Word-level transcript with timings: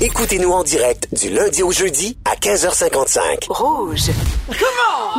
Écoutez-nous 0.00 0.50
en 0.50 0.62
direct 0.62 1.08
du 1.12 1.28
lundi 1.28 1.62
au 1.62 1.70
jeudi 1.72 2.16
à 2.24 2.34
15h55. 2.34 3.48
Rouge. 3.50 4.00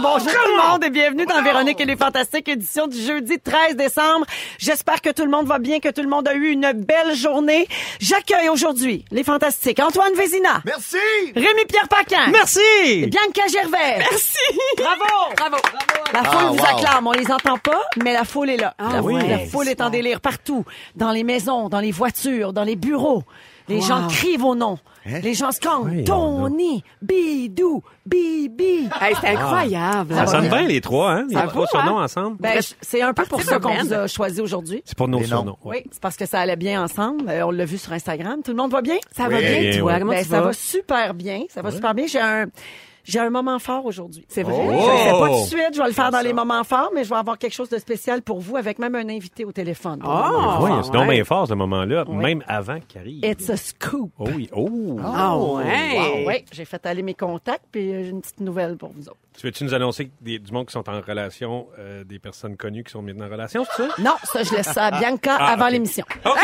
Bonjour 0.02 0.32
tout 0.32 0.38
le 0.48 0.70
monde 0.70 0.84
et 0.84 0.90
bienvenue 0.90 1.26
dans 1.28 1.44
Véronique 1.44 1.80
et 1.80 1.86
les 1.86 1.96
Fantastiques, 1.96 2.48
édition 2.50 2.88
du 2.88 3.00
jeudi 3.00 3.38
13 3.40 3.76
décembre. 3.76 4.26
J'espère 4.58 5.02
que 5.02 5.12
tout 5.12 5.24
le 5.24 5.30
monde 5.30 5.46
va 5.46 5.60
bien, 5.60 5.80
que 5.80 5.90
tout 5.90 6.02
le 6.02 6.08
monde 6.10 6.28
a 6.28 6.34
eu 6.34 6.50
une 6.50 6.72
belle 6.74 7.14
journée. 7.16 7.68
J'accueille 8.00 8.50
aujourd'hui 8.50 9.06
les 9.12 9.24
Fantastiques. 9.24 9.80
Antoine 9.80 10.14
Vézina. 10.16 10.62
Merci! 10.66 10.98
Rémi-Pierre 11.36 11.88
Paquin. 11.88 12.28
Merci! 12.32 13.06
Bianca 13.06 13.48
Gervais. 13.52 13.98
Merci. 14.00 14.38
Bravo. 14.78 15.36
Bravo. 15.38 15.58
La 16.14 16.24
foule 16.24 16.40
Ah, 16.42 16.48
vous 16.52 16.58
wow. 16.58 16.66
acclame. 16.66 17.08
On 17.08 17.12
les 17.12 17.32
entend 17.32 17.58
pas, 17.60 17.82
mais 18.04 18.14
la 18.14 18.24
foule 18.24 18.50
est 18.50 18.58
là. 18.58 18.74
la, 18.80 19.02
oui. 19.04 19.14
foule, 19.20 19.30
la 19.30 19.40
foule 19.46 19.68
est 19.70 19.82
en 19.82 19.90
délire 19.92 20.22
partout. 20.22 20.66
Dans 20.96 21.12
les 21.12 21.24
maisons, 21.24 21.70
dans 21.70 21.80
les 21.80 21.92
voitures, 21.92 22.52
dans 22.54 22.64
les 22.64 22.76
bureaux. 22.76 23.24
Les 23.68 23.82
gens 23.82 24.08
crient 24.08 24.38
vos 24.38 24.56
noms. 24.56 24.78
Les 25.06 25.34
gens 25.34 25.52
scandent. 25.52 26.04
Tony, 26.06 26.84
Bidou, 27.02 27.82
Bibi. 28.06 28.88
Hey, 29.02 29.16
c'est 29.20 29.28
incroyable. 29.30 30.14
Ça 30.14 30.28
sonne 30.28 30.48
bien 30.50 30.68
les 30.68 30.82
trois, 30.82 31.12
hein? 31.14 31.26
Les 31.30 31.36
Ça 31.36 31.48
trois 31.48 31.62
va, 31.64 31.68
surnoms 31.68 32.00
hein? 32.00 32.04
ensemble. 32.06 32.38
Ben, 32.40 32.60
c'est 32.82 33.02
un 33.02 33.14
peu 33.14 33.24
pour 33.26 33.42
ça 33.42 33.60
qu'on 33.60 33.74
vous 33.74 33.94
a 33.94 34.08
choisi 34.08 34.42
aujourd'hui. 34.42 34.82
c'est 34.86 34.98
pour 34.98 35.08
nos 35.08 35.24
surnoms. 35.24 35.58
Oui, 35.64 35.78
c'est 35.92 36.02
parce 36.02 36.18
que 36.18 36.26
ça 36.26 36.40
allait 36.42 36.56
bien 36.56 36.84
ensemble. 36.84 37.30
Euh, 37.30 37.46
on 37.48 37.52
l'a 37.52 37.66
vu 37.66 37.78
sur 37.78 37.94
Instagram. 37.94 38.42
Tout 38.44 38.52
le 38.52 38.58
monde 38.58 38.72
va 38.72 38.82
bien? 38.82 38.98
Ça 39.16 39.28
va 39.28 39.38
Oui. 39.38 39.44
bien, 39.46 39.72
Bien, 39.72 39.80
toi? 39.80 40.00
Comment 40.00 40.12
Ben, 40.12 40.24
ça 40.24 40.42
va 40.42 40.54
super 40.54 41.14
bien. 41.14 41.44
Ça 41.50 41.62
va 41.62 41.72
super 41.72 41.94
bien. 41.94 42.06
J'ai 42.08 42.20
un, 42.20 42.46
j'ai 43.04 43.20
un 43.20 43.30
moment 43.30 43.60
fort 43.60 43.86
aujourd'hui. 43.86 44.26
C'est 44.28 44.44
vrai? 44.44 44.56
Je 44.66 44.72
le 44.72 44.78
fais 44.98 45.10
pas 45.12 45.28
tout 45.28 45.34
de 45.34 45.40
Oh! 45.42 45.46
suite. 45.46 45.74
Je 45.74 45.82
vais 45.82 45.88
le 45.88 45.94
faire 45.94 46.12
dans 46.12 46.22
les 46.22 46.34
moments 46.34 46.64
forts, 46.64 46.92
mais 46.94 47.04
je 47.04 47.10
vais 47.10 47.16
avoir 47.16 47.38
quelque 47.38 47.54
chose 47.54 47.70
de 47.70 47.78
spécial 47.78 48.22
pour 48.22 48.40
vous 48.40 48.58
avec 48.58 48.80
même 48.80 48.96
un 48.96 49.10
invité 49.10 49.46
au 49.46 49.52
téléphone. 49.52 50.02
Oh! 50.04 50.08
oui, 50.62 50.70
fort. 50.70 50.86
c'est 50.86 50.92
donc 50.92 51.08
ouais. 51.08 51.16
bien 51.16 51.24
fort 51.24 51.48
ce 51.48 51.54
moment-là, 51.54 52.06
même 52.06 52.44
avant 52.48 52.80
qu'il 52.88 53.00
arrive. 53.02 53.24
It's 53.26 53.50
a 53.50 53.58
scoop. 53.58 54.12
Oh 54.20 54.26
oui, 54.36 54.50
oh! 54.56 55.00
Ah 55.04 55.38
ouais. 55.38 56.24
Oui, 56.28 56.46
j'ai 56.52 56.66
fait 56.66 56.86
aller 56.86 57.02
mes 57.04 57.14
contacts, 57.14 57.66
puis 57.72 57.90
j'ai 58.04 58.10
une 58.10 58.22
petite 58.22 58.40
nouvelle 58.42 58.78
pour 58.78 58.92
vous 58.92 59.08
autres. 59.10 59.18
Tu 59.42 59.48
veux-tu 59.48 59.64
nous 59.64 59.74
annoncer 59.74 60.12
des, 60.22 60.38
du 60.38 60.52
monde 60.52 60.68
qui 60.68 60.74
sont 60.74 60.88
en 60.88 61.02
relation, 61.02 61.66
euh, 61.80 62.04
des 62.04 62.20
personnes 62.20 62.56
connues 62.56 62.84
qui 62.84 62.92
sont 62.92 63.02
maintenant 63.02 63.26
en 63.26 63.30
relation, 63.32 63.66
c'est 63.76 63.88
ça? 63.88 63.96
Non, 63.98 64.14
ça, 64.24 64.44
je 64.44 64.54
laisse 64.54 64.68
ça 64.68 64.86
à 64.86 65.00
Bianca 65.00 65.36
Ah, 65.40 65.54
avant 65.54 65.66
ok. 65.66 65.72
l'émission. 65.72 66.06
OK! 66.24 66.38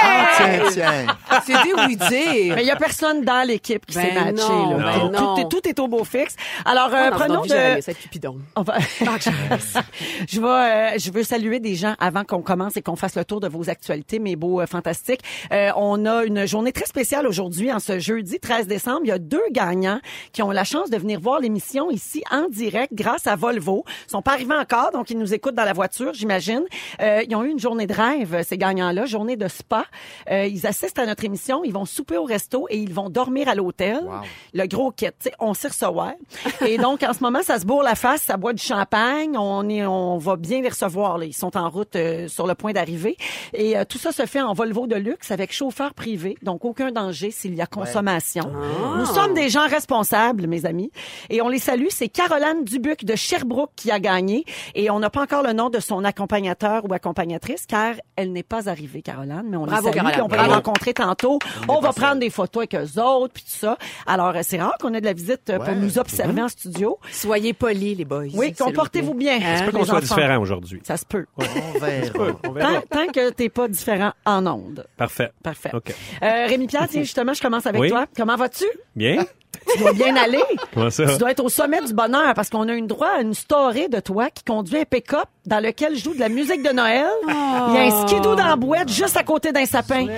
Ah, 0.00 0.26
tiens, 0.36 0.62
tiens. 0.70 1.06
C'était 1.44 1.74
oui 1.86 1.96
dire. 1.96 2.54
Mais 2.56 2.62
il 2.62 2.66
y 2.66 2.70
a 2.70 2.76
personne 2.76 3.22
dans 3.22 3.46
l'équipe 3.46 3.84
qui 3.84 3.96
Ben 3.96 4.02
s'est 4.06 4.14
matché. 4.14 4.48
non, 4.48 4.78
là. 4.78 4.92
ben 4.92 5.00
tout, 5.00 5.08
non. 5.10 5.34
tout 5.34 5.40
est, 5.40 5.48
tout 5.50 5.68
est 5.68 5.78
au 5.78 5.88
beau 5.88 6.04
fixe. 6.04 6.36
Alors, 6.64 6.88
euh, 6.94 7.08
Ah, 7.08 7.10
prenons 7.10 7.42
de... 7.42 7.52
être 7.54 7.98
Cupidon. 7.98 8.38
On 8.56 8.62
va- 8.62 8.78
je 10.28 10.40
vais, 10.40 10.46
euh, 10.46 10.98
je 10.98 11.10
veux 11.10 11.22
saluer 11.22 11.60
des 11.60 11.74
gens 11.74 11.96
avant 11.98 12.24
qu'on 12.24 12.40
commence 12.40 12.78
et 12.78 12.82
qu'on 12.82 12.96
fasse 12.96 13.14
le 13.16 13.24
tour 13.26 13.40
de 13.40 13.48
vos 13.48 13.68
actualités, 13.68 14.18
mes 14.20 14.36
beaux 14.36 14.62
euh, 14.62 14.66
fantastiques. 14.66 15.20
Euh, 15.52 15.70
on 15.76 16.06
a 16.06 16.24
une 16.24 16.46
journée 16.46 16.72
très 16.72 16.86
spéciale 16.86 17.26
aujourd'hui, 17.26 17.70
en 17.72 17.78
ce 17.78 17.98
jeudi 17.98 18.38
13 18.40 18.68
décembre. 18.68 19.00
Il 19.04 19.08
y 19.08 19.12
a 19.12 19.18
deux 19.18 19.42
gagnants 19.50 20.00
qui 20.32 20.42
ont 20.42 20.50
la 20.50 20.64
chance 20.64 20.88
de 20.88 20.96
venir 20.96 21.20
voir 21.20 21.40
l'émission 21.40 21.57
ici 21.90 22.22
en 22.30 22.48
direct 22.48 22.92
grâce 22.94 23.26
à 23.26 23.36
Volvo. 23.36 23.84
Ils 24.06 24.10
sont 24.10 24.22
pas 24.22 24.32
arrivés 24.32 24.54
encore, 24.54 24.90
donc 24.92 25.10
ils 25.10 25.18
nous 25.18 25.34
écoutent 25.34 25.54
dans 25.54 25.64
la 25.64 25.72
voiture, 25.72 26.14
j'imagine. 26.14 26.64
Euh, 27.00 27.22
ils 27.28 27.34
ont 27.36 27.44
eu 27.44 27.50
une 27.50 27.58
journée 27.58 27.86
de 27.86 27.94
rêve, 27.94 28.42
ces 28.46 28.58
gagnants-là, 28.58 29.06
journée 29.06 29.36
de 29.36 29.48
spa. 29.48 29.84
Euh, 30.30 30.46
ils 30.46 30.66
assistent 30.66 30.98
à 30.98 31.06
notre 31.06 31.24
émission, 31.24 31.64
ils 31.64 31.72
vont 31.72 31.84
souper 31.84 32.16
au 32.16 32.24
resto 32.24 32.66
et 32.70 32.78
ils 32.78 32.92
vont 32.92 33.10
dormir 33.10 33.48
à 33.48 33.54
l'hôtel. 33.54 34.00
Le 34.54 34.66
gros 34.66 34.90
kit, 34.90 35.06
on 35.38 35.54
s'y 35.54 35.68
recevoir. 35.68 36.12
Et 36.66 36.78
donc, 36.78 37.02
en 37.02 37.12
ce 37.12 37.22
moment, 37.22 37.42
ça 37.42 37.58
se 37.58 37.66
bourre 37.66 37.82
la 37.82 37.94
face, 37.94 38.22
ça 38.22 38.36
boit 38.36 38.52
du 38.52 38.62
champagne. 38.62 39.36
On 39.36 39.68
est, 39.68 39.84
on 39.86 40.18
va 40.18 40.36
bien 40.36 40.60
les 40.60 40.68
recevoir. 40.68 41.18
Là. 41.18 41.26
Ils 41.26 41.34
sont 41.34 41.56
en 41.56 41.68
route 41.68 41.96
euh, 41.96 42.28
sur 42.28 42.46
le 42.46 42.54
point 42.54 42.72
d'arriver. 42.72 43.16
Et 43.54 43.76
euh, 43.76 43.84
tout 43.84 43.98
ça 43.98 44.12
se 44.12 44.26
fait 44.26 44.40
en 44.40 44.52
Volvo 44.52 44.86
de 44.86 44.96
luxe 44.96 45.30
avec 45.30 45.52
chauffeur 45.52 45.94
privé. 45.94 46.36
Donc, 46.42 46.64
aucun 46.64 46.92
danger 46.92 47.30
s'il 47.30 47.54
y 47.54 47.60
a 47.60 47.66
consommation. 47.66 48.50
Nous 48.96 49.06
sommes 49.06 49.34
des 49.34 49.48
gens 49.48 49.66
responsables, 49.66 50.46
mes 50.46 50.66
amis. 50.66 50.90
Et 51.30 51.37
on 51.42 51.48
les 51.48 51.58
salue. 51.58 51.86
C'est 51.90 52.08
Caroline 52.08 52.64
Dubuc 52.64 53.04
de 53.04 53.14
Sherbrooke 53.16 53.70
qui 53.76 53.90
a 53.90 53.98
gagné. 54.00 54.44
Et 54.74 54.90
on 54.90 54.98
n'a 54.98 55.10
pas 55.10 55.22
encore 55.22 55.42
le 55.42 55.52
nom 55.52 55.70
de 55.70 55.80
son 55.80 56.04
accompagnateur 56.04 56.82
ou 56.88 56.92
accompagnatrice, 56.92 57.66
car 57.66 57.94
elle 58.16 58.32
n'est 58.32 58.42
pas 58.42 58.68
arrivée, 58.68 59.02
Caroline. 59.02 59.44
Mais 59.48 59.56
on 59.56 59.64
Bravo, 59.66 59.88
les 59.88 59.92
salue. 59.92 59.94
Caroline. 59.94 60.12
puis 60.12 60.22
on 60.22 60.28
va 60.28 60.36
Bravo. 60.36 60.50
la 60.50 60.56
rencontrer 60.56 60.94
tantôt. 60.94 61.38
On 61.68 61.80
va 61.80 61.92
prendre 61.92 62.16
des 62.20 62.30
photos 62.30 62.62
avec 62.70 62.74
eux 62.74 63.00
autres, 63.00 63.34
puis 63.34 63.42
tout 63.44 63.50
ça. 63.58 63.76
Alors, 64.06 64.34
euh, 64.36 64.40
c'est 64.42 64.60
rare 64.60 64.74
qu'on 64.80 64.94
ait 64.94 65.00
de 65.00 65.06
la 65.06 65.12
visite 65.12 65.50
euh, 65.50 65.58
pour 65.58 65.74
nous 65.74 65.98
observer 65.98 66.42
en 66.42 66.48
studio. 66.48 66.98
Soyez 67.10 67.52
polis, 67.52 67.96
les 67.96 68.04
boys. 68.04 68.24
Oui, 68.34 68.52
comportez-vous 68.52 69.14
bien. 69.14 69.36
Hein? 69.36 69.56
C'est 69.58 69.64
pas 69.66 69.70
qu'on 69.72 69.78
les 69.78 69.84
soit 69.84 69.94
enfants. 69.98 70.14
différent 70.16 70.38
aujourd'hui. 70.40 70.80
Ça 70.84 70.96
se 70.96 71.04
peut. 71.04 71.26
On 71.36 71.78
verra. 71.78 72.32
On 72.44 72.52
verra. 72.52 72.80
Tant, 72.82 73.04
tant 73.06 73.06
que 73.12 73.30
t'es 73.30 73.48
pas 73.48 73.68
différent 73.68 74.12
en 74.24 74.46
ondes. 74.46 74.86
Parfait. 74.96 75.30
Parfait. 75.42 75.70
OK. 75.72 75.94
Euh, 76.22 76.46
Rémi 76.46 76.66
Pierre, 76.66 76.88
tiens, 76.88 77.02
justement, 77.02 77.32
je 77.34 77.40
commence 77.42 77.66
avec 77.66 77.80
Oui. 77.80 77.88
toi. 77.90 78.06
Comment 78.16 78.36
vas-tu? 78.36 78.64
Bien? 78.96 79.24
Tu 79.72 79.78
dois 79.80 79.92
bien 79.92 80.16
aller. 80.16 80.42
Comment 80.72 80.88
ça? 80.90 81.04
Tu 81.06 81.18
dois 81.18 81.30
être 81.32 81.44
au 81.44 81.48
sommet 81.50 81.80
du 81.82 81.92
bonheur 81.92 82.32
parce 82.34 82.48
qu'on 82.48 82.66
a 82.68 82.72
une 82.72 82.86
droit 82.86 83.08
à 83.18 83.20
une 83.20 83.34
story 83.34 83.88
de 83.90 84.00
toi 84.00 84.30
qui 84.30 84.42
conduit 84.44 84.78
un 84.78 84.84
pick-up 84.84 85.24
dans 85.44 85.60
lequel 85.62 85.94
je 85.96 86.04
joue 86.04 86.14
de 86.14 86.20
la 86.20 86.28
musique 86.30 86.62
de 86.62 86.70
Noël. 86.72 87.06
Il 87.26 87.74
y 87.74 87.78
a 87.78 87.82
un 87.82 88.06
skidoo 88.06 88.34
dans 88.34 88.46
la 88.46 88.56
boîte 88.56 88.88
juste 88.90 89.16
à 89.16 89.22
côté 89.24 89.52
d'un 89.52 89.66
sapin. 89.66 90.06
Le 90.06 90.16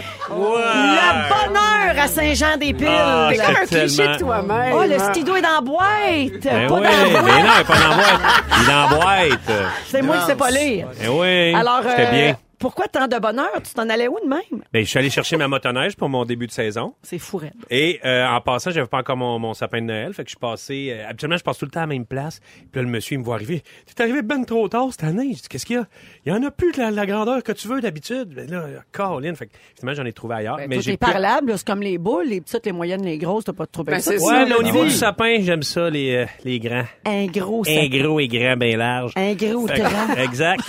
bonheur 1.28 2.04
à 2.04 2.06
Saint-Jean-des-Piles. 2.08 2.86
Ah, 2.88 3.30
C'est 3.32 3.38
comme 3.44 3.56
un 3.56 3.66
cliché 3.66 4.08
de 4.08 4.18
toi-même. 4.18 4.74
Oh, 4.76 4.82
le 4.84 4.98
skidoo 4.98 5.36
est 5.36 5.42
dans 5.42 5.54
la 5.56 5.60
boîte. 5.60 6.42
Ben 6.44 6.68
pas 6.68 6.74
oui, 6.74 6.80
dans 6.82 6.88
la 6.90 7.04
mais 7.04 7.20
boîte. 7.20 7.24
non, 7.44 7.50
il 7.56 7.60
est 7.60 7.64
pas 7.64 7.74
dans 7.74 7.88
la 7.88 7.96
boîte. 7.96 8.20
Il 8.56 8.62
est 8.62 8.66
dans 8.66 8.80
la 8.82 8.88
boîte. 8.96 9.52
C'est 9.88 10.02
moi 10.02 10.16
qui 10.18 10.26
sais 10.26 10.36
pas 10.36 10.50
lire. 10.50 10.86
Eh 11.02 11.08
oui, 11.08 11.54
Alors, 11.54 11.80
c'était 11.88 12.06
euh, 12.06 12.10
bien. 12.12 12.36
Pourquoi 12.60 12.86
tant 12.88 13.08
de 13.08 13.18
bonheur? 13.18 13.50
Tu 13.64 13.72
t'en 13.74 13.88
allais 13.88 14.06
où 14.06 14.16
de 14.22 14.28
même? 14.28 14.62
Ben, 14.72 14.84
je 14.84 14.88
suis 14.88 14.98
allé 14.98 15.10
chercher 15.10 15.36
ma 15.36 15.48
motoneige 15.48 15.96
pour 15.96 16.08
mon 16.08 16.24
début 16.24 16.46
de 16.46 16.52
saison. 16.52 16.94
C'est 17.02 17.18
fou, 17.18 17.38
raide. 17.38 17.54
Et 17.70 17.98
euh, 18.04 18.26
en 18.28 18.40
passant, 18.40 18.70
j'avais 18.70 18.86
pas 18.86 18.98
encore 18.98 19.16
mon, 19.16 19.38
mon 19.38 19.54
sapin 19.54 19.80
de 19.80 19.86
Noël. 19.86 20.12
Fait 20.14 20.22
que 20.24 20.28
je 20.28 20.32
suis 20.36 20.38
passé... 20.38 20.90
euh, 20.92 21.08
habituellement, 21.08 21.36
je 21.38 21.42
passe 21.42 21.58
tout 21.58 21.64
le 21.64 21.70
temps 21.70 21.80
à 21.80 21.84
la 21.84 21.86
même 21.88 22.06
place. 22.06 22.40
Puis 22.40 22.68
là, 22.76 22.82
le 22.82 22.88
monsieur, 22.88 23.14
il 23.16 23.20
me 23.20 23.24
voit 23.24 23.36
arriver. 23.36 23.62
T'es 23.94 24.02
arrivé 24.02 24.22
ben 24.22 24.44
trop 24.44 24.68
tard 24.68 24.88
cette 24.90 25.04
année? 25.04 25.32
Je 25.34 25.42
dis, 25.42 25.48
qu'est-ce 25.48 25.64
qu'il 25.66 25.76
y 25.76 25.78
a? 25.78 25.86
Il 26.26 26.32
y 26.32 26.36
en 26.36 26.42
a 26.42 26.50
plus 26.50 26.70
de 26.72 26.78
la, 26.78 26.90
la 26.90 27.06
grandeur 27.06 27.42
que 27.42 27.52
tu 27.52 27.66
veux 27.66 27.80
d'habitude. 27.80 28.28
Ben 28.34 28.50
là, 28.50 28.64
Caroline. 28.92 29.34
Fait 29.34 29.46
que, 29.46 29.52
finalement, 29.78 30.02
j'en 30.02 30.06
ai 30.06 30.12
trouvé 30.12 30.34
ailleurs. 30.36 30.56
Ben, 30.58 30.68
mais 30.68 30.76
tout 30.76 30.82
j'ai 30.82 30.92
est 30.92 30.96
parlable, 30.98 31.56
c'est 31.56 31.66
comme 31.66 31.82
les 31.82 31.96
boules, 31.98 32.26
les 32.28 32.40
petites, 32.42 32.66
les 32.66 32.72
moyennes, 32.72 33.04
les 33.04 33.16
grosses, 33.18 33.44
t'as 33.44 33.52
pas 33.54 33.64
de 33.64 33.70
trouver 33.70 33.92
Ben, 33.92 34.00
ça. 34.00 34.10
Ouais, 34.12 34.18
ça, 34.18 34.44
mais 34.46 34.54
au 34.54 34.62
niveau 34.62 34.84
du 34.84 34.90
sapin, 34.90 35.36
j'aime 35.40 35.62
ça, 35.62 35.88
les, 35.88 36.14
euh, 36.14 36.26
les 36.44 36.58
grands. 36.60 36.84
Un 37.06 37.26
gros 37.26 37.62
Un 37.62 37.74
sapin. 37.74 37.88
gros 38.02 38.20
et 38.20 38.28
grand, 38.28 38.56
bien 38.58 38.76
large. 38.76 39.12
Un 39.16 39.32
gros 39.34 39.66
tronc. 39.66 40.14
Exact. 40.18 40.60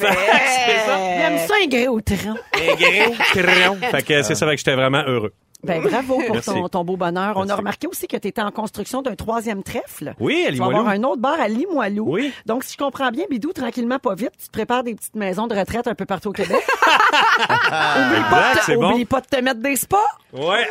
Il 0.00 0.06
aime 1.36 1.46
ça, 1.48 1.54
un 1.62 1.66
gros 1.66 2.00
tronc. 2.00 2.38
Un 2.54 2.74
gros 2.74 3.14
crayon. 3.32 3.76
Fait 3.90 4.02
que 4.02 4.22
c'est 4.22 4.34
ça, 4.34 4.46
fait 4.46 4.52
que 4.52 4.58
j'étais 4.58 4.74
vraiment 4.74 5.02
heureux. 5.06 5.32
Ben, 5.66 5.82
bravo 5.82 6.20
pour 6.26 6.40
ton, 6.42 6.68
ton 6.68 6.84
beau 6.84 6.96
bonheur. 6.96 7.34
On 7.36 7.48
a 7.48 7.54
remarqué 7.56 7.86
aussi 7.86 8.06
que 8.06 8.16
tu 8.16 8.28
étais 8.28 8.40
en 8.42 8.50
construction 8.50 9.02
d'un 9.02 9.14
troisième 9.16 9.62
trèfle. 9.62 10.14
Oui, 10.20 10.44
à 10.46 10.50
Tu 10.52 10.56
vas 10.58 10.66
Limoilou. 10.66 10.76
avoir 10.78 10.88
un 10.94 11.02
autre 11.04 11.20
bar 11.20 11.40
à 11.40 11.48
Limoilou. 11.48 12.04
Oui. 12.08 12.32
Donc, 12.46 12.64
si 12.64 12.72
je 12.74 12.78
comprends 12.78 13.10
bien, 13.10 13.24
Bidou, 13.30 13.52
tranquillement, 13.52 13.98
pas 13.98 14.14
vite, 14.14 14.32
tu 14.40 14.46
te 14.46 14.52
prépares 14.52 14.84
des 14.84 14.94
petites 14.94 15.14
maisons 15.16 15.46
de 15.46 15.54
retraite 15.54 15.86
un 15.88 15.94
peu 15.94 16.06
partout 16.06 16.28
au 16.30 16.32
Québec. 16.32 16.56
oublie, 16.56 18.22
pas 18.30 18.52
de 18.54 18.58
te, 18.58 18.64
c'est 18.64 18.76
bon. 18.76 18.92
oublie 18.92 19.04
pas 19.04 19.20
de 19.20 19.26
te 19.26 19.40
mettre 19.40 19.60
des 19.60 19.76
spas. 19.76 19.96
Ouais. 20.32 20.66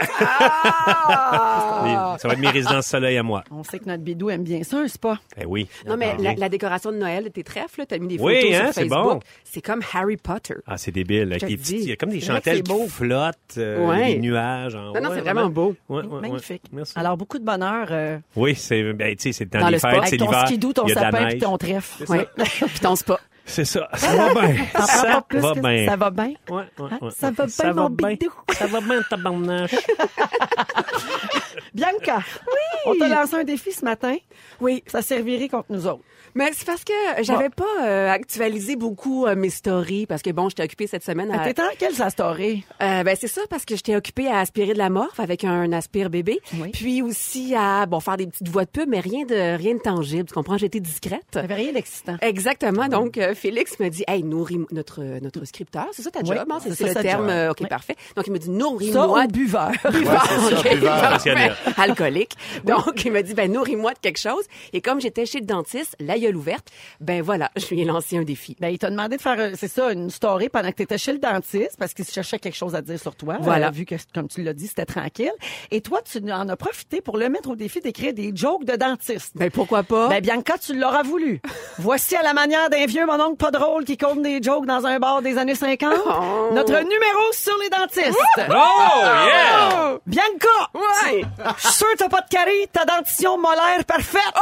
Ah! 0.79 2.15
ça 2.19 2.27
va 2.27 2.33
être 2.33 2.39
mes 2.39 2.49
résidences 2.49 2.85
soleil 2.87 3.17
à 3.17 3.23
moi. 3.23 3.43
On 3.51 3.63
sait 3.63 3.79
que 3.79 3.85
notre 3.85 4.03
Bidou 4.03 4.29
aime 4.29 4.43
bien 4.43 4.63
ça, 4.63 4.77
un 4.77 4.87
spa. 4.87 5.19
Eh 5.39 5.45
oui. 5.45 5.67
Non, 5.87 5.97
mais 5.97 6.15
Ah, 6.17 6.33
la, 6.37 6.49
décoration 6.49 6.91
de 6.91 6.97
Noël 6.97 7.25
de 7.25 7.29
tes 7.29 7.43
trèfles, 7.43 7.83
t'as 7.87 7.97
mis 7.97 8.07
des 8.17 8.19
Oui, 8.23 8.35
photos 8.41 8.55
hein, 8.55 8.63
sur 8.65 8.73
c'est 8.73 8.81
Facebook. 8.89 9.03
bon. 9.13 9.19
C'est 9.43 9.61
comme 9.61 9.81
Harry 9.93 10.17
Potter. 10.17 10.55
Ah, 10.67 10.77
c'est 10.77 10.91
débile. 10.91 11.37
Il 11.47 11.83
y 11.85 11.91
a 11.91 11.95
comme 11.95 12.09
des 12.09 12.61
beau. 12.61 12.83
qui 12.83 12.89
flottent, 12.89 13.35
euh, 13.57 13.85
Ouais. 13.87 14.13
des 14.13 14.19
nuages. 14.19 14.75
Non, 14.93 15.01
non, 15.01 15.09
ouais, 15.09 15.15
c'est 15.15 15.21
vraiment 15.21 15.49
beau. 15.49 15.75
Ouais, 15.89 16.03
ouais. 16.03 16.21
Magnifique. 16.21 16.63
Merci. 16.71 16.93
Alors, 16.95 17.17
beaucoup 17.17 17.39
de 17.39 17.43
bonheur 17.45 17.87
euh, 17.91 18.17
Oui, 18.35 18.55
c'est 18.55 18.93
ben, 18.93 19.15
tu 19.15 19.23
sais, 19.23 19.31
c'est 19.31 19.45
dans, 19.45 19.59
Dans 19.59 19.67
les 19.67 19.73
le 19.73 19.79
fêtes, 19.79 20.01
c'est 20.05 20.17
ton 20.17 20.25
l'hiver. 20.25 20.45
ton 20.73 20.83
de 20.85 20.93
la 20.93 21.01
sapin 21.01 21.25
puis 21.27 21.37
ton 21.39 21.57
trèfle. 21.57 22.03
Ouais. 22.11 22.27
Puis 22.37 22.79
ton 22.81 22.95
spa. 22.95 23.19
C'est 23.47 23.65
ça. 23.65 23.87
Ça 23.93 24.15
va 24.15 24.33
bien. 24.33 24.55
Ça 24.85 25.21
va 25.31 25.61
bien. 25.61 25.85
Ça 25.85 25.95
va 25.95 26.09
bien. 26.09 26.33
Ouais, 26.49 26.55
ouais, 26.55 26.63
Hein? 26.91 26.97
ouais. 27.01 27.11
Ça 27.11 27.29
va 27.31 27.45
bien, 27.45 27.73
mon 27.73 27.89
bidou. 27.91 28.31
Ça 28.51 28.65
va 28.65 28.81
bien, 28.81 29.01
tabarnache. 29.07 29.75
Bianca, 31.75 32.19
on 32.85 32.95
t'a 32.97 33.07
lancé 33.09 33.35
un 33.35 33.43
défi 33.43 33.71
ce 33.71 33.83
matin. 33.83 34.15
Oui. 34.61 34.83
Ça 34.87 35.01
servirait 35.01 35.49
contre 35.49 35.67
nous 35.69 35.85
autres. 35.87 36.01
Mais 36.37 36.51
c'est 36.53 36.65
parce 36.65 36.83
que 36.83 36.91
j'avais 37.21 37.49
pas 37.49 37.63
euh, 37.83 38.09
actualisé 38.11 38.75
beaucoup 38.75 39.25
euh, 39.25 39.35
mes 39.37 39.49
stories 39.49 40.05
parce 40.05 40.21
que 40.21 40.31
bon, 40.31 40.49
j'étais 40.49 40.63
occupée 40.63 40.85
cette 40.85 41.03
semaine 41.05 41.31
à 41.31 41.39
T'es 41.53 41.61
en 41.61 41.65
quelle 41.79 41.93
sa 41.93 42.09
story? 42.09 42.65
Euh, 42.81 43.03
ben 43.03 43.15
c'est 43.17 43.29
ça 43.29 43.39
parce 43.49 43.63
que 43.63 43.77
j'étais 43.77 43.95
occupée 43.95 44.27
à 44.27 44.39
aspirer 44.39 44.73
de 44.73 44.77
la 44.77 44.89
morphe 44.89 45.19
avec 45.21 45.45
un 45.45 45.71
aspire 45.71 46.09
bébé, 46.09 46.41
Oui. 46.59 46.71
puis 46.71 47.01
aussi 47.01 47.55
à 47.55 47.85
bon 47.85 48.01
faire 48.01 48.17
des 48.17 48.27
petites 48.27 48.49
voix 48.49 48.65
de 48.65 48.69
pub 48.69 48.89
mais 48.89 48.99
rien 48.99 49.23
de 49.25 49.55
rien 49.55 49.75
de 49.75 49.79
tangible, 49.79 50.25
tu 50.27 50.33
comprends, 50.33 50.57
j'étais 50.57 50.81
discrète. 50.81 51.23
T'avais 51.31 51.53
rien 51.55 51.71
d'excitant. 51.71 52.17
Exactement. 52.21 52.89
Donc 52.89 53.17
euh, 53.17 53.33
Félix 53.33 53.79
me 53.79 53.87
dit 53.87 54.03
"Hey, 54.05 54.21
nourris 54.23 54.59
notre 54.71 55.01
notre 55.21 55.45
scripteur, 55.45 55.87
c'est 55.93 56.01
ça 56.01 56.11
ta 56.11 56.19
Oui, 56.19 56.35
job, 56.35 56.45
hein? 56.51 56.57
c'est 56.59 56.81
le 56.85 56.93
terme 57.01 57.29
job. 57.29 57.51
OK, 57.51 57.57
Oui. 57.61 57.67
parfait. 57.67 57.95
Donc 58.17 58.27
il 58.27 58.33
me 58.33 58.39
dit 58.39 58.47
Ça 58.47 58.51
"Nourris-moi 58.51 59.27
buveur? 59.27 59.71
C'est 59.83 60.03
ça, 60.03 60.23
OK, 60.59 60.69
buveur. 60.69 60.99
parfait. 61.01 61.31
Professionnel. 61.31 61.55
alcoolique. 61.77 62.33
Donc, 62.63 63.05
il 63.05 63.11
m'a 63.11 63.21
dit, 63.21 63.33
ben, 63.33 63.51
nourris-moi 63.51 63.93
de 63.93 63.99
quelque 63.99 64.19
chose. 64.19 64.43
Et 64.73 64.81
comme 64.81 65.01
j'étais 65.01 65.25
chez 65.25 65.39
le 65.39 65.45
dentiste, 65.45 65.95
la 65.99 66.17
gueule 66.17 66.35
ouverte, 66.35 66.69
ben 66.99 67.21
voilà, 67.21 67.51
je 67.55 67.67
lui 67.67 67.81
ai 67.81 67.85
lancé 67.85 68.17
un 68.17 68.23
défi. 68.23 68.55
Ben, 68.59 68.69
il 68.69 68.79
t'a 68.79 68.89
demandé 68.89 69.17
de 69.17 69.21
faire, 69.21 69.39
euh, 69.39 69.51
c'est 69.55 69.67
ça, 69.67 69.91
une 69.91 70.09
story 70.09 70.49
pendant 70.49 70.69
que 70.71 70.75
tu 70.75 70.83
étais 70.83 70.97
chez 70.97 71.13
le 71.13 71.19
dentiste 71.19 71.75
parce 71.77 71.93
qu'il 71.93 72.05
cherchait 72.05 72.39
quelque 72.39 72.55
chose 72.55 72.75
à 72.75 72.81
dire 72.81 72.99
sur 72.99 73.15
toi. 73.15 73.37
Voilà. 73.41 73.67
Euh, 73.67 73.71
vu 73.71 73.85
que, 73.85 73.95
comme 74.13 74.27
tu 74.27 74.43
l'as 74.43 74.53
dit, 74.53 74.67
c'était 74.67 74.85
tranquille. 74.85 75.33
Et 75.71 75.81
toi, 75.81 76.01
tu 76.01 76.19
en 76.31 76.49
as 76.49 76.57
profité 76.57 77.01
pour 77.01 77.17
le 77.17 77.29
mettre 77.29 77.49
au 77.49 77.55
défi 77.55 77.79
d'écrire 77.79 78.13
des 78.13 78.31
jokes 78.35 78.65
de 78.65 78.75
dentiste. 78.75 79.33
Ben, 79.35 79.49
pourquoi 79.49 79.83
pas? 79.83 80.07
Ben, 80.09 80.21
Bianca, 80.21 80.57
tu 80.57 80.77
l'auras 80.77 81.03
voulu. 81.03 81.41
Voici 81.79 82.15
à 82.15 82.23
la 82.23 82.33
manière 82.33 82.69
d'un 82.69 82.85
vieux 82.85 83.05
mononcle 83.05 83.37
pas 83.37 83.51
drôle 83.51 83.85
qui 83.85 83.97
compte 83.97 84.21
des 84.21 84.41
jokes 84.41 84.65
dans 84.65 84.85
un 84.85 84.99
bar 84.99 85.21
des 85.21 85.37
années 85.37 85.55
50. 85.55 85.93
Oh. 86.05 86.49
Notre 86.53 86.73
numéro 86.79 87.31
sur 87.31 87.57
les 87.61 87.69
dentistes. 87.69 88.17
Oh, 88.37 89.01
yeah! 89.03 89.97
Bianca! 90.05 90.47
Ouais. 90.73 91.23
Je 91.57 91.67
suis 91.67 91.73
sûr 91.77 91.87
que 91.93 91.97
t'as 91.97 92.09
pas 92.09 92.21
de 92.21 92.29
carie, 92.29 92.67
ta 92.71 92.85
dentition 92.85 93.37
molaire 93.37 93.83
parfaite. 93.85 94.21
Oh! 94.35 94.41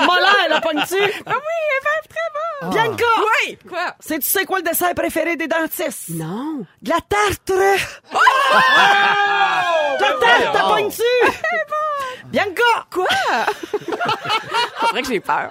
Molaire, 0.00 0.48
la 0.48 0.60
pogne-tu? 0.60 0.96
Ah 1.26 1.32
oui, 1.34 1.56
elle 1.72 1.84
va 1.84 1.90
très 2.08 2.28
bon. 2.34 2.70
Bianca! 2.70 3.04
Oui. 3.18 3.58
Quoi? 3.68 3.94
C'est 4.00 4.18
tu 4.18 4.28
sais 4.28 4.44
quoi 4.44 4.58
le 4.58 4.64
dessert 4.64 4.94
préféré 4.94 5.36
des 5.36 5.46
dentistes? 5.48 6.08
Non. 6.10 6.64
De 6.82 6.90
la 6.90 7.00
tarte! 7.08 7.48
De 7.48 7.76
la 10.00 10.12
tarte, 10.20 10.52
ta 10.52 10.62
pogne-tu? 10.64 11.02
Bianca! 12.26 12.86
Quoi? 12.90 13.06
C'est 14.80 14.90
vrai 14.90 15.02
que 15.02 15.08
j'ai 15.08 15.20
peur. 15.20 15.50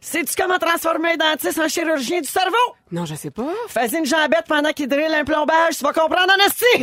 Sais-tu 0.00 0.34
comment 0.36 0.58
transformer 0.58 1.12
un 1.12 1.16
dentiste 1.16 1.58
en 1.58 1.68
chirurgien 1.68 2.20
du 2.20 2.28
cerveau? 2.28 2.56
Non, 2.92 3.04
je 3.04 3.14
sais 3.14 3.30
pas. 3.30 3.48
Fais 3.68 3.88
une 3.88 4.06
jambette 4.06 4.46
pendant 4.46 4.72
qu'il 4.72 4.88
drille 4.88 5.12
un 5.14 5.24
plombage, 5.24 5.76
tu 5.78 5.84
vas 5.84 5.92
comprendre 5.92 6.32
en 6.32 6.46
esti! 6.46 6.64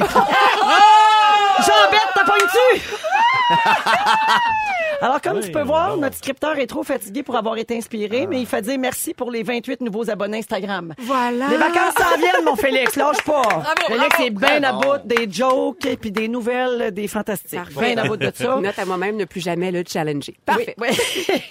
jambette, 1.60 2.12
t'as 2.14 2.26
pogne-tu? 2.26 2.82
Alors, 5.02 5.22
comme 5.22 5.40
tu 5.42 5.52
peux 5.52 5.62
voir, 5.62 5.98
notre 5.98 6.16
scripteur 6.16 6.58
est 6.58 6.68
trop 6.68 6.84
fatigué 6.84 7.24
pour 7.24 7.36
avoir 7.36 7.58
été 7.58 7.78
inspiré, 7.78 8.28
mais 8.28 8.40
il 8.42 8.46
fait 8.48 8.62
dire 8.62 8.78
merci 8.80 9.14
pour 9.14 9.30
les 9.32 9.44
28 9.44 9.82
nouveaux 9.82 10.10
abonnés 10.10 10.40
Instagram. 10.40 10.94
Voilà. 11.00 11.48
Les 11.50 11.58
vacances 11.58 11.94
s'en 11.98 12.18
viennent, 12.18 12.46
mon 12.46 12.56
Félix, 12.56 12.96
lâche 12.96 13.22
pas. 13.24 13.44
Félix 13.88 14.08
bravo. 14.10 14.24
est 14.26 14.30
bien 14.32 14.64
à 14.64 14.72
Bravo. 14.74 14.94
bout 15.00 15.08
des 15.08 15.32
jokes 15.32 15.86
et 15.86 15.98
puis 15.98 16.12
des 16.12 16.28
nouvelles 16.28 16.92
des 16.92 17.08
fantastiques. 17.08 17.60
Parfait. 17.60 17.94
Bien 17.96 18.04
à 18.04 18.08
bout 18.08 18.18
de 18.18 18.32
ça. 18.34 18.58
Note 18.60 18.80
à 18.80 18.86
moi-même 18.86 19.18
ne 19.18 19.26
plus 19.26 19.42
jamais 19.42 19.72
le 19.72 19.84
challenger. 19.88 20.36
Parfait. 20.46 20.76
Oui, 20.80 20.88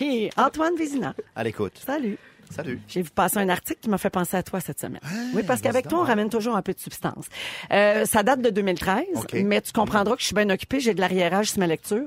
oui. 0.00 0.30
Antoine 0.36 0.74
Vézina, 0.76 1.14
À 1.36 1.44
l'écoute. 1.44 1.74
salut. 1.84 2.18
Salut. 2.50 2.80
J'ai 2.88 3.02
vu 3.02 3.10
passer 3.10 3.38
un 3.38 3.48
article 3.48 3.80
qui 3.80 3.88
m'a 3.90 3.98
fait 3.98 4.10
penser 4.10 4.36
à 4.36 4.42
toi 4.42 4.60
cette 4.60 4.80
semaine. 4.80 5.00
oui, 5.34 5.42
parce 5.46 5.60
qu'avec 5.60 5.88
toi, 5.88 6.00
on 6.00 6.04
ramène 6.04 6.28
toujours 6.28 6.56
un 6.56 6.62
peu 6.62 6.72
de 6.72 6.78
substance. 6.78 7.26
Euh, 7.72 8.04
ça 8.04 8.22
date 8.22 8.40
de 8.42 8.50
2013, 8.50 9.04
OK. 9.16 9.32
mais 9.44 9.60
tu 9.60 9.72
comprendras 9.72 10.14
que 10.14 10.20
je 10.20 10.26
suis 10.26 10.34
bien 10.34 10.48
occupée, 10.50 10.80
j'ai 10.80 10.94
de 10.94 11.00
l'arriérage 11.00 11.50
sur 11.50 11.58
ma 11.60 11.66
lecture. 11.66 12.04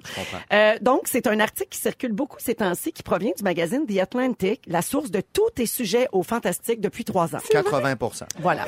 Euh, 0.54 0.75
donc, 0.81 1.01
c'est 1.06 1.28
un 1.28 1.39
article 1.39 1.69
qui 1.69 1.80
circule 1.80 2.12
beaucoup 2.13 2.38
ces 2.39 2.56
temps-ci, 2.56 2.92
qui 2.94 3.04
provient 3.04 3.31
du 3.38 3.44
magazine 3.44 3.86
The 3.86 3.98
Atlantic, 4.00 4.62
la 4.68 4.81
source 4.81 5.12
de 5.12 5.22
tous 5.22 5.50
tes 5.56 5.66
sujets 5.66 6.07
au 6.12 6.24
fantastique 6.24 6.81
depuis 6.81 7.04
trois 7.04 7.36
ans. 7.36 7.40
80 7.50 7.95
Voilà. 8.40 8.66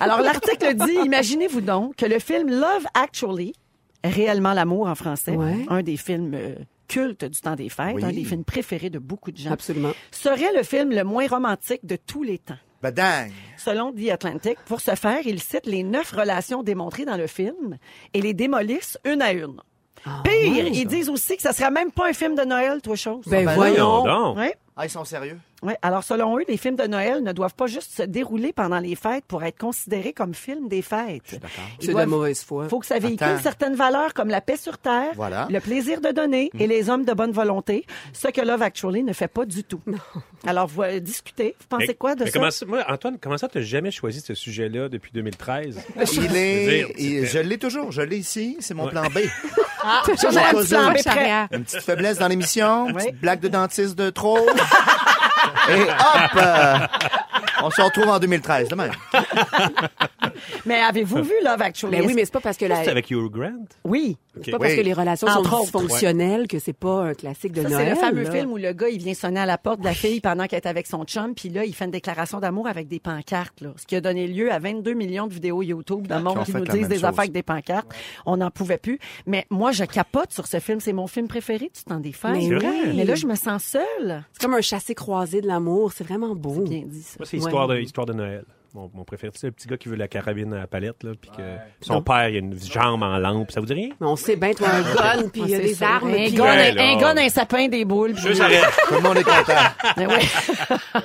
Alors, 0.00 0.20
l'article 0.20 0.74
dit, 0.74 0.94
imaginez-vous 1.04 1.60
donc 1.60 1.96
que 1.96 2.06
le 2.06 2.18
film 2.18 2.48
Love 2.50 2.84
Actually, 2.94 3.54
réellement 4.02 4.52
l'amour 4.52 4.86
en 4.88 4.94
français, 4.94 5.32
Ouais. 5.36 5.64
un 5.68 5.82
des 5.82 5.96
films 5.96 6.32
euh, 6.34 6.54
cultes 6.88 7.24
du 7.24 7.40
temps 7.40 7.56
des 7.56 7.68
fêtes, 7.68 7.94
Oui. 7.96 8.04
un 8.04 8.12
des 8.12 8.24
films 8.24 8.44
préférés 8.44 8.90
de 8.90 8.98
beaucoup 8.98 9.30
de 9.30 9.36
gens, 9.38 9.50
Absolument. 9.52 9.92
serait 10.10 10.52
le 10.56 10.62
film 10.62 10.90
le 10.90 11.04
moins 11.04 11.26
romantique 11.26 11.84
de 11.84 11.96
tous 11.96 12.22
les 12.22 12.38
temps. 12.38 12.58
Badang. 12.82 13.30
Selon 13.56 13.92
The 13.92 14.10
Atlantic, 14.10 14.58
pour 14.66 14.80
ce 14.82 14.94
faire, 14.94 15.20
il 15.26 15.40
cite 15.40 15.64
les 15.64 15.82
neuf 15.82 16.10
relations 16.12 16.62
démontrées 16.62 17.06
dans 17.06 17.16
le 17.16 17.26
film 17.26 17.78
et 18.12 18.20
les 18.20 18.34
démolissent 18.34 18.98
une 19.04 19.22
à 19.22 19.32
une. 19.32 19.56
Pire, 20.22 20.66
ils 20.66 20.86
disent 20.86 21.08
aussi 21.08 21.36
que 21.36 21.42
ça 21.42 21.52
sera 21.54 21.70
même 21.70 21.90
pas 21.90 22.08
un 22.08 22.12
film 22.12 22.34
de 22.34 22.42
Noël, 22.42 22.82
toi 22.82 22.94
chose. 22.94 23.24
Ben, 23.26 23.46
ben 23.46 23.54
voyons. 23.54 24.04
donc. 24.04 24.36
Ouais. 24.36 24.54
Ah, 24.76 24.84
ils 24.84 24.90
sont 24.90 25.04
sérieux? 25.04 25.38
Ouais. 25.62 25.76
Alors, 25.82 26.04
selon 26.04 26.38
eux, 26.38 26.44
les 26.48 26.56
films 26.56 26.76
de 26.76 26.84
Noël 26.86 27.22
ne 27.22 27.32
doivent 27.32 27.54
pas 27.54 27.66
juste 27.66 27.92
se 27.96 28.02
dérouler 28.02 28.52
pendant 28.52 28.78
les 28.80 28.94
fêtes 28.96 29.24
pour 29.26 29.42
être 29.44 29.58
considérés 29.58 30.12
comme 30.12 30.34
films 30.34 30.68
des 30.68 30.82
fêtes. 30.82 31.38
C'est 31.80 31.86
de 31.88 31.92
doivent- 31.92 32.08
mauvaise 32.08 32.42
foi. 32.44 32.68
faut 32.68 32.78
que 32.80 32.86
ça 32.86 32.98
véhicule 32.98 33.26
Attends. 33.26 33.42
certaines 33.42 33.74
valeurs 33.74 34.12
comme 34.14 34.28
la 34.28 34.40
paix 34.40 34.56
sur 34.56 34.76
terre, 34.78 35.12
Voilà. 35.14 35.48
le 35.50 35.60
plaisir 35.60 36.00
de 36.00 36.10
donner 36.10 36.50
et 36.58 36.66
les 36.66 36.90
hommes 36.90 37.04
de 37.04 37.12
bonne 37.14 37.32
volonté, 37.32 37.86
ce 38.12 38.28
que 38.28 38.40
Love 38.42 38.62
Actually 38.62 39.02
ne 39.02 39.12
fait 39.12 39.28
pas 39.28 39.46
du 39.46 39.64
tout. 39.64 39.80
Alors, 40.46 40.66
vous 40.66 40.82
euh, 40.82 41.00
discutez. 41.00 41.56
Vous 41.60 41.66
pensez 41.68 41.86
Mais- 41.88 41.94
quoi 41.94 42.14
de 42.14 42.24
mais 42.24 42.30
ça? 42.30 42.38
comment 42.38 42.50
ça- 42.50 42.66
Moi, 42.66 42.84
Antoine, 42.88 43.18
comment 43.20 43.38
ça, 43.38 43.48
t'as 43.48 43.62
jamais 43.62 43.90
choisi 43.90 44.20
ce 44.20 44.34
sujet-là 44.34 44.88
depuis 44.90 45.12
2013? 45.14 45.80
Il 45.96 46.06
Je 46.06 46.34
est, 46.36 46.94
il- 46.98 47.26
je 47.26 47.38
l'ai 47.38 47.58
toujours. 47.58 47.90
Je 47.92 48.02
l'ai 48.02 48.18
ici. 48.18 48.56
C'est 48.60 48.74
mon 48.74 48.84
Ouais. 48.84 48.90
plan 48.90 49.04
B. 49.04 49.18
Ah, 49.86 50.02
petit 50.06 50.26
plan 50.26 50.30
B. 50.90 51.52
Une 51.52 51.64
petite 51.64 51.80
faiblesse 51.82 52.16
dans 52.18 52.28
l'émission. 52.28 52.88
Une 52.88 52.96
Oui. 52.96 53.02
petite 53.02 53.20
blague 53.20 53.40
de 53.40 53.48
dentiste 53.48 53.96
de 53.96 54.08
trop. 54.08 54.38
Et 55.68 55.88
hop! 55.88 57.43
On 57.66 57.70
se 57.70 57.80
retrouve 57.82 58.08
en 58.08 58.18
2013, 58.18 58.68
demain. 58.68 58.90
Mais 60.66 60.80
avez-vous 60.80 61.22
vu 61.22 61.32
Love 61.44 61.62
Actually? 61.62 61.96
Ben 61.98 62.06
oui, 62.06 62.14
mais 62.14 62.24
c'est 62.24 62.32
pas 62.32 62.40
parce 62.40 62.56
que 62.56 62.64
la... 62.64 62.82
C'est 62.82 62.90
avec 62.90 63.10
Hugh 63.10 63.30
Grant? 63.30 63.52
Oui. 63.84 64.16
C'est 64.42 64.50
pas 64.50 64.58
parce 64.58 64.72
Oui. 64.72 64.78
que 64.78 64.82
les 64.82 64.92
relations 64.92 65.28
Entre 65.28 65.48
sont 65.48 65.54
autres. 65.56 65.62
dysfonctionnelles 65.64 66.48
que 66.48 66.58
c'est 66.58 66.72
pas 66.72 67.02
un 67.04 67.14
classique 67.14 67.52
de 67.52 67.62
Ça, 67.62 67.68
Noël. 67.68 67.84
c'est 67.84 67.90
le 67.94 67.96
fameux 68.00 68.22
là. 68.24 68.30
film 68.32 68.50
où 68.50 68.56
le 68.56 68.72
gars, 68.72 68.88
il 68.88 68.98
vient 68.98 69.14
sonner 69.14 69.40
à 69.40 69.46
la 69.46 69.58
porte 69.58 69.80
de 69.80 69.84
la 69.84 69.94
fille 69.94 70.20
pendant 70.20 70.46
qu'elle 70.46 70.56
est 70.60 70.66
avec 70.66 70.86
son 70.86 71.04
chum, 71.04 71.34
puis 71.34 71.50
là, 71.50 71.64
il 71.64 71.74
fait 71.74 71.84
une 71.84 71.90
déclaration 71.92 72.40
d'amour 72.40 72.66
avec 72.66 72.88
des 72.88 72.98
pancartes, 72.98 73.60
là. 73.60 73.70
Ce 73.76 73.86
qui 73.86 73.94
a 73.94 74.00
donné 74.00 74.26
lieu 74.26 74.50
à 74.50 74.58
22 74.58 74.94
millions 74.94 75.26
de 75.28 75.32
vidéos 75.34 75.62
YouTube 75.62 76.06
dans 76.08 76.18
le 76.18 76.26
ont 76.26 76.34
monde 76.34 76.44
qui 76.44 76.52
nous 76.52 76.64
disent 76.64 76.88
des 76.88 76.96
chose. 76.96 77.04
affaires 77.04 77.20
avec 77.20 77.32
des 77.32 77.42
pancartes. 77.44 77.86
On 78.26 78.38
n'en 78.38 78.50
pouvait 78.50 78.78
plus. 78.78 78.98
Mais 79.26 79.46
moi, 79.50 79.70
je 79.72 79.84
capote 79.84 80.32
sur 80.32 80.46
ce 80.48 80.58
film. 80.58 80.80
C'est 80.80 80.92
mon 80.92 81.06
film 81.06 81.28
préféré 81.28 81.70
du 81.74 81.84
temps 81.84 82.00
des 82.00 82.12
fêtes. 82.12 82.32
Mais 82.32 82.48
C'est 82.48 82.54
vrai? 82.54 82.92
Mais 82.94 83.04
là, 83.04 83.14
je 83.14 83.26
me 83.26 83.36
sens 83.36 83.62
seule. 83.62 84.24
C'est 84.32 84.42
comme 84.42 84.54
un 84.54 84.60
chassé-croisé 84.62 85.42
de 85.42 85.46
l'amour. 85.46 85.92
C'est 85.92 86.04
vraiment 86.04 86.34
beau. 86.34 86.60
Bien 86.62 86.82
dit, 86.86 87.02
ça. 87.02 87.18
C'est 87.24 87.38
histoire, 87.54 87.68
de, 87.68 87.78
histoire 87.80 88.06
de 88.06 88.12
Noël. 88.12 88.44
Mon, 88.76 88.90
mon 88.92 89.04
préféré, 89.04 89.32
c'est 89.36 89.46
le 89.46 89.52
petit 89.52 89.68
gars 89.68 89.76
qui 89.76 89.88
veut 89.88 89.94
la 89.94 90.08
carabine 90.08 90.52
à 90.52 90.58
la 90.58 90.66
palette, 90.66 91.04
là, 91.04 91.12
puis 91.20 91.30
que 91.30 91.42
son 91.80 92.02
père, 92.02 92.28
il 92.28 92.34
a 92.34 92.38
une 92.40 92.58
jambe 92.60 93.04
en 93.04 93.18
lampe. 93.18 93.52
Ça 93.52 93.60
vous 93.60 93.66
dit 93.66 93.72
rien? 93.72 93.90
Mais 94.00 94.06
on 94.08 94.16
sait 94.16 94.34
bien, 94.34 94.52
toi, 94.52 94.66
un 94.68 94.80
gun, 95.20 95.28
puis 95.28 95.42
il 95.44 95.50
y 95.50 95.54
a 95.54 95.58
C'est 95.58 95.62
des 95.62 95.82
armes. 95.84 96.08
Un 96.10 96.14
puis- 96.14 96.32
gun, 96.32 96.42
Ouais, 96.42 96.74
un, 96.76 96.96
un 96.96 96.96
gun, 97.00 97.16
un 97.16 97.28
sapin, 97.28 97.68
des 97.68 97.84
boules. 97.84 98.14
puis- 98.14 98.22
Juste 98.26 98.40
arrête. 98.40 98.64
Tout 98.88 98.94
le 98.94 99.00
monde 99.00 99.16
est 99.18 99.22
content. 99.22 99.52
Mais 99.96 100.06
ouais. 100.08 100.18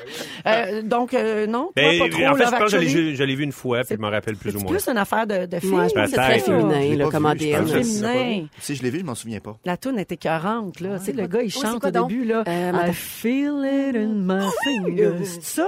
Euh, 0.48 0.82
donc, 0.82 1.14
euh, 1.14 1.46
non, 1.48 1.64
toi, 1.66 1.72
Ben, 1.76 2.00
pas 2.00 2.10
trop, 2.10 2.26
en 2.26 2.36
fait, 2.36 2.44
Love 2.46 2.52
je 2.54 2.58
pense 2.58 2.60
que 2.64 2.68
je 2.70 2.78
l'ai 2.78 2.86
Actually? 2.88 3.10
vu- 3.12 3.16
je 3.18 3.24
l'ai 3.24 3.36
vu 3.36 3.44
une 3.44 3.52
fois, 3.52 3.82
puis 3.84 3.96
je 3.98 4.02
me 4.02 4.08
rappelle 4.10 4.36
plus 4.38 4.50
ou 4.56 4.58
C'est 4.58 4.64
moins. 4.64 4.72
plus 4.72 4.88
une 4.88 4.98
affaire 4.98 5.28
de, 5.28 5.46
de 5.46 5.60
filles. 5.60 5.70
Ouais, 5.72 5.90
je 5.90 5.94
pense 5.94 6.04
que 6.06 6.10
c'est 6.10 6.16
très 6.16 6.28
Peut-être. 6.40 6.46
Je 6.48 6.52
féminin, 6.52 6.80
l'ai 6.80 6.96
là, 6.96 7.06
pas 7.06 7.12
comme 7.12 7.24
vu, 7.26 7.30
ADN. 7.30 7.68
je. 7.68 7.74
Féminin. 7.84 8.46
Si 8.58 8.76
je 8.76 8.82
l'ai 8.84 8.90
vu, 8.90 9.00
je 9.00 9.04
m'en 9.06 9.16
souviens 9.16 9.40
pas. 9.42 9.58
La 9.66 9.78
toune 9.78 10.00
était 10.00 10.18
40, 10.18 10.80
là. 10.80 10.98
Tu 11.00 11.06
sais, 11.06 11.12
le 11.12 11.28
gars, 11.28 11.42
il 11.44 11.52
c'est 11.52 11.60
chante 11.62 11.80
quoi 11.82 11.90
au 11.90 11.92
donc? 11.92 12.10
début, 12.10 12.24
là. 12.26 12.44
Euh, 12.48 12.72
I 12.88 12.94
feel 12.94 13.62
it 13.66 13.96
in 13.96 14.14
my 14.16 14.50
fingers. 14.64 15.26
C'est 15.26 15.44
ça? 15.44 15.68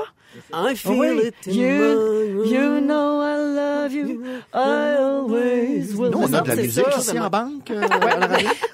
I 0.53 0.75
feel 0.75 0.91
Oui. 0.99 1.21
it 1.27 1.47
in 1.47 1.51
You, 1.53 2.43
my- 2.43 2.49
you 2.49 2.81
know 2.81 3.21
I 3.21 3.37
love 3.37 3.91
you. 3.91 4.23
I 4.53 4.95
always 4.99 5.93
will. 5.95 6.11
Nous, 6.11 6.19
on 6.23 6.33
a 6.33 6.41
de 6.41 6.47
la 6.49 6.55
musique 6.55 6.85
ça. 6.91 6.97
ici 6.99 7.19
en 7.19 7.29
banque, 7.29 7.69
euh. 7.71 7.81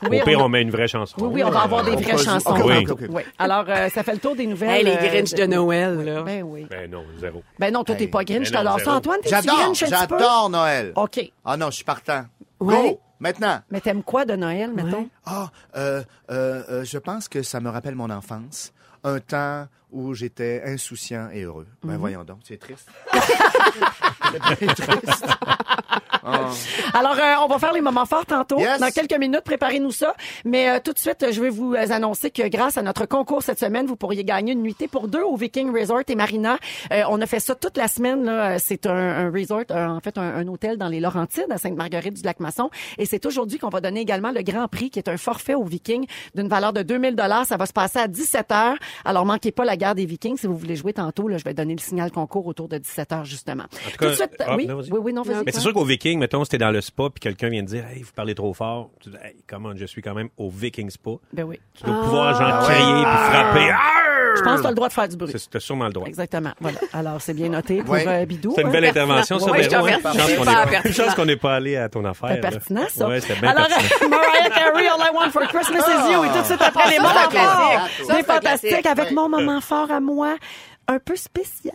Oui, 0.10 0.22
Au 0.22 0.26
pire, 0.26 0.40
on- 0.40 0.44
on 0.46 0.50
met 0.50 0.62
une 0.62 0.72
vraie 0.72 0.88
chanson. 0.88 1.16
Oui, 1.20 1.30
oui, 1.34 1.44
on 1.44 1.50
va 1.50 1.62
avoir 1.62 1.84
des 1.84 1.92
On 1.92 1.96
vraies 1.96 2.18
chansons. 2.18 2.56
Oui. 3.10 3.24
Alors, 3.40 3.66
euh, 3.70 3.90
ça 3.90 4.04
fait 4.04 4.14
le 4.14 4.20
tour 4.20 4.36
des 4.36 4.46
nouvelles. 4.48 4.70
Hey, 4.70 4.84
les 4.84 4.92
euh, 4.98 5.10
Grinch 5.12 5.34
de 5.34 5.46
Noël, 5.46 6.04
là. 6.04 6.22
Ben 6.24 6.44
oui. 6.44 6.68
Ben 6.70 6.90
non, 6.90 7.04
zéro. 7.20 7.44
Ben 7.60 7.74
non, 7.74 7.84
toi, 7.84 7.96
t'es 7.96 8.08
pas 8.08 8.24
Grinch, 8.24 8.52
Ben 8.52 8.64
ça. 8.64 8.76
zéro. 8.78 8.92
Antoine, 8.98 9.20
t'es 9.22 9.30
J'adore, 9.30 9.56
Grinch 9.58 9.84
un 9.84 9.88
j'adore 9.88 10.50
Noël. 10.50 10.94
OK. 10.96 11.32
Ah 11.46 11.58
non, 11.58 11.68
je 11.72 11.76
suis 11.76 11.84
partant. 11.84 12.26
Go! 12.62 13.00
Maintenant. 13.20 13.62
Mais 13.72 13.82
t'aimes 13.82 14.04
quoi 14.04 14.26
de 14.26 14.36
Noël, 14.36 14.72
mettons? 14.74 15.10
Ah, 15.26 15.50
euh, 15.76 16.04
euh, 16.30 16.62
euh, 16.70 16.84
je 16.86 17.00
pense 17.00 17.28
que 17.28 17.42
ça 17.42 17.60
me 17.60 17.70
rappelle 17.70 17.96
mon 17.96 18.12
enfance. 18.12 18.72
Un 19.08 19.20
temps 19.20 19.68
où 19.92 20.14
j'étais 20.14 20.62
insouciant 20.66 21.30
et 21.32 21.44
heureux. 21.44 21.68
Ben 21.84 21.94
Mhm. 21.94 22.00
voyons 22.00 22.24
donc, 22.26 22.40
c'est 22.44 22.58
triste. 22.58 22.90
c'est 24.60 24.68
triste. 24.76 25.26
Ah. 26.28 26.98
Alors, 27.00 27.14
euh, 27.18 27.46
on 27.46 27.48
va 27.48 27.60
faire 27.60 27.74
les 27.74 27.82
moments 27.82 28.06
forts 28.06 28.26
tantôt. 28.26 28.60
Yes. 28.60 28.80
Dans 28.80 28.90
quelques 28.92 29.18
minutes, 29.18 29.42
préparez-nous 29.42 29.92
ça. 29.92 30.16
Mais 30.46 30.70
euh, 30.70 30.80
tout 30.84 30.94
de 30.94 31.00
suite, 31.00 31.26
je 31.32 31.42
vais 31.42 31.50
vous 31.50 31.76
annoncer 31.76 32.32
que 32.32 32.48
grâce 32.48 32.78
à 32.78 32.82
notre 32.82 33.06
concours 33.06 33.44
cette 33.44 33.60
semaine, 33.60 33.86
vous 33.86 33.96
pourriez 33.96 34.24
gagner 34.24 34.54
une 34.54 34.62
nuitée 34.62 34.88
pour 34.88 35.08
deux 35.08 35.22
au 35.22 35.36
Viking 35.36 35.72
Resort 35.78 36.02
et 36.08 36.16
Marina. 36.16 36.58
Euh, 36.92 37.04
on 37.10 37.22
a 37.22 37.26
fait 37.26 37.40
ça 37.40 37.56
toute 37.56 37.78
la 37.78 37.88
semaine. 37.88 38.24
là. 38.26 38.60
C'est 38.60 38.86
un, 38.86 38.94
un 39.28 39.32
resort, 39.32 39.64
un- 39.70 39.96
en 39.96 40.00
fait, 40.00 40.18
un, 40.18 40.22
un 40.36 40.48
hôtel 40.48 40.78
dans 40.78 40.88
les 40.90 41.00
Laurentides, 41.00 41.48
à 41.52 41.58
Sainte-Marguerite 41.58 42.14
du 42.16 42.22
Lac-Masson. 42.24 42.70
Et 42.98 43.06
c'est 43.06 43.26
aujourd'hui 43.26 43.58
qu'on 43.60 43.70
va 43.70 43.82
donner 43.82 44.02
également 44.02 44.32
le 44.32 44.42
Grand 44.42 44.68
Prix, 44.68 44.90
qui 44.90 45.00
est 45.00 45.10
un 45.10 45.18
forfait 45.18 45.56
au 45.56 45.64
Viking 45.64 46.06
d'une 46.36 46.48
valeur 46.48 46.74
de 46.74 46.82
2000 46.84 47.16
dollars. 47.16 47.46
Ça 47.46 47.58
va 47.58 47.66
se 47.66 47.74
passer 47.74 48.00
à 48.00 48.08
17 48.08 48.50
h 48.50 48.76
Alors, 49.06 49.26
manquez 49.26 49.52
pas 49.52 49.66
la 49.66 49.78
guerre 49.78 49.96
des 49.96 50.06
Vikings. 50.06 50.38
Si 50.38 50.48
vous 50.48 50.58
voulez 50.58 50.76
jouer 50.76 50.94
tantôt, 50.94 51.28
là, 51.28 51.38
je 51.38 51.44
vais 51.44 51.54
donner 51.54 51.74
le 51.76 51.80
signal 51.82 52.12
concours 52.12 52.46
autour 52.48 52.68
de 52.68 52.78
17 52.78 53.10
h 53.12 53.24
justement. 53.26 53.64
En 53.64 53.90
tout 53.92 53.98
Tout 54.00 54.06
de 54.06 54.14
suite, 54.14 54.32
ah, 54.40 54.56
oui, 54.56 54.68
non, 54.68 54.78
oui, 54.80 55.00
oui, 55.02 55.14
non, 55.14 55.22
vas-y. 55.22 55.44
Mais 55.46 55.52
c'est 55.52 55.60
sûr 55.60 55.74
qu'au 55.74 55.84
Viking, 55.86 56.17
mettons, 56.18 56.44
si 56.44 56.52
t'es 56.52 56.58
dans 56.58 56.72
le 56.72 56.82
spa 56.82 57.10
puis 57.14 57.20
quelqu'un 57.22 57.50
vient 57.50 57.62
te 57.64 57.68
dire 57.70 57.86
Hey, 57.88 58.02
vous 58.04 58.12
parlez 58.16 58.36
trop 58.36 58.54
fort. 58.54 58.90
Tu 59.02 59.10
dis 59.10 59.18
Hey, 59.24 59.36
comment 59.48 59.76
je 59.76 59.86
suis 59.86 60.02
quand 60.02 60.14
même 60.14 60.30
au 60.38 60.50
Viking 60.50 60.90
Spa. 60.90 61.12
Ben 61.34 61.44
oui. 61.44 61.60
Tu 61.76 61.84
dois 61.84 62.02
pouvoir 62.04 62.34
genre 62.36 62.60
Ah 62.62 62.64
crier 62.64 63.04
puis 63.04 63.32
frapper. 63.32 63.70
Arr! 63.72 64.08
Je 64.38 64.42
pense 64.44 64.58
que 64.58 64.62
tu 64.62 64.68
as 64.68 64.70
le 64.70 64.76
droit 64.76 64.88
de 64.88 64.94
faire 64.94 65.08
du 65.08 65.18
bruit. 65.18 65.34
C'est 65.36 65.50
t'as 65.50 65.60
sûrement 65.60 65.86
le 65.88 65.94
droit. 65.94 66.08
Exactement. 66.08 66.52
Voilà. 66.60 66.78
Alors, 66.94 67.22
c'est 67.22 67.34
bien 67.34 67.50
noté 67.50 67.82
pour 67.82 67.94
Ouais. 67.94 68.08
euh, 68.08 68.26
Bidou. 68.26 68.54
C'est 68.56 68.62
une 68.62 68.68
hein? 68.68 68.72
belle 68.72 68.86
intervention, 68.86 69.40
ça. 69.40 69.50
Ouais, 69.52 69.64
je 69.64 69.70
te 69.70 70.92
chance 70.92 71.16
qu'on 71.16 71.26
n'est 71.26 71.38
pas 71.38 71.56
allé 71.56 71.76
à 71.76 71.90
ton 71.90 72.06
affaire. 72.06 72.30
C'est 72.30 72.42
là. 72.42 72.50
pertinent, 72.52 72.86
ça. 72.90 73.08
Ouais, 73.08 73.22
c'était 73.22 73.40
bien 73.40 73.50
Alors. 73.50 73.68
Mariah 74.10 74.50
Carey, 74.50 74.88
All 74.88 75.00
I 75.00 75.16
Want 75.16 75.32
for 75.32 75.42
Christmas 75.48 75.80
is 75.80 76.12
You. 76.14 76.24
Et 76.24 76.28
tout 76.30 76.40
de 76.42 76.46
suite 76.46 76.62
après 76.62 76.90
les 76.90 76.96
Ça, 76.98 77.02
moments 77.02 77.30
forts. 77.32 78.16
Des 78.16 78.24
fantastiques 78.24 78.86
avec 78.86 79.12
mon 79.12 79.30
moment 79.30 79.62
fort 79.62 79.90
à 79.92 80.00
moi, 80.00 80.36
un 80.88 81.00
peu 81.00 81.16
spécial. 81.16 81.74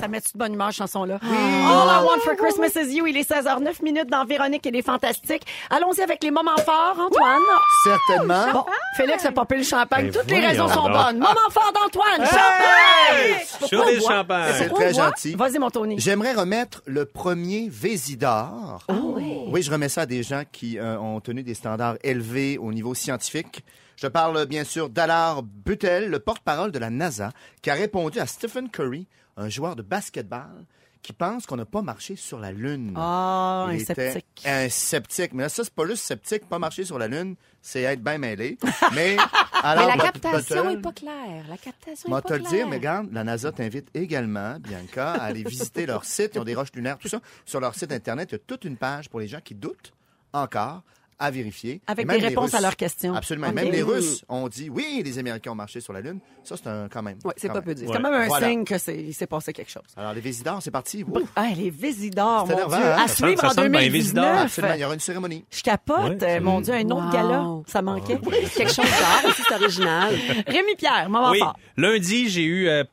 Ça 0.00 0.08
met 0.08 0.20
de 0.20 0.24
bonne 0.34 0.54
humeur, 0.54 0.70
chanson-là? 0.72 1.18
All 1.22 1.28
I 1.30 2.04
Want 2.04 2.20
for 2.24 2.36
Christmas 2.36 2.78
is 2.80 2.94
You. 2.94 3.06
Il 3.06 3.16
est 3.16 3.28
16h09 3.28 3.82
minutes 3.82 4.10
dans 4.10 4.24
Véronique 4.24 4.66
et 4.66 4.70
les 4.70 4.82
Fantastiques. 4.82 5.46
Allons-y 5.70 6.02
avec 6.02 6.22
les 6.22 6.30
moments 6.30 6.56
forts, 6.58 6.96
Antoine. 6.98 7.40
Certainement. 7.84 8.52
Bon, 8.52 8.64
Félix 8.96 9.24
a 9.24 9.32
popé 9.32 9.56
le 9.56 9.62
champagne. 9.62 10.10
Ben 10.10 10.20
Toutes 10.20 10.30
les 10.30 10.46
raisons 10.46 10.68
sont 10.68 10.90
bonnes. 10.90 11.18
Moment 11.18 11.50
fort 11.50 11.72
d'Antoine. 11.74 12.26
Champagne! 12.26 13.66
Sur 13.66 13.84
des 13.86 14.00
champagnes. 14.00 14.52
C'est 14.58 14.68
très 14.68 14.92
gentil. 14.92 15.34
Vas-y, 15.36 15.58
mon 15.58 15.70
Tony. 15.70 15.96
J'aimerais 15.98 16.34
remettre 16.34 16.82
le 16.86 17.06
premier 17.06 17.68
Vésidor. 17.70 18.84
Oh, 18.88 19.16
oui. 19.16 19.62
je 19.62 19.70
remets 19.70 19.88
ça 19.88 20.02
à 20.02 20.06
des 20.06 20.22
gens 20.22 20.42
qui 20.50 20.78
euh, 20.78 20.98
ont 20.98 21.20
tenu 21.20 21.42
des 21.42 21.54
standards 21.54 21.96
élevés 22.02 22.58
au 22.58 22.72
niveau 22.72 22.94
scientifique. 22.94 23.64
Je 23.96 24.06
parle 24.08 24.44
bien 24.46 24.64
sûr 24.64 24.88
d'Alar 24.88 25.42
Butel, 25.42 26.10
le 26.10 26.18
porte-parole 26.18 26.72
de 26.72 26.78
la 26.78 26.90
NASA, 26.90 27.30
qui 27.62 27.70
a 27.70 27.74
répondu 27.74 28.18
à 28.18 28.26
Stephen 28.26 28.68
Curry, 28.68 29.06
un 29.36 29.48
joueur 29.48 29.76
de 29.76 29.82
basketball, 29.82 30.64
qui 31.02 31.12
pense 31.12 31.44
qu'on 31.44 31.56
n'a 31.56 31.66
pas 31.66 31.82
marché 31.82 32.16
sur 32.16 32.38
la 32.38 32.50
Lune. 32.50 32.94
Ah, 32.96 33.66
Il 33.70 33.74
un 33.74 33.84
sceptique. 33.84 34.42
Un 34.46 34.68
sceptique. 34.70 35.32
Mais 35.34 35.42
là, 35.42 35.48
ça, 35.50 35.62
c'est 35.62 35.74
pas 35.74 35.86
juste 35.86 36.02
sceptique, 36.04 36.48
pas 36.48 36.58
marcher 36.58 36.84
sur 36.86 36.98
la 36.98 37.08
Lune, 37.08 37.36
c'est 37.60 37.82
être 37.82 38.02
bien 38.02 38.16
mêlé. 38.16 38.56
Mais, 38.94 39.16
Mais 39.16 39.16
alors, 39.62 39.88
la 39.88 39.96
captation 40.10 40.64
Buttel- 40.64 40.78
est 40.78 40.80
pas 40.80 40.92
claire. 40.92 41.44
La 41.50 41.58
captation 41.58 42.08
moi, 42.08 42.20
est 42.20 42.22
te 42.22 42.28
pas 42.28 42.34
le 42.36 42.40
claire. 42.40 42.52
dire, 42.52 42.68
mais 42.68 42.76
regarde, 42.76 43.08
la 43.12 43.22
NASA 43.22 43.52
t'invite 43.52 43.88
également, 43.94 44.58
Bianca, 44.60 45.12
à 45.12 45.24
aller 45.24 45.42
visiter 45.44 45.84
leur 45.84 46.04
site. 46.06 46.32
Ils 46.36 46.38
ont 46.38 46.44
des 46.44 46.54
roches 46.54 46.72
lunaires, 46.74 46.96
tout 46.98 47.08
ça. 47.08 47.20
Sur 47.44 47.60
leur 47.60 47.74
site 47.74 47.92
Internet, 47.92 48.30
il 48.30 48.34
y 48.34 48.36
a 48.36 48.40
toute 48.46 48.64
une 48.64 48.76
page 48.78 49.10
pour 49.10 49.20
les 49.20 49.28
gens 49.28 49.40
qui 49.44 49.54
doutent 49.54 49.92
encore 50.32 50.82
à 51.24 51.30
vérifier. 51.30 51.80
Avec 51.86 52.06
des 52.06 52.18
les 52.18 52.28
réponses 52.28 52.44
Russes. 52.50 52.54
à 52.54 52.60
leurs 52.60 52.76
questions. 52.76 53.14
Absolument. 53.14 53.52
Même 53.52 53.70
les 53.70 53.82
Russes 53.82 54.24
ont 54.28 54.48
dit, 54.48 54.70
oui, 54.70 55.02
les 55.04 55.18
Américains 55.18 55.52
ont 55.52 55.54
marché 55.56 55.80
sur 55.80 55.92
la 55.92 56.00
Lune. 56.00 56.18
Ça, 56.42 56.56
c'est 56.56 56.66
un, 56.68 56.88
quand 56.88 57.02
même. 57.02 57.18
Ouais, 57.24 57.32
c'est 57.36 57.48
quand 57.48 57.54
pas 57.54 57.60
même. 57.60 57.64
peu 57.68 57.74
dire. 57.74 57.88
C'est 57.88 57.96
quand 57.96 58.02
même 58.02 58.20
un 58.22 58.26
Voilà. 58.26 58.48
signe 58.48 58.64
que 58.64 58.78
c'est, 58.78 58.96
il 58.96 59.14
s'est 59.14 59.26
passé 59.26 59.52
quelque 59.52 59.70
chose. 59.70 59.82
Alors, 59.96 60.12
les 60.12 60.20
Vésidors, 60.20 60.60
c'est 60.62 60.70
parti. 60.70 61.04
Ah, 61.36 61.46
les 61.56 61.70
Vésidors, 61.70 62.46
mon 62.46 62.54
Dieu. 62.54 62.64
hein? 62.74 62.96
À 63.04 63.08
suivre 63.08 63.40
ça 63.40 63.46
en 63.48 63.50
sonne 63.50 63.70
bien, 63.72 63.80
2019. 63.80 64.42
Absolument, 64.44 64.74
il 64.74 64.80
y 64.80 64.84
aura 64.84 64.94
une 64.94 65.00
cérémonie. 65.00 65.44
Je 65.50 65.62
capote. 65.62 66.22
Euh, 66.22 66.40
mon 66.40 66.60
Dieu, 66.60 66.74
un 66.74 66.84
autre 66.90 67.06
Wow. 67.06 67.12
gala. 67.12 67.44
Ça 67.66 67.82
manquait. 67.82 68.18
Quelque 68.56 68.72
chose 68.72 68.84
d'art 68.84 69.22
aussi, 69.26 69.42
c'est 69.48 69.54
original. 69.54 70.12
Rémi 70.46 70.74
Pierre, 70.76 71.08
moment 71.08 71.30
Oui, 71.30 71.38
fort. 71.38 71.56
lundi, 71.76 72.28
j'ai 72.28 72.44
eu 72.44 72.68
euh, 72.68 72.84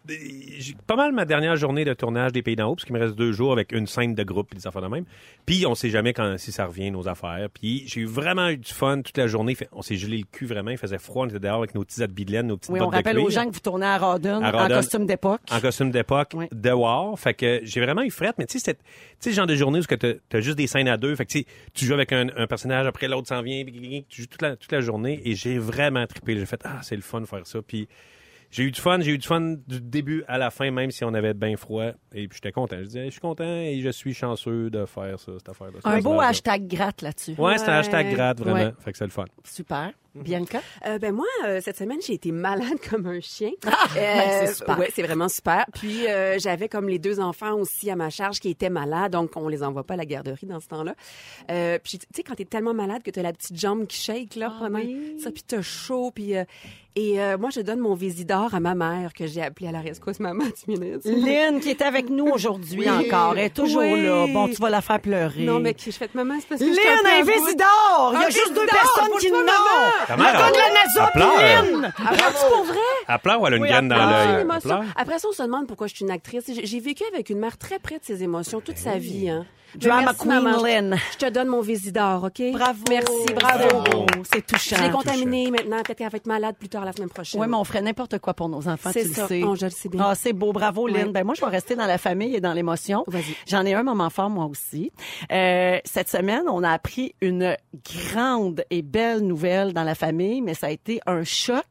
pas 0.87 0.95
mal 0.95 1.11
ma 1.11 1.25
dernière 1.25 1.55
journée 1.55 1.85
de 1.85 1.93
tournage 1.93 2.31
des 2.31 2.41
Pays 2.41 2.55
d'en 2.55 2.67
haut, 2.69 2.75
parce 2.75 2.85
qu'il 2.85 2.95
me 2.95 2.99
reste 2.99 3.15
deux 3.15 3.31
jours 3.31 3.51
avec 3.51 3.71
une 3.71 3.87
scène 3.87 4.15
de 4.15 4.23
groupe 4.23 4.49
et 4.53 4.55
des 4.55 4.67
affaires 4.67 4.81
de 4.81 4.87
même. 4.87 5.05
Puis 5.45 5.65
on 5.65 5.75
sait 5.75 5.89
jamais 5.89 6.13
quand 6.13 6.37
si 6.37 6.51
ça 6.51 6.65
revient, 6.65 6.91
nos 6.91 7.07
affaires. 7.07 7.47
Puis 7.53 7.83
j'ai 7.87 8.01
eu 8.01 8.05
vraiment 8.21 8.49
eu 8.49 8.57
du 8.57 8.71
fun 8.71 9.01
toute 9.01 9.17
la 9.17 9.27
journée. 9.27 9.55
Fait- 9.55 9.67
On 9.71 9.81
s'est 9.81 9.97
gelé 9.97 10.17
le 10.17 10.23
cul 10.31 10.45
vraiment. 10.45 10.71
Il 10.71 10.77
faisait 10.77 10.97
froid, 10.97 11.25
on 11.25 11.29
était 11.29 11.39
dehors 11.39 11.57
avec 11.57 11.75
nos 11.75 11.83
petits 11.83 12.01
habits 12.03 12.25
de 12.25 12.31
laine, 12.31 12.47
nos 12.47 12.57
petites 12.57 12.71
Oui, 12.71 12.79
on 12.79 12.85
bottes 12.85 12.91
de 12.93 12.97
rappelle 12.97 13.15
cuir. 13.17 13.25
aux 13.25 13.29
gens 13.29 13.45
que 13.47 13.53
vous 13.53 13.59
tournez 13.59 13.85
à 13.85 13.95
À 13.95 14.15
en 14.65 14.67
costume 14.67 15.05
d'époque. 15.05 15.41
en 15.51 15.59
costume 15.59 15.91
d'époque 15.91 16.31
Oui. 16.35 16.47
de 16.51 16.69
war. 16.71 17.17
Fait 17.19 17.33
que 17.33 17.59
j'ai 17.63 17.81
vraiment 17.81 18.03
eu 18.03 18.11
frette, 18.11 18.35
mais 18.37 18.45
tu 18.45 18.59
sais, 18.59 18.63
c'est 18.65 18.77
tu 18.77 18.83
sais, 19.19 19.29
le 19.31 19.35
genre 19.35 19.47
de 19.47 19.55
journée 19.55 19.79
où 19.79 19.83
tu 19.83 19.95
as, 20.37 20.41
juste 20.41 20.57
des 20.57 20.67
scènes 20.67 20.87
à 20.87 20.97
deux. 20.97 21.15
Fait 21.15 21.25
que 21.25 21.31
tu 21.31 21.39
sais, 21.39 21.45
tu 21.73 21.85
joues 21.85 21.93
avec 21.93 22.11
un, 22.13 22.27
un 22.37 22.47
personnage, 22.47 22.85
après 22.87 23.07
l'autre 23.07 23.27
s'en 23.27 23.41
vient, 23.41 23.63
puis 23.65 24.05
tu 24.09 24.21
joues 24.21 24.27
toute 24.27 24.41
la, 24.41 24.55
toute 24.55 24.71
la 24.71 24.81
journée 24.81 25.21
et 25.25 25.35
j'ai 25.35 25.57
vraiment 25.57 26.05
trippé. 26.07 26.35
J'ai 26.37 26.45
fait, 26.45 26.61
ah, 26.63 26.79
c'est 26.81 26.95
le 26.95 27.01
fun 27.01 27.21
de 27.21 27.25
faire 27.25 27.45
ça. 27.45 27.59
Puis 27.61 27.87
j'ai 28.51 28.63
eu 28.63 28.71
du 28.71 28.81
fun, 28.81 28.99
j'ai 28.99 29.11
eu 29.11 29.17
du 29.17 29.27
fun 29.27 29.55
du 29.67 29.81
début 29.81 30.23
à 30.27 30.37
la 30.37 30.51
fin, 30.51 30.69
même 30.71 30.91
si 30.91 31.03
on 31.05 31.13
avait 31.13 31.33
bien 31.33 31.55
froid. 31.55 31.91
Et 32.13 32.27
puis 32.27 32.35
j'étais 32.35 32.51
content. 32.51 32.77
Je 32.79 32.83
disais, 32.83 33.05
je 33.05 33.11
suis 33.11 33.21
content 33.21 33.43
et 33.43 33.79
je 33.81 33.89
suis 33.89 34.13
chanceux 34.13 34.69
de 34.69 34.85
faire 34.85 35.19
ça, 35.19 35.31
cette 35.37 35.49
affaire-là. 35.49 35.79
Un 35.85 35.99
beau 36.01 36.19
hashtag 36.19 36.67
gratte 36.67 37.01
là-dessus. 37.01 37.35
Ouais, 37.37 37.57
c'était 37.57 37.71
un 37.71 37.79
hashtag 37.79 38.13
gratte, 38.13 38.39
vraiment. 38.39 38.71
Fait 38.79 38.91
que 38.91 38.97
c'est 38.97 39.05
le 39.05 39.11
fun. 39.11 39.25
Super. 39.43 39.91
Mhm. 40.15 40.23
Bianca? 40.23 40.61
Euh, 40.85 40.97
ben 40.99 41.13
moi, 41.13 41.25
euh, 41.45 41.61
cette 41.63 41.77
semaine, 41.77 41.99
j'ai 42.05 42.13
été 42.13 42.31
malade 42.31 42.77
comme 42.89 43.05
un 43.07 43.19
chien. 43.21 43.51
ben, 43.63 44.45
c'est 44.47 44.53
super. 44.55 44.77
Ouais, 44.79 44.89
c'est 44.93 45.03
vraiment 45.03 45.29
super. 45.29 45.65
Puis 45.73 46.07
euh, 46.07 46.37
j'avais 46.39 46.67
comme 46.69 46.89
les 46.89 46.99
deux 46.99 47.19
enfants 47.19 47.53
aussi 47.55 47.89
à 47.89 47.95
ma 47.95 48.09
charge 48.09 48.39
qui 48.39 48.49
étaient 48.49 48.69
malades, 48.69 49.13
donc 49.13 49.31
on 49.35 49.47
les 49.47 49.63
envoie 49.63 49.83
pas 49.83 49.93
à 49.93 49.97
la 49.97 50.05
garderie 50.05 50.45
dans 50.45 50.59
ce 50.59 50.67
temps-là. 50.67 50.95
Euh, 51.49 51.79
puis 51.83 51.97
tu 51.99 52.05
sais 52.13 52.23
quand 52.23 52.35
t'es 52.35 52.45
tellement 52.45 52.73
malade 52.73 53.03
que 53.03 53.11
t'as 53.11 53.21
la 53.21 53.33
petite 53.33 53.57
jambe 53.57 53.87
qui 53.87 53.97
shake 53.97 54.35
là, 54.35 54.51
Ah 54.53 54.59
pendant 54.65 54.79
oui. 54.79 55.17
ça, 55.23 55.31
puis 55.31 55.43
t'as 55.47 55.61
chaud, 55.61 56.11
puis 56.13 56.35
euh, 56.35 56.43
et 56.97 57.21
euh, 57.21 57.37
moi 57.37 57.49
je 57.51 57.61
donne 57.61 57.79
mon 57.79 57.95
Vésidor 57.95 58.53
à 58.53 58.59
ma 58.59 58.75
mère 58.75 59.13
que 59.13 59.25
j'ai 59.25 59.41
appelée 59.41 59.69
à 59.69 59.71
la 59.71 59.79
rescousse 59.79 60.19
maman 60.19 60.43
tu 60.61 60.71
minutes. 60.71 61.05
Lynn, 61.05 61.61
qui 61.61 61.69
est 61.69 61.81
avec 61.81 62.09
nous 62.09 62.25
aujourd'hui 62.27 62.79
Oui. 62.81 62.89
encore, 62.89 63.33
elle 63.37 63.45
est 63.45 63.55
toujours 63.55 63.81
Oui. 63.83 64.03
là. 64.03 64.27
Bon, 64.27 64.49
tu 64.49 64.55
vas 64.55 64.69
la 64.69 64.81
faire 64.81 64.99
pleurer. 64.99 65.43
Non 65.43 65.59
mais 65.61 65.73
je 65.77 65.89
fais 65.91 66.09
maman, 66.13 66.35
c'est 66.41 66.47
parce 66.49 66.59
que 66.59 66.65
Lynn, 66.65 67.05
un. 67.05 67.23
Vésidor! 67.23 68.11
Il 68.15 68.21
y 68.21 68.25
a 68.25 68.29
juste 68.29 68.53
deux 68.53 68.65
personnes 68.65 69.17
qui 69.19 69.29
toi, 69.29 69.41
l'ont! 69.41 70.00
Ta 70.07 70.15
Le 70.15 70.23
mère, 70.23 70.33
gars 70.33 70.49
de 70.49 70.55
la 70.57 70.61
elle- 71.13 71.81
elle! 71.83 71.93
Ah, 71.97 72.11
c'est 72.33 72.47
pour 72.49 72.63
vrai? 72.65 72.77
Elle 73.07 73.19
pleure 73.19 73.41
ou 73.41 73.47
elle 73.47 73.53
a 73.53 73.55
une 73.57 73.63
Oui, 73.63 73.69
gaine 73.69 73.87
dans 73.87 73.95
pleure. 73.95 74.09
Ah, 74.09 74.33
l'œil? 74.33 74.45
Elle? 74.65 74.85
Après 74.95 75.19
ça, 75.19 75.27
on 75.29 75.33
se 75.33 75.43
demande 75.43 75.67
pourquoi 75.67 75.87
je 75.87 75.95
suis 75.95 76.05
une 76.05 76.11
actrice. 76.11 76.43
J'ai 76.53 76.65
j'ai 76.65 76.79
vécu 76.79 77.03
avec 77.13 77.29
une 77.29 77.39
mère 77.39 77.57
très 77.57 77.79
près 77.79 77.99
de 77.99 78.03
ses 78.03 78.23
émotions 78.23 78.61
toute 78.61 78.77
sa 78.77 78.97
vie. 78.97 79.29
Hein. 79.29 79.45
Mais 79.75 79.79
Drama 79.87 80.01
merci, 80.01 80.19
Queen 80.19 80.33
maman. 80.41 80.63
Lynn. 80.63 80.97
Je 81.13 81.17
te 81.17 81.29
donne 81.29 81.47
mon 81.47 81.61
Vésidor, 81.61 82.25
OK? 82.25 82.41
Bravo. 82.51 82.79
Merci, 82.89 83.33
bravo. 83.33 83.83
Oh, 83.95 84.05
c'est 84.29 84.45
touchant. 84.45 84.75
Je 84.75 84.83
l'ai 84.83 84.89
contaminé 84.89 85.49
maintenant. 85.49 85.77
Peut-être 85.81 85.97
qu'elle 85.99 86.09
va 86.09 86.17
être 86.17 86.25
malade 86.25 86.55
plus 86.59 86.67
tard 86.67 86.83
la 86.83 86.91
semaine 86.91 87.07
prochaine. 87.07 87.39
Oui, 87.39 87.47
mais 87.47 87.55
on 87.55 87.63
ferait 87.63 87.81
n'importe 87.81 88.19
quoi 88.19 88.33
pour 88.33 88.49
nos 88.49 88.67
enfants, 88.67 88.89
C'est 88.91 89.03
tu 89.03 89.13
ça. 89.13 89.21
le 89.21 89.27
sais. 89.29 89.43
Oh, 89.45 89.55
je 89.55 89.63
le 89.67 89.71
sais 89.71 89.87
bien. 89.87 90.03
Ah, 90.09 90.13
c'est 90.13 90.33
beau. 90.33 90.51
Bravo, 90.51 90.87
Lynn. 90.87 91.05
Ouais. 91.07 91.11
Ben, 91.13 91.23
moi, 91.23 91.35
je 91.35 91.41
vais 91.41 91.47
rester 91.49 91.77
dans 91.77 91.85
la 91.85 91.97
famille 91.97 92.35
et 92.35 92.41
dans 92.41 92.51
l'émotion. 92.51 93.05
Vas-y. 93.07 93.33
J'en 93.47 93.65
ai 93.65 93.73
un 93.73 93.83
moment 93.83 94.09
fort, 94.09 94.29
moi 94.29 94.43
aussi. 94.45 94.91
Euh, 95.31 95.77
cette 95.85 96.09
semaine, 96.09 96.43
on 96.49 96.63
a 96.63 96.71
appris 96.71 97.15
une 97.21 97.55
grande 98.11 98.65
et 98.71 98.81
belle 98.81 99.21
nouvelle 99.21 99.71
dans 99.71 99.83
la 99.83 99.90
famille, 99.95 100.41
mais 100.41 100.53
ça 100.53 100.67
a 100.67 100.71
été 100.71 100.99
un 101.05 101.23
choc 101.23 101.65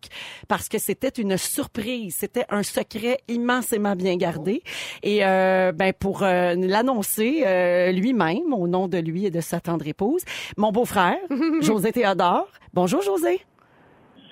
parce 0.49 0.69
que 0.69 0.79
c'était 0.79 1.09
une 1.09 1.37
surprise. 1.37 2.17
C'était 2.19 2.45
un 2.51 2.63
secret 2.63 3.19
immensément 3.29 3.97
bien 3.97 4.17
gardé. 4.17 4.63
Et 5.03 5.25
euh, 5.25 5.73
ben 5.73 5.93
pour 5.93 6.23
euh, 6.23 6.55
l'annoncer 6.57 7.43
euh, 7.47 7.93
lui-même, 7.93 8.53
au 8.53 8.69
nom 8.69 8.89
de 8.89 8.99
lui 8.99 9.27
et 9.27 9.31
de 9.31 9.41
sa 9.41 9.61
tendre 9.61 9.87
épouse, 9.87 10.23
mon 10.57 10.73
beau-frère, 10.73 11.19
José 11.61 11.93
Théodore. 11.93 12.49
Bonjour, 12.73 13.03
José. 13.03 13.41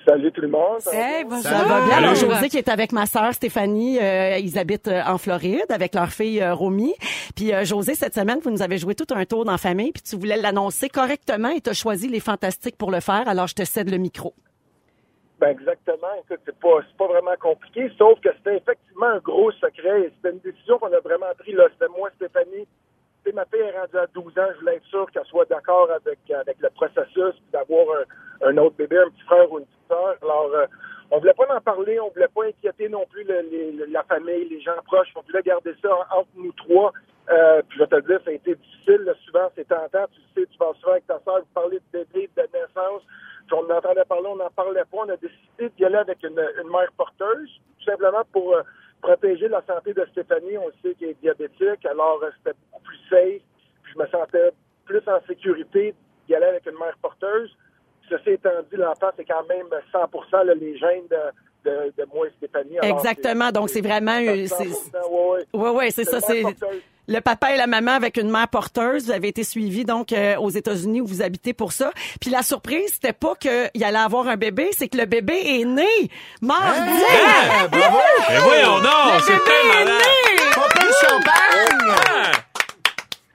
Salut 0.05 0.31
tout 0.31 0.41
le 0.41 0.47
monde. 0.47 0.79
Hey, 0.91 1.23
bonjour. 1.23 1.43
Ça 1.43 1.63
va 1.65 1.85
bien? 1.85 1.97
Alors. 1.97 2.15
José 2.15 2.49
qui 2.49 2.57
est 2.57 2.69
avec 2.69 2.91
ma 2.91 3.05
sœur 3.05 3.33
Stéphanie, 3.33 3.99
euh, 3.99 4.37
ils 4.37 4.57
habitent 4.57 4.87
euh, 4.87 5.01
en 5.05 5.17
Floride 5.17 5.65
avec 5.69 5.93
leur 5.93 6.09
fille 6.09 6.41
euh, 6.41 6.53
Romy. 6.53 6.93
Puis 7.35 7.53
euh, 7.53 7.63
José, 7.63 7.95
cette 7.95 8.15
semaine, 8.15 8.39
vous 8.41 8.49
nous 8.49 8.61
avez 8.61 8.77
joué 8.77 8.95
tout 8.95 9.07
un 9.13 9.25
tour 9.25 9.45
dans 9.45 9.51
la 9.51 9.57
famille, 9.57 9.91
puis 9.91 10.01
tu 10.01 10.15
voulais 10.15 10.37
l'annoncer 10.37 10.89
correctement 10.89 11.49
et 11.49 11.61
tu 11.61 11.69
as 11.69 11.73
choisi 11.73 12.07
les 12.07 12.19
fantastiques 12.19 12.77
pour 12.77 12.91
le 12.91 13.01
faire. 13.01 13.27
Alors, 13.27 13.47
je 13.47 13.55
te 13.55 13.65
cède 13.65 13.89
le 13.89 13.97
micro. 13.97 14.33
Ben 15.39 15.49
exactement. 15.49 16.07
Écoute, 16.25 16.41
c'est 16.45 16.59
pas, 16.59 16.79
c'est 16.87 16.97
pas 16.97 17.07
vraiment 17.07 17.35
compliqué, 17.39 17.89
sauf 17.97 18.19
que 18.19 18.29
c'était 18.37 18.57
effectivement 18.57 19.07
un 19.07 19.19
gros 19.19 19.51
secret 19.53 20.01
et 20.01 20.13
c'était 20.15 20.35
une 20.35 20.51
décision 20.51 20.77
qu'on 20.79 20.91
a 20.93 20.99
vraiment 20.99 21.31
prise 21.37 21.55
là. 21.55 21.65
C'était 21.73 21.91
moi, 21.97 22.09
Stéphanie. 22.15 22.67
Ma 23.33 23.45
fille 23.45 23.59
est 23.59 23.75
à 23.95 24.07
12 24.07 24.37
ans. 24.39 24.47
Je 24.55 24.59
voulais 24.59 24.75
être 24.77 24.85
sûr 24.85 25.09
qu'elle 25.11 25.25
soit 25.25 25.45
d'accord 25.45 25.89
avec, 25.91 26.19
avec 26.31 26.57
le 26.59 26.69
processus 26.71 27.35
d'avoir 27.51 27.85
un, 28.41 28.57
autre 28.57 28.75
bébé, 28.75 28.97
un 28.97 29.09
petit 29.09 29.21
frère 29.23 29.51
ou 29.51 29.59
une 29.59 29.65
petite 29.65 29.87
sœur. 29.87 30.15
Alors, 30.23 30.49
euh, 30.53 30.65
on 31.11 31.19
voulait 31.19 31.33
pas 31.33 31.55
en 31.55 31.61
parler, 31.61 31.99
on 31.99 32.09
voulait 32.09 32.27
pas 32.33 32.45
inquiéter 32.45 32.89
non 32.89 33.05
plus 33.09 33.23
la 33.25 34.03
famille, 34.03 34.49
les 34.49 34.61
gens 34.61 34.81
proches. 34.85 35.09
On 35.15 35.21
voulait 35.21 35.43
garder 35.43 35.75
ça 35.81 35.89
en- 35.93 36.19
entre 36.21 36.29
nous 36.35 36.51
trois. 36.53 36.91
Euh, 37.31 37.61
puis 37.67 37.77
je 37.77 37.83
vais 37.83 37.87
te 37.87 37.95
le 37.95 38.01
dire, 38.03 38.19
ça 38.25 38.31
a 38.31 38.33
été 38.33 38.55
difficile. 38.55 39.13
souvent, 39.25 39.49
c'est 39.55 39.67
tentant. 39.67 40.05
Tu 40.11 40.21
sais, 40.41 40.47
tu 40.47 40.57
vas 40.57 40.73
souvent 40.79 40.93
avec 40.93 41.05
ta 41.05 41.19
sœur, 41.23 41.39
vous 41.39 41.53
parlez 41.53 41.77
de 41.93 41.99
bébé, 41.99 42.29
de 42.35 42.41
naissance. 42.41 43.03
Puis 43.47 43.53
on 43.55 43.71
en 43.71 43.77
entendait 43.77 44.05
parler, 44.05 44.27
on 44.27 44.35
n'en 44.37 44.49
parlait 44.49 44.81
pas. 44.91 44.97
On 44.97 45.09
a 45.09 45.17
décidé 45.17 45.69
d'y 45.77 45.85
aller 45.85 45.97
avec 45.97 46.23
une, 46.23 46.39
une 46.63 46.69
mère 46.71 46.91
porteuse, 46.97 47.49
tout 47.79 47.85
simplement 47.85 48.23
pour 48.31 48.55
euh, 48.55 48.61
protéger 49.01 49.47
la 49.47 49.61
santé 49.65 49.93
de 49.93 50.05
Stéphanie. 50.11 50.57
On 50.57 50.69
sait 50.81 50.93
qu'elle 50.95 51.09
est 51.09 51.21
diabétique, 51.21 51.85
alors 51.85 52.19
euh, 52.23 52.29
c'était 52.37 52.57
beaucoup 52.71 52.83
plus 52.83 52.97
safe. 53.09 53.41
Puis 53.83 53.93
je 53.93 53.99
me 53.99 54.07
sentais 54.07 54.51
plus 54.85 55.01
en 55.07 55.19
sécurité 55.27 55.93
d'y 56.27 56.35
aller 56.35 56.45
avec 56.47 56.65
une 56.65 56.77
mère 56.77 56.97
porteuse. 57.01 57.55
Ceci 58.09 58.31
étant 58.31 58.49
dit, 58.71 58.77
l'enfant, 58.77 59.09
c'est 59.15 59.25
quand 59.25 59.45
même 59.47 59.67
100 59.91 60.43
là, 60.43 60.53
les 60.55 60.77
gènes 60.77 61.07
de, 61.09 61.69
de, 61.69 61.93
de 61.97 62.05
moi 62.13 62.27
et 62.27 62.31
Stéphanie. 62.37 62.79
Alors, 62.79 62.97
Exactement. 62.99 63.51
Donc, 63.51 63.69
c'est 63.69 63.81
vraiment... 63.81 64.17
euh, 64.17 64.45
100%, 64.45 64.47
c'est- 64.47 64.97
ouais, 64.97 65.29
ouais. 65.29 65.45
Ouais, 65.61 65.69
ouais, 65.69 65.91
c'est 65.91 66.05
ça. 66.05 66.19
C'est. 66.19 66.43
Le 67.09 67.21
papa 67.21 67.51
et 67.53 67.57
la 67.57 67.65
maman 67.65 67.91
avec 67.91 68.17
une 68.17 68.29
mère 68.29 68.47
porteuse. 68.47 69.05
Vous 69.05 69.11
avez 69.11 69.29
été 69.29 69.43
suivis 69.43 69.83
donc 69.83 70.13
euh, 70.13 70.37
aux 70.37 70.51
États-Unis 70.51 71.01
où 71.01 71.07
vous 71.07 71.21
habitez 71.23 71.53
pour 71.53 71.71
ça. 71.71 71.91
Puis 72.21 72.29
la 72.29 72.43
surprise, 72.43 72.93
c'était 72.93 73.13
pas 73.13 73.33
qu'il 73.35 73.83
allait 73.83 73.97
avoir 73.97 74.27
un 74.27 74.37
bébé, 74.37 74.69
c'est 74.73 74.87
que 74.87 74.97
le 74.97 75.05
bébé 75.05 75.33
est 75.43 75.65
né 75.65 75.87
mardi. 76.41 77.03
Ah, 77.09 77.67
bravo! 77.67 77.97
Mais 78.29 78.37
voyons 78.37 78.79
donc, 78.79 79.15
Le 79.15 79.21
c'est 79.21 79.33
malade. 79.67 80.01
de 80.75 81.07
champagne! 81.07 81.95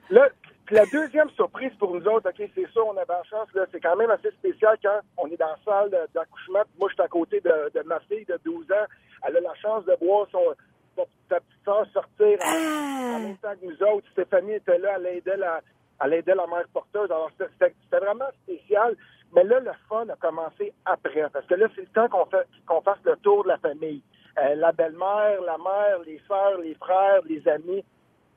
Là, 0.09 0.29
Puis 0.65 0.75
la 0.75 0.85
deuxième 0.85 1.29
surprise 1.31 1.71
pour 1.77 1.93
nous 1.93 2.05
autres, 2.07 2.29
OK, 2.29 2.49
c'est 2.55 2.67
ça, 2.73 2.79
on 2.87 2.95
avait 2.95 3.05
la 3.09 3.23
chance, 3.29 3.47
là, 3.53 3.65
c'est 3.73 3.81
quand 3.81 3.97
même 3.97 4.09
assez 4.09 4.31
spécial 4.31 4.77
quand 4.81 4.99
on 5.17 5.27
est 5.27 5.37
dans 5.37 5.47
la 5.47 5.57
salle 5.65 5.89
d'accouchement. 6.13 6.61
Moi, 6.79 6.87
je 6.89 6.93
suis 6.93 7.03
à 7.03 7.07
côté 7.09 7.41
de, 7.41 7.71
de 7.77 7.83
ma 7.85 7.99
fille 8.01 8.25
de 8.25 8.39
12 8.45 8.71
ans. 8.71 8.85
Elle 9.27 9.35
a 9.37 9.41
la 9.41 9.55
chance 9.55 9.83
de 9.85 9.95
voir 10.01 10.27
son, 10.31 10.39
sa 11.29 11.39
petite 11.39 11.63
soeur 11.63 11.85
sortir 11.93 12.37
en, 12.43 13.15
en 13.15 13.19
même 13.19 13.37
temps 13.37 13.53
que 13.59 13.65
nous 13.65 13.83
autres. 13.87 14.07
Stéphanie 14.11 14.53
était 14.53 14.77
là, 14.77 14.93
elle 14.97 15.05
aidait 15.17 15.37
la, 15.37 15.61
elle 16.03 16.13
aidait 16.13 16.35
la 16.35 16.47
mère 16.47 16.65
porteuse. 16.73 17.11
Alors, 17.11 17.29
c'était- 17.37 17.73
vraiment 17.91 18.29
spécial. 18.43 18.95
Mais 19.33 19.43
là, 19.43 19.59
le 19.59 19.71
fun 19.89 20.07
a 20.09 20.15
commencé 20.15 20.73
après. 20.85 21.29
Parce 21.31 21.45
que 21.45 21.55
là, 21.55 21.67
c'est 21.75 21.81
le 21.81 21.87
temps 21.87 22.07
qu'on 22.09 22.25
fait 22.25 22.45
qu'on 22.67 22.81
fasse 22.81 22.99
le 23.03 23.15
tour 23.17 23.43
de 23.43 23.49
la 23.49 23.57
famille. 23.57 24.01
Euh, 24.37 24.55
la 24.55 24.71
belle-mère, 24.71 25.41
la 25.41 25.57
mère, 25.57 25.99
les 26.05 26.21
sœurs, 26.27 26.57
les 26.59 26.75
frères, 26.75 27.21
les 27.27 27.45
amis. 27.47 27.83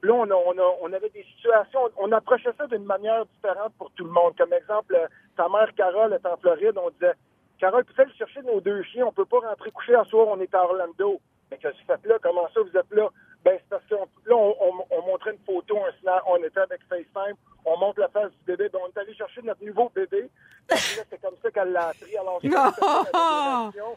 Là, 0.03 0.13
on, 0.15 0.31
a, 0.31 0.35
on, 0.35 0.57
a- 0.59 0.77
on 0.83 0.93
avait 0.93 1.09
des 1.11 1.25
situations, 1.25 1.81
on 1.97 2.13
approchait 2.13 2.53
ça 2.57 2.67
d'une 2.69 2.85
manière 2.85 3.27
différente 3.27 3.73
pour 3.79 3.91
tout 3.93 4.05
le 4.05 4.11
monde. 4.11 4.37
Comme 4.39 4.53
exemple, 4.53 4.95
euh, 4.95 5.07
ta 5.37 5.49
mère 5.49 5.75
Carole 5.77 6.13
est 6.13 6.25
en 6.27 6.37
Floride, 6.37 6.79
on 6.79 6.91
disait 6.91 7.15
Carole, 7.59 7.85
tu 7.85 7.93
peux 7.95 8.03
aller 8.03 8.13
chercher 8.15 8.43
nos 8.43 8.61
deux 8.61 8.83
chiens, 8.85 9.07
on 9.07 9.13
peut 9.13 9.25
pas 9.25 9.41
rentrer 9.41 9.73
coucher 9.73 9.97
à 9.97 10.05
soir, 10.05 10.29
on 10.29 10.41
est 10.41 10.55
à 10.55 10.63
Orlando. 10.63 11.21
Mais 11.51 11.59
qu'est-ce 11.59 11.75
que 11.75 11.79
tu 11.79 11.87
fais 12.03 12.09
là? 12.09 12.17
Comment 12.23 12.49
ça, 12.53 12.61
vous 12.61 12.77
êtes 12.77 12.91
là? 12.91 13.09
Ben, 13.45 13.57
c'est 13.59 13.69
parce 13.71 13.85
que 13.85 13.95
là, 13.95 14.35
on, 14.37 14.57
on- 14.61 14.87
on 14.91 15.03
montrait 15.07 15.33
une 15.33 15.39
photo, 15.47 15.79
un 15.79 15.93
snap, 16.01 16.23
on 16.27 16.37
était 16.43 16.61
avec 16.61 16.81
FaceTime, 16.89 17.37
on 17.65 17.79
montre 17.79 18.01
la 18.01 18.09
face 18.09 18.31
du 18.33 18.45
bébé, 18.47 18.69
ben, 18.69 18.81
on 18.85 18.89
est 18.89 18.99
allé 19.01 19.15
chercher 19.15 19.43
notre 19.43 19.65
nouveau 19.65 19.89
bébé. 19.95 20.29
C'est 20.69 21.21
comme 21.21 21.37
ça 21.43 21.51
qu'elle 21.51 21.73
l'a 21.73 21.89
appris. 21.89 22.17
Alors, 22.17 22.41
réactions. 22.43 23.97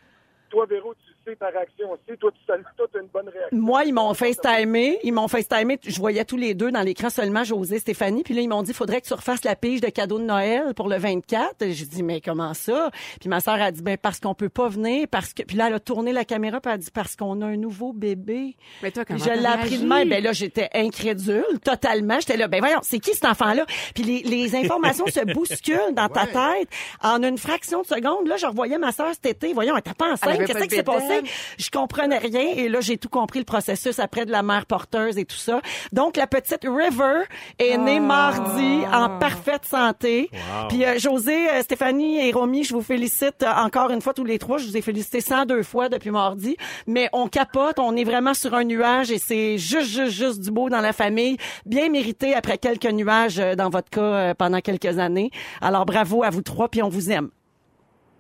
Toi, 0.49 0.65
Véro, 0.65 0.93
tu 0.95 1.13
sais 1.25 1.35
ta 1.35 1.47
réaction 1.47 1.91
aussi. 1.91 2.17
Toi, 2.17 2.31
tu 2.45 2.51
as 2.51 2.99
une 2.99 3.07
bonne 3.07 3.29
réaction. 3.29 3.57
Moi, 3.57 3.85
ils 3.85 3.93
m'ont 3.93 4.13
FaceTimé. 4.13 4.99
Ils 5.03 5.13
m'ont 5.13 5.27
FaceTimé. 5.27 5.79
Je 5.85 5.97
voyais 5.99 6.25
tous 6.25 6.37
les 6.37 6.53
deux 6.53 6.71
dans 6.71 6.81
l'écran 6.81 7.09
seulement 7.09 7.43
José, 7.43 7.79
Stéphanie. 7.79 8.23
Puis 8.23 8.33
là, 8.33 8.41
ils 8.41 8.47
m'ont 8.47 8.63
dit, 8.63 8.73
faudrait 8.73 9.01
que 9.01 9.07
tu 9.07 9.13
refasses 9.13 9.43
la 9.43 9.55
pige 9.55 9.81
de 9.81 9.89
cadeaux 9.89 10.19
de 10.19 10.25
Noël 10.25 10.73
pour 10.75 10.89
le 10.89 10.97
24. 10.97 11.55
J'ai 11.69 11.85
dit, 11.85 12.03
mais 12.03 12.21
comment 12.21 12.53
ça? 12.53 12.91
Puis 13.19 13.29
ma 13.29 13.39
sœur 13.39 13.61
a 13.61 13.71
dit, 13.71 13.81
ben, 13.81 13.97
parce 13.97 14.19
qu'on 14.19 14.33
peut 14.33 14.49
pas 14.49 14.69
venir, 14.69 15.07
parce 15.09 15.33
que, 15.33 15.43
puis 15.43 15.57
là, 15.57 15.67
elle 15.67 15.75
a 15.75 15.79
tourné 15.79 16.11
la 16.11 16.25
caméra 16.25 16.59
puis 16.59 16.69
elle 16.69 16.75
a 16.75 16.77
dit, 16.79 16.91
parce 16.91 17.15
qu'on 17.15 17.41
a 17.41 17.45
un 17.45 17.57
nouveau 17.57 17.93
bébé. 17.93 18.55
Mais 18.81 18.91
toi, 18.91 19.05
comment 19.05 19.19
je 19.19 19.29
l'ai 19.29 19.45
appris 19.45 19.79
de 19.79 19.85
même. 19.87 20.09
Ben 20.09 20.23
là, 20.23 20.33
j'étais 20.33 20.69
incrédule, 20.73 21.59
totalement. 21.63 22.19
J'étais 22.19 22.37
là, 22.37 22.47
ben 22.47 22.59
voyons, 22.59 22.79
c'est 22.81 22.99
qui 22.99 23.13
cet 23.13 23.25
enfant-là? 23.25 23.65
Puis 23.93 24.03
les, 24.03 24.23
les 24.23 24.55
informations 24.55 25.05
se 25.07 25.33
bousculent 25.33 25.93
dans 25.93 26.09
ta 26.09 26.25
tête 26.25 26.69
en 27.01 27.21
une 27.23 27.37
fraction 27.37 27.81
de 27.81 27.87
seconde. 27.87 28.27
Là, 28.27 28.37
je 28.37 28.45
revoyais 28.45 28.77
ma 28.77 28.91
sœur 28.91 29.09
cet 29.13 29.25
été. 29.25 29.53
Voyons, 29.53 29.75
elle 29.75 29.79
était 29.79 29.93
pas 29.93 30.13
enceinte. 30.13 30.37
Qu'est-ce 30.45 30.63
qui 30.65 30.75
s'est 30.75 30.83
passé? 30.83 31.10
Bédaine. 31.11 31.31
Je 31.57 31.69
comprenais 31.69 32.17
rien. 32.17 32.53
Et 32.55 32.69
là, 32.69 32.81
j'ai 32.81 32.97
tout 32.97 33.09
compris 33.09 33.39
le 33.39 33.45
processus 33.45 33.99
après 33.99 34.25
de 34.25 34.31
la 34.31 34.43
mère 34.43 34.65
porteuse 34.65 35.17
et 35.17 35.25
tout 35.25 35.35
ça. 35.35 35.61
Donc, 35.91 36.17
la 36.17 36.27
petite 36.27 36.63
River 36.63 37.23
est 37.59 37.77
née 37.77 37.99
mardi 37.99 38.81
en 38.91 39.19
parfaite 39.19 39.65
santé. 39.65 40.29
Wow. 40.31 40.67
Puis 40.69 40.85
euh, 40.85 40.97
José, 40.97 41.49
euh, 41.49 41.61
Stéphanie 41.61 42.27
et 42.27 42.31
Romy, 42.31 42.63
je 42.63 42.73
vous 42.73 42.81
félicite 42.81 43.43
euh, 43.43 43.51
encore 43.51 43.91
une 43.91 44.01
fois 44.01 44.13
tous 44.13 44.25
les 44.25 44.39
trois. 44.39 44.57
Je 44.57 44.67
vous 44.67 44.77
ai 44.77 44.81
félicité 44.81 45.21
102 45.21 45.63
fois 45.63 45.89
depuis 45.89 46.11
mardi. 46.11 46.57
Mais 46.87 47.09
on 47.13 47.27
capote, 47.27 47.79
on 47.79 47.95
est 47.95 48.03
vraiment 48.03 48.33
sur 48.33 48.53
un 48.53 48.63
nuage 48.63 49.11
et 49.11 49.17
c'est 49.17 49.57
juste, 49.57 49.89
juste, 49.89 50.11
juste 50.11 50.39
du 50.41 50.51
beau 50.51 50.69
dans 50.69 50.81
la 50.81 50.93
famille. 50.93 51.37
Bien 51.65 51.89
mérité 51.89 52.33
après 52.33 52.57
quelques 52.57 52.91
nuages 52.91 53.39
euh, 53.39 53.55
dans 53.55 53.69
votre 53.69 53.89
cas 53.89 54.01
euh, 54.01 54.33
pendant 54.33 54.59
quelques 54.59 54.99
années. 54.99 55.31
Alors 55.61 55.85
bravo 55.85 56.23
à 56.23 56.29
vous 56.29 56.41
trois, 56.41 56.69
puis 56.69 56.81
on 56.81 56.89
vous 56.89 57.11
aime. 57.11 57.29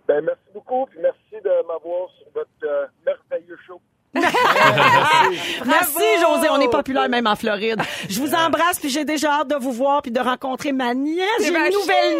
Ben, 0.07 0.21
merci 0.23 0.41
beaucoup, 0.53 0.85
puis 0.87 0.99
merci 1.01 1.20
de 1.43 1.67
m'avoir 1.67 2.09
sur 2.11 2.27
votre 2.33 2.49
euh, 2.63 2.87
merveilleux 3.05 3.57
show. 3.67 3.81
Merci 5.65 6.03
José, 6.19 6.47
on 6.51 6.59
est 6.59 6.69
populaire 6.69 7.07
même 7.09 7.27
en 7.27 7.35
Floride. 7.35 7.81
Je 8.09 8.19
vous 8.19 8.33
embrasse 8.33 8.79
puis 8.79 8.89
j'ai 8.89 9.05
déjà 9.05 9.39
hâte 9.41 9.49
de 9.49 9.55
vous 9.55 9.71
voir 9.71 10.01
puis 10.01 10.11
de 10.11 10.19
rencontrer 10.19 10.71
ma 10.73 10.93
nièce. 10.93 11.25
J'ai 11.39 11.47
une 11.47 11.53
ma 11.53 11.69
nouvelle 11.69 12.15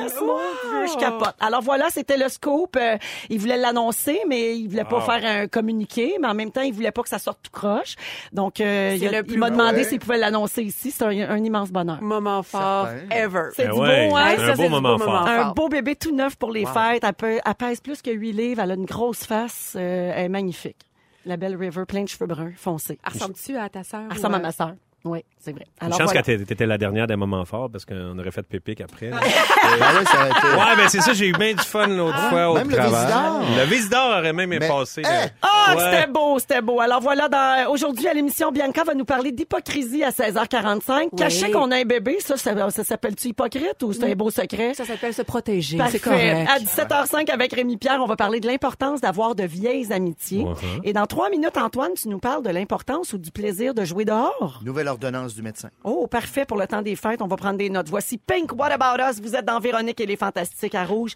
nièce. 0.00 0.12
Dieu, 0.14 0.86
je 0.92 0.98
capote. 0.98 1.34
Alors 1.40 1.62
voilà, 1.62 1.86
c'était 1.90 2.16
le 2.16 2.28
scoop. 2.28 2.76
Euh, 2.80 2.96
il 3.28 3.40
voulait 3.40 3.56
l'annoncer, 3.56 4.20
mais 4.28 4.56
il 4.56 4.68
voulait 4.68 4.84
pas 4.84 4.96
Wow. 4.96 5.00
faire 5.00 5.24
un 5.24 5.46
communiqué, 5.48 6.16
mais 6.20 6.28
en 6.28 6.34
même 6.34 6.50
temps, 6.52 6.60
il 6.60 6.72
voulait 6.72 6.92
pas 6.92 7.02
que 7.02 7.08
ça 7.08 7.18
sorte 7.18 7.38
tout 7.42 7.50
croche. 7.50 7.96
Donc 8.32 8.60
euh, 8.60 8.96
il, 9.00 9.06
a- 9.14 9.22
m'a 9.36 9.50
demandé 9.50 9.78
Ouais. 9.78 9.84
s'il 9.84 9.98
pouvait 9.98 10.18
l'annoncer 10.18 10.62
ici. 10.62 10.90
C'est 10.90 11.04
un, 11.04 11.08
un 11.30 11.42
immense 11.42 11.70
bonheur. 11.70 12.00
Moment 12.02 12.42
fort 12.42 12.88
ever. 13.10 13.48
C'est 13.56 13.66
Ben 13.66 13.74
du 13.74 13.80
ouais, 13.80 14.08
beau, 14.08 14.16
hein? 14.16 14.34
un 14.38 14.54
beau 14.54 14.68
moment 14.68 14.96
beau 14.96 15.04
fort. 15.04 15.26
Un 15.26 15.50
beau 15.52 15.68
bébé 15.68 15.96
tout 15.96 16.14
neuf 16.14 16.36
pour 16.36 16.50
les 16.52 16.64
Wow. 16.64 16.72
fêtes. 16.72 17.04
Elle, 17.04 17.12
peut- 17.14 17.40
elle 17.44 17.54
pèse 17.54 17.80
plus 17.80 18.00
que 18.02 18.10
8 18.10 18.32
livres. 18.32 18.60
Elle 18.62 18.70
a 18.70 18.74
une 18.74 18.84
grosse 18.84 19.24
face. 19.24 19.74
Euh, 19.76 20.12
elle 20.14 20.26
est 20.26 20.28
magnifique. 20.28 20.76
La 21.24 21.36
belle 21.36 21.56
River, 21.56 21.84
plein 21.86 22.02
de 22.02 22.08
cheveux 22.08 22.26
bruns, 22.26 22.52
foncés. 22.56 22.98
Elle 23.04 23.12
Ressembles-tu 23.12 23.56
à 23.56 23.68
ta 23.68 23.84
sœur? 23.84 24.02
Elle 24.10 24.16
ressemble 24.16 24.34
à 24.36 24.38
ma 24.40 24.52
sœur. 24.52 24.74
Oui, 25.04 25.24
c'est 25.40 25.52
vrai. 25.52 25.66
Une 25.80 25.86
Alors, 25.88 25.98
chance 25.98 26.06
voilà. 26.12 26.22
que 26.22 26.26
t'é- 26.26 26.44
t'étais 26.44 26.66
la 26.66 26.78
dernière 26.78 27.06
des 27.08 27.16
moments 27.16 27.44
forts 27.44 27.68
parce 27.70 27.84
qu'on 27.84 28.16
aurait 28.18 28.30
fait 28.30 28.42
pépic 28.44 28.80
après. 28.80 29.10
Ben 29.10 29.18
ouais, 29.18 30.04
ça 30.04 30.18
aurait 30.18 30.30
été- 30.30 30.46
ouais, 30.60 30.76
ben 30.76 30.88
c'est 30.88 31.00
ça, 31.00 31.12
j'ai 31.12 31.28
eu 31.28 31.32
bien 31.32 31.54
du 31.54 31.62
fun 31.64 31.86
l'autre 31.86 32.18
fois 32.28 32.50
au 32.50 32.54
même 32.54 32.68
le 32.68 32.76
travail. 32.76 33.00
Vésidor. 33.06 33.40
Le 33.58 33.64
Vésidor 33.64 34.10
aurait 34.18 34.32
même 34.32 34.50
Mais- 34.50 34.58
passé. 34.68 35.02
Hein? 35.04 35.26
Ah, 35.40 35.74
Ouais. 35.76 35.82
c'était 35.82 36.06
beau, 36.12 36.38
c'était 36.38 36.60
beau. 36.60 36.80
Alors 36.80 37.00
voilà, 37.00 37.28
dans, 37.28 37.70
aujourd'hui 37.70 38.06
à 38.08 38.14
l'émission, 38.14 38.50
Bianca 38.52 38.84
va 38.84 38.94
nous 38.94 39.04
parler 39.04 39.32
d'hypocrisie 39.32 40.02
à 40.04 40.10
16h45. 40.10 41.08
Oui. 41.12 41.18
Cacher 41.18 41.50
qu'on 41.50 41.70
a 41.70 41.76
un 41.78 41.84
bébé, 41.84 42.18
ça, 42.20 42.36
ça, 42.36 42.70
ça 42.70 42.84
s'appelle-tu 42.84 43.28
hypocrite 43.28 43.82
ou 43.82 43.92
c'est 43.92 44.10
un 44.10 44.14
beau 44.14 44.30
secret? 44.30 44.74
Ça 44.74 44.84
s'appelle 44.84 45.14
se 45.14 45.22
protéger. 45.22 45.78
C'est 45.90 46.00
correct. 46.00 46.48
À 46.50 46.58
17h05 46.58 47.30
avec 47.30 47.52
Rémi 47.54 47.76
Pierre, 47.76 48.00
on 48.02 48.06
va 48.06 48.16
parler 48.16 48.40
de 48.40 48.46
l'importance 48.46 49.00
d'avoir 49.00 49.34
de 49.34 49.44
vieilles 49.44 49.92
amitiés. 49.92 50.44
Uh-huh. 50.44 50.80
Et 50.84 50.92
dans 50.92 51.06
trois 51.06 51.30
minutes, 51.30 51.56
Antoine, 51.56 51.92
tu 51.94 52.08
nous 52.08 52.18
parles 52.18 52.42
de 52.42 52.50
l'importance 52.50 53.12
ou 53.12 53.18
du 53.18 53.30
plaisir 53.30 53.72
de 53.74 53.84
jouer 53.84 54.04
dehors? 54.04 54.60
Nouvelle 54.64 54.88
ordonnance 54.92 55.34
du 55.34 55.42
médecin. 55.42 55.68
Oh, 55.84 56.06
parfait 56.06 56.44
pour 56.44 56.56
le 56.56 56.66
temps 56.66 56.82
des 56.82 56.96
fêtes. 56.96 57.20
On 57.22 57.26
va 57.26 57.36
prendre 57.36 57.58
des 57.58 57.68
notes. 57.70 57.88
Voici 57.88 58.18
Pink, 58.18 58.52
What 58.58 58.70
About 58.72 59.02
Us? 59.02 59.20
Vous 59.20 59.34
êtes 59.34 59.44
dans 59.44 59.58
Véronique 59.60 60.00
et 60.00 60.06
les 60.06 60.16
Fantastiques 60.16 60.74
à 60.74 60.84
Rouge. 60.84 61.12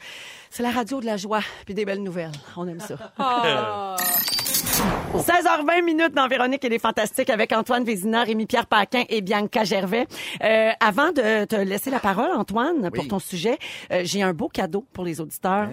C'est 0.51 0.63
la 0.63 0.71
radio 0.71 1.01
de 1.01 1.07
la 1.07 1.17
joie 1.17 1.41
puis 1.65 1.75
des 1.75 1.85
belles 1.85 2.03
nouvelles. 2.03 2.33
On 2.57 2.67
aime 2.69 2.81
ça. 2.81 2.97
Ah. 3.19 3.97
16h20 5.15 5.85
minutes 5.85 6.15
dans 6.15 6.29
Véronique 6.29 6.65
et 6.65 6.69
les 6.69 6.79
Fantastiques 6.79 7.31
avec 7.31 7.53
Antoine 7.53 7.85
Vézina, 7.85 8.25
Rémi-Pierre 8.25 8.67
Paquin 8.67 9.05
et 9.09 9.21
Bianca 9.23 9.65
Gervais. 9.65 10.07
Euh, 10.43 10.71
avant 10.81 11.13
de 11.13 11.45
te 11.47 11.57
laisser 11.57 11.91
la 11.91 11.99
parole, 12.01 12.31
Antoine, 12.37 12.91
pour 12.91 13.05
Oui. 13.05 13.09
ton 13.09 13.19
sujet, 13.19 13.59
euh, 13.93 14.01
j'ai 14.05 14.23
un 14.23 14.33
beau 14.35 14.49
cadeau 14.49 14.85
pour 14.93 15.05
les 15.05 15.21
auditeurs. 15.21 15.69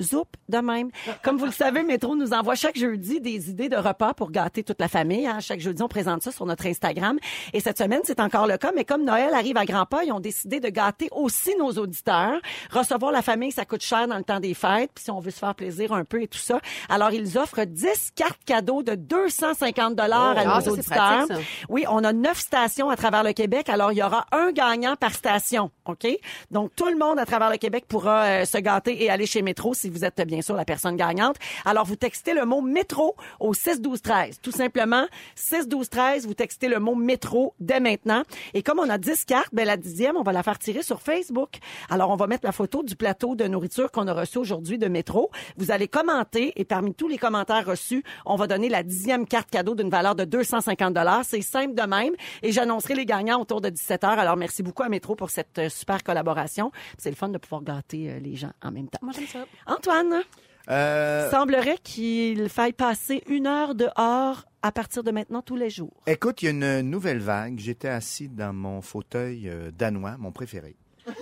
Zoup, 0.00 0.26
de 0.48 0.58
même. 0.58 0.90
Comme 1.22 1.36
vous 1.36 1.44
le 1.46 1.52
savez, 1.52 1.82
Métro 1.82 2.16
nous 2.16 2.32
envoie 2.32 2.54
chaque 2.54 2.78
jeudi 2.78 3.20
des 3.20 3.50
idées 3.50 3.68
de 3.68 3.76
repas 3.76 4.14
pour 4.14 4.30
gâter 4.30 4.62
toute 4.62 4.80
la 4.80 4.88
famille. 4.88 5.26
hein. 5.26 5.40
Chaque 5.40 5.60
jeudi, 5.60 5.82
on 5.82 5.88
présente 5.88 6.22
ça 6.22 6.30
sur 6.32 6.46
notre 6.46 6.66
Instagram. 6.66 7.18
Et 7.52 7.60
cette 7.60 7.78
semaine, 7.78 8.00
c'est 8.04 8.20
encore 8.20 8.46
le 8.46 8.56
cas. 8.56 8.72
Mais 8.74 8.84
comme 8.84 9.04
Noël 9.04 9.32
arrive 9.34 9.56
à 9.56 9.64
grands 9.64 9.86
pas, 9.86 10.04
ils 10.04 10.12
ont 10.12 10.20
décidé 10.20 10.60
de 10.60 10.68
gâter 10.68 11.08
aussi 11.12 11.54
nos 11.58 11.72
auditeurs. 11.72 12.38
Recevoir 12.70 13.12
la 13.12 13.22
famille, 13.22 13.52
ça 13.52 13.64
coûte 13.64 13.82
cher 13.82 14.06
dans 14.08 14.16
le 14.18 14.24
temps 14.24 14.40
des 14.40 14.54
fêtes. 14.54 14.90
Puis 14.94 15.04
si 15.04 15.10
on 15.10 15.20
veut 15.20 15.30
se 15.30 15.38
faire 15.38 15.54
plaisir 15.54 15.92
un 15.92 16.04
peu 16.04 16.22
et 16.22 16.28
tout 16.28 16.38
ça. 16.38 16.60
Alors, 16.88 17.10
ils 17.12 17.38
offrent 17.38 17.64
10 17.64 18.12
cartes 18.14 18.40
cadeaux 18.44 18.82
de 18.82 18.94
250 18.94 19.94
dollars 19.94 20.36
à 20.38 20.40
Ah, 20.46 20.60
nos 20.60 20.72
auditeurs. 20.72 21.26
pratique. 21.26 21.46
Oui, 21.68 21.84
on 21.88 22.02
a 22.04 22.12
neuf 22.12 22.38
stations 22.38 22.90
à 22.90 22.96
travers 22.96 23.22
le 23.22 23.32
Québec. 23.32 23.68
Alors, 23.68 23.92
il 23.92 23.98
y 23.98 24.02
aura 24.02 24.26
un 24.32 24.52
gagnant 24.52 24.96
par 24.96 25.12
station. 25.14 25.70
OK? 25.86 26.06
Donc, 26.50 26.70
tout 26.76 26.86
le 26.86 26.96
monde 26.96 27.18
à 27.18 27.26
travers 27.26 27.50
le 27.50 27.56
Québec 27.58 27.84
pourra 27.88 28.22
euh, 28.24 28.44
se 28.44 28.58
gâter 28.58 29.02
et 29.04 29.10
aller 29.10 29.26
chez 29.26 29.42
Métro 29.42 29.74
si 29.74 29.88
vous 29.90 30.04
êtes 30.04 30.20
bien 30.26 30.42
sûr 30.42 30.54
la 30.56 30.64
personne 30.64 30.96
gagnante. 30.96 31.36
Alors, 31.64 31.84
vous 31.84 31.96
textez 31.96 32.34
le 32.34 32.44
mot 32.44 32.60
métro 32.60 33.14
au 33.40 33.54
6 33.54 33.80
12 33.80 34.02
13. 34.02 34.40
Tout 34.42 34.50
simplement, 34.52 35.06
6 35.34 35.68
12 35.68 35.88
13, 35.90 36.26
vous 36.26 36.34
textez 36.34 36.68
le 36.68 36.78
mot 36.80 36.94
métro 36.94 37.35
dès 37.60 37.80
maintenant. 37.80 38.22
Et 38.54 38.62
comme 38.62 38.78
on 38.78 38.88
a 38.88 38.98
10 38.98 39.24
cartes, 39.24 39.50
ben 39.52 39.66
la 39.66 39.76
dixième, 39.76 40.16
on 40.16 40.22
va 40.22 40.32
la 40.32 40.42
faire 40.42 40.58
tirer 40.58 40.82
sur 40.82 41.00
Facebook. 41.00 41.58
Alors, 41.90 42.10
on 42.10 42.16
va 42.16 42.26
mettre 42.26 42.44
la 42.44 42.52
photo 42.52 42.82
du 42.82 42.96
plateau 42.96 43.34
de 43.34 43.44
nourriture 43.44 43.90
qu'on 43.90 44.06
a 44.06 44.12
reçu 44.12 44.38
aujourd'hui 44.38 44.78
de 44.78 44.88
métro. 44.88 45.30
Vous 45.56 45.70
allez 45.70 45.88
commenter 45.88 46.52
et 46.56 46.64
parmi 46.64 46.94
tous 46.94 47.08
les 47.08 47.18
commentaires 47.18 47.66
reçus, 47.66 48.02
on 48.24 48.36
va 48.36 48.46
donner 48.46 48.68
la 48.68 48.82
dixième 48.82 49.26
carte 49.26 49.50
cadeau 49.50 49.74
d'une 49.74 49.90
valeur 49.90 50.14
de 50.14 50.24
250 50.24 50.94
dollars. 50.94 51.24
C'est 51.24 51.42
simple 51.42 51.74
de 51.74 51.86
même 51.86 52.14
et 52.42 52.52
j'annoncerai 52.52 52.94
les 52.94 53.06
gagnants 53.06 53.40
autour 53.40 53.60
de 53.60 53.68
17 53.68 54.04
heures. 54.04 54.18
Alors, 54.18 54.36
merci 54.36 54.62
beaucoup 54.62 54.82
à 54.82 54.88
Métro 54.88 55.14
pour 55.14 55.30
cette 55.30 55.58
euh, 55.58 55.68
super 55.68 56.02
collaboration. 56.02 56.70
C'est 56.98 57.10
le 57.10 57.16
fun 57.16 57.28
de 57.28 57.38
pouvoir 57.38 57.62
gâter 57.62 58.10
euh, 58.10 58.18
les 58.18 58.36
gens 58.36 58.52
en 58.62 58.70
même 58.70 58.88
temps. 58.88 58.98
Moi, 59.02 59.12
j'aime 59.14 59.26
ça. 59.26 59.44
Antoine, 59.66 60.22
Euh, 60.68 61.30
semblerait 61.30 61.78
qu'il 61.82 62.48
faille 62.48 62.72
passer 62.72 63.22
une 63.28 63.46
heure 63.46 63.74
dehors 63.74 64.44
à 64.62 64.72
partir 64.72 65.04
de 65.04 65.10
maintenant 65.12 65.42
tous 65.42 65.56
les 65.56 65.70
jours. 65.70 66.02
Écoute, 66.06 66.42
il 66.42 66.46
y 66.46 66.48
a 66.48 66.50
une 66.50 66.80
nouvelle 66.90 67.20
vague. 67.20 67.58
J'étais 67.58 67.88
assis 67.88 68.28
dans 68.28 68.52
mon 68.52 68.82
fauteuil 68.82 69.48
euh, 69.48 69.70
danois, 69.70 70.16
mon 70.18 70.32
préféré. 70.32 70.76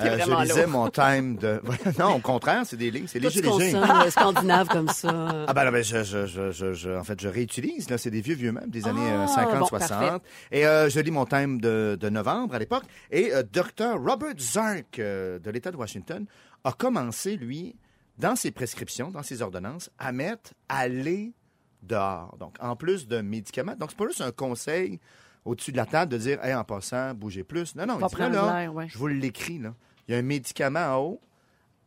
Euh, 0.00 0.18
je 0.18 0.42
lisais 0.42 0.62
lourd. 0.66 0.70
mon 0.70 0.88
time 0.90 1.36
de. 1.36 1.62
non, 2.00 2.16
au 2.16 2.18
contraire, 2.18 2.62
c'est 2.64 2.76
des 2.76 2.90
lignes, 2.90 3.06
c'est 3.06 3.20
léger, 3.20 3.40
léger. 3.42 3.72
scandinave 4.10 4.66
comme 4.66 4.88
ça. 4.88 5.44
Ah 5.46 5.52
ben, 5.54 5.62
là, 5.62 5.70
ben, 5.70 5.84
je, 5.84 6.02
je, 6.02 6.26
je, 6.26 6.50
je, 6.50 6.72
je- 6.72 6.90
en 6.90 7.04
fait, 7.04 7.20
je 7.20 7.28
réutilise. 7.28 7.88
Là, 7.88 7.96
c'est 7.96 8.10
des 8.10 8.20
vieux 8.20 8.34
vieux 8.34 8.50
meubles 8.50 8.70
des 8.70 8.88
années 8.88 9.00
Ah, 9.08 9.22
euh, 9.22 9.26
50, 9.28 9.58
bon, 9.60 9.66
60. 9.66 9.88
parfait. 9.88 10.18
Et 10.50 10.66
euh, 10.66 10.90
je 10.90 10.98
lis 10.98 11.12
mon 11.12 11.24
thème 11.26 11.60
de, 11.60 11.96
de 11.98 12.08
novembre 12.08 12.56
à 12.56 12.58
l'époque. 12.58 12.82
Et 13.12 13.32
euh, 13.32 13.44
Dr 13.44 13.96
Robert 14.04 14.34
Zark 14.38 14.98
euh, 14.98 15.38
de 15.38 15.50
l'État 15.52 15.70
de 15.70 15.76
Washington 15.76 16.26
a 16.64 16.72
commencé 16.72 17.36
lui 17.36 17.76
dans 18.18 18.36
ses 18.36 18.50
prescriptions, 18.50 19.10
dans 19.10 19.22
ses 19.22 19.42
ordonnances, 19.42 19.90
à 19.98 20.12
mettre 20.12 20.52
aller 20.68 21.32
dehors. 21.82 22.36
Donc 22.38 22.56
en 22.60 22.76
plus 22.76 23.06
de 23.08 23.20
médicaments. 23.20 23.74
Donc 23.76 23.90
c'est 23.90 23.96
pas 23.98 24.06
juste 24.06 24.20
un 24.20 24.32
conseil 24.32 25.00
au-dessus 25.44 25.72
de 25.72 25.76
la 25.76 25.86
table 25.86 26.10
de 26.12 26.16
dire, 26.18 26.42
hey, 26.44 26.54
en 26.54 26.64
passant, 26.64 27.12
bougez 27.14 27.44
plus. 27.44 27.74
Non, 27.76 27.84
non, 27.86 27.94
il 27.94 27.96
dit, 27.96 28.02
là, 28.02 28.08
prendre 28.08 28.34
là, 28.46 28.60
l'air, 28.60 28.74
ouais. 28.74 28.88
je 28.88 28.96
vous 28.96 29.06
l'écris, 29.08 29.58
là. 29.58 29.74
Il 30.08 30.12
y 30.12 30.14
a 30.14 30.18
un 30.18 30.22
médicament 30.22 30.80
en 30.80 30.98
haut. 31.00 31.20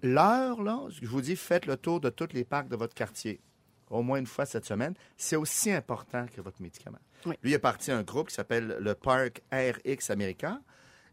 L'heure, 0.04 0.62
là, 0.62 0.82
je 0.90 1.08
vous 1.08 1.22
dis, 1.22 1.36
faites 1.36 1.66
le 1.66 1.76
tour 1.76 2.00
de 2.00 2.10
tous 2.10 2.30
les 2.34 2.44
parcs 2.44 2.68
de 2.68 2.76
votre 2.76 2.94
quartier. 2.94 3.42
Au 3.90 4.04
moins 4.04 4.20
une 4.20 4.28
fois 4.28 4.46
cette 4.46 4.66
semaine. 4.66 4.94
C'est 5.16 5.38
aussi 5.38 5.72
important 5.72 6.26
que 6.28 6.42
votre 6.42 6.62
médicament. 6.62 7.00
Oui. 7.26 7.36
Lui, 7.42 7.52
il 7.52 7.54
est 7.54 7.60
parti 7.60 7.90
à 7.90 7.98
un 7.98 8.04
groupe 8.04 8.28
qui 8.28 8.36
s'appelle 8.36 8.78
le 8.80 8.94
Parc 8.96 9.42
RX 9.52 10.10
America. 10.12 10.60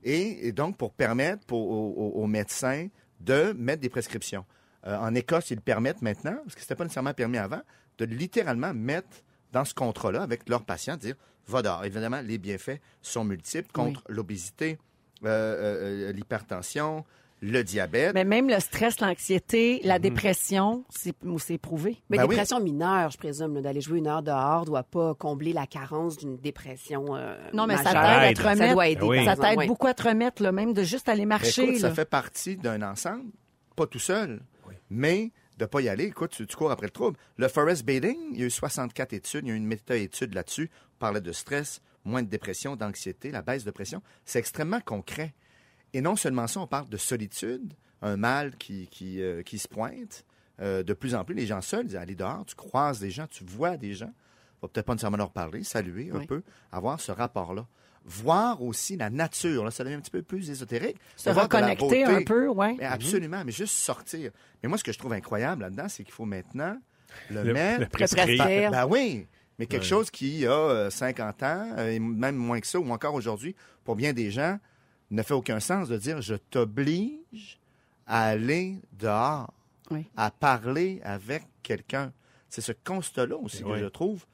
Et, 0.02 0.48
et 0.48 0.52
donc, 0.52 0.76
pour 0.76 0.92
permettre 0.92 1.46
pour- 1.46 1.66
aux, 1.70 1.94
aux- 1.96 2.22
aux 2.22 2.26
médecins 2.26 2.88
de 3.20 3.54
mettre 3.56 3.80
des 3.80 3.88
prescriptions. 3.88 4.44
Euh, 4.86 4.96
en 4.98 5.14
Écosse, 5.14 5.50
ils 5.50 5.56
le 5.56 5.60
permettent 5.60 6.02
maintenant, 6.02 6.36
parce 6.44 6.54
que 6.54 6.60
ce 6.60 6.66
n'était 6.66 6.74
pas 6.74 6.84
nécessairement 6.84 7.14
permis 7.14 7.38
avant, 7.38 7.60
de 7.98 8.04
littéralement 8.04 8.74
mettre 8.74 9.08
dans 9.52 9.64
ce 9.64 9.72
contrat-là 9.74 10.22
avec 10.22 10.48
leurs 10.48 10.64
patients, 10.64 10.96
dire 10.96 11.14
va 11.46 11.62
dehors. 11.62 11.84
Évidemment, 11.84 12.20
les 12.22 12.38
bienfaits 12.38 12.80
sont 13.02 13.24
multiples 13.24 13.70
contre 13.72 14.02
l'obésité, 14.08 14.78
euh, 15.24 16.08
euh, 16.08 16.12
l'hypertension, 16.12 17.04
le 17.40 17.62
diabète. 17.62 18.14
Mais 18.14 18.24
même 18.24 18.48
le 18.48 18.58
stress, 18.60 19.00
l'anxiété, 19.00 19.80
Mhm. 19.82 19.88
la 19.88 19.98
dépression, 19.98 20.84
c'est 20.88 21.14
c'est 21.38 21.58
prouvé. 21.58 21.98
Mais 22.08 22.16
Ben 22.16 22.22
oui. 22.24 22.30
dépression 22.30 22.60
mineure, 22.60 23.10
je 23.10 23.18
présume, 23.18 23.60
d'aller 23.60 23.80
jouer 23.82 23.98
une 23.98 24.06
heure 24.06 24.22
dehors 24.22 24.64
doit 24.64 24.82
pas 24.82 25.14
combler 25.14 25.52
la 25.52 25.66
carence 25.66 26.16
d'une 26.16 26.36
dépression. 26.38 27.14
euh, 27.16 27.36
Non, 27.52 27.66
mais 27.66 27.76
ça 27.76 27.84
t'aide 27.90 27.96
à 27.96 28.32
te 28.32 28.40
Ça 28.42 28.50
remettre. 28.50 28.72
doit 28.72 28.88
aider, 28.88 29.00
Ben 29.00 29.06
oui. 29.08 29.24
par 29.26 29.36
Ça 29.36 29.42
t'aide 29.42 29.58
oui. 29.58 29.66
beaucoup 29.66 29.86
à 29.86 29.94
te 29.94 30.08
remettre, 30.08 30.42
là, 30.42 30.52
même 30.52 30.72
de 30.72 30.82
juste 30.82 31.08
aller 31.08 31.22
Ben, 31.22 31.28
marcher. 31.28 31.64
écoute, 31.64 31.80
ça 31.80 31.90
fait 31.90 32.08
partie 32.08 32.56
d'un 32.56 32.80
ensemble, 32.82 33.24
pas 33.76 33.86
tout 33.86 33.98
seul, 33.98 34.40
mais 34.94 35.32
de 35.58 35.66
pas 35.66 35.80
y 35.80 35.88
aller. 35.88 36.04
Écoute, 36.04 36.30
tu, 36.32 36.46
tu 36.46 36.56
cours 36.56 36.70
après 36.70 36.86
le 36.86 36.90
trouble. 36.92 37.16
Le 37.36 37.48
forest 37.48 37.84
bathing, 37.84 38.16
il 38.32 38.40
y 38.40 38.42
a 38.42 38.46
eu 38.46 38.50
64 38.50 39.12
études, 39.12 39.44
il 39.44 39.48
y 39.48 39.50
a 39.52 39.54
eu 39.54 39.56
une 39.56 39.66
méta-étude 39.66 40.34
là-dessus. 40.34 40.70
On 40.94 40.98
parlait 40.98 41.20
de 41.20 41.32
stress, 41.32 41.80
moins 42.04 42.22
de 42.22 42.28
dépression, 42.28 42.74
d'anxiété, 42.76 43.30
la 43.30 43.42
baisse 43.42 43.64
de 43.64 43.70
pression. 43.70 44.02
C'est 44.24 44.38
extrêmement 44.38 44.80
concret. 44.80 45.34
Et 45.92 46.00
non 46.00 46.16
seulement 46.16 46.46
ça, 46.46 46.60
on 46.60 46.66
parle 46.66 46.88
de 46.88 46.96
solitude, 46.96 47.72
un 48.02 48.16
mal 48.16 48.56
qui, 48.56 48.88
qui, 48.88 49.22
euh, 49.22 49.42
qui 49.42 49.58
se 49.58 49.68
pointe. 49.68 50.24
Euh, 50.60 50.82
de 50.82 50.92
plus 50.92 51.14
en 51.14 51.24
plus, 51.24 51.34
les 51.34 51.46
gens 51.46 51.60
seuls 51.60 51.86
disent 51.86 51.96
aller 51.96 52.14
dehors, 52.16 52.44
tu 52.46 52.54
croises 52.56 52.98
des 53.00 53.10
gens, 53.10 53.26
tu 53.28 53.44
vois 53.44 53.76
des 53.76 53.94
gens. 53.94 54.12
Va 54.62 54.68
peut-être 54.68 54.86
pas 54.86 54.94
nécessairement 54.94 55.16
leur 55.18 55.32
parler, 55.32 55.62
saluer 55.62 56.10
un 56.12 56.18
Oui. 56.18 56.26
peu, 56.26 56.42
avoir 56.72 57.00
ce 57.00 57.12
rapport-là. 57.12 57.66
Voir 58.06 58.62
aussi 58.62 58.96
la 58.96 59.08
nature, 59.08 59.64
là, 59.64 59.70
ça 59.70 59.82
devient 59.82 59.96
un 59.96 60.00
petit 60.00 60.10
peu 60.10 60.22
plus 60.22 60.50
ésotérique. 60.50 60.96
Se 61.16 61.30
reconnecter 61.30 62.04
un 62.04 62.22
peu, 62.22 62.48
ouais. 62.48 62.74
Mais 62.78 62.84
absolument, 62.84 63.42
mais 63.46 63.52
juste 63.52 63.74
sortir. 63.76 64.30
Mais 64.62 64.68
moi, 64.68 64.76
ce 64.76 64.84
que 64.84 64.92
je 64.92 64.98
trouve 64.98 65.14
incroyable 65.14 65.62
là-dedans, 65.62 65.88
c'est 65.88 66.04
qu'il 66.04 66.12
faut 66.12 66.26
maintenant 66.26 66.76
le, 67.30 67.42
Le, 67.42 67.52
mettre. 67.54 67.80
le 67.80 67.86
prescrire. 67.86 68.70
Ben 68.70 68.86
oui, 68.86 69.26
mais 69.58 69.66
quelque 69.66 69.86
chose 69.86 70.10
qui 70.10 70.46
a 70.46 70.50
euh, 70.52 70.90
50 70.90 71.42
ans, 71.44 71.68
euh, 71.78 71.90
et 71.92 71.98
même 71.98 72.36
moins 72.36 72.60
que 72.60 72.66
ça, 72.66 72.78
ou 72.78 72.90
encore 72.90 73.14
aujourd'hui, 73.14 73.54
pour 73.84 73.96
bien 73.96 74.12
des 74.12 74.30
gens, 74.30 74.58
ne 75.10 75.22
fait 75.22 75.34
aucun 75.34 75.60
sens 75.60 75.88
de 75.88 75.96
dire 75.96 76.20
je 76.20 76.34
t'oblige 76.34 77.58
à 78.06 78.24
aller 78.26 78.80
dehors, 78.92 79.50
Oui. 79.90 80.04
à 80.16 80.30
parler 80.30 81.00
avec 81.04 81.44
quelqu'un. 81.62 82.12
C'est 82.50 82.60
ce 82.60 82.72
constat-là 82.72 83.36
aussi 83.36 83.62
que 83.62 83.68
Oui. 83.68 83.78
je 83.80 83.86
trouve 83.86 84.26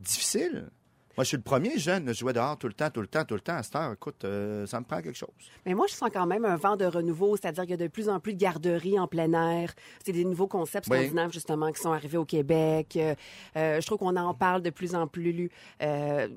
difficile. 0.00 0.70
Moi, 1.16 1.24
je 1.24 1.28
suis 1.28 1.36
le 1.36 1.42
premier 1.42 1.78
jeune 1.78 2.08
à 2.08 2.12
jouer 2.12 2.32
dehors 2.32 2.56
tout 2.56 2.66
le 2.68 2.72
temps, 2.72 2.88
tout 2.90 3.00
le 3.02 3.06
temps, 3.06 3.24
tout 3.24 3.34
le 3.34 3.40
temps. 3.40 3.56
À 3.56 3.62
cette 3.62 3.76
heure, 3.76 3.92
écoute, 3.92 4.24
euh, 4.24 4.66
ça 4.66 4.80
me 4.80 4.84
prend 4.86 5.02
quelque 5.02 5.16
chose. 5.18 5.28
Mais 5.66 5.74
moi, 5.74 5.86
je 5.88 5.94
sens 5.94 6.08
quand 6.12 6.26
même 6.26 6.44
un 6.46 6.56
vent 6.56 6.76
de 6.76 6.84
renouveau, 6.86 7.36
c'est-à-dire 7.36 7.62
qu'il 7.64 7.72
y 7.72 7.74
a 7.74 7.76
de 7.76 7.86
plus 7.88 8.08
en 8.08 8.18
plus 8.18 8.32
de 8.34 8.38
garderies 8.38 8.98
en 8.98 9.06
plein 9.06 9.32
air. 9.32 9.72
C'est 10.04 10.12
des 10.12 10.24
nouveaux 10.24 10.46
concepts 10.46 10.86
Oui. 10.90 10.96
scandinaves, 10.98 11.32
justement, 11.32 11.70
qui 11.70 11.80
sont 11.80 11.92
arrivés 11.92 12.16
au 12.18 12.24
Québec. 12.24 12.94
Euh, 12.96 13.14
euh, 13.56 13.80
je 13.80 13.86
trouve 13.86 13.98
qu'on 13.98 14.16
en 14.16 14.32
parle 14.34 14.62
de 14.62 14.70
plus 14.70 14.94
en 14.94 15.06
plus. 15.06 15.50
Euh, 15.82 16.28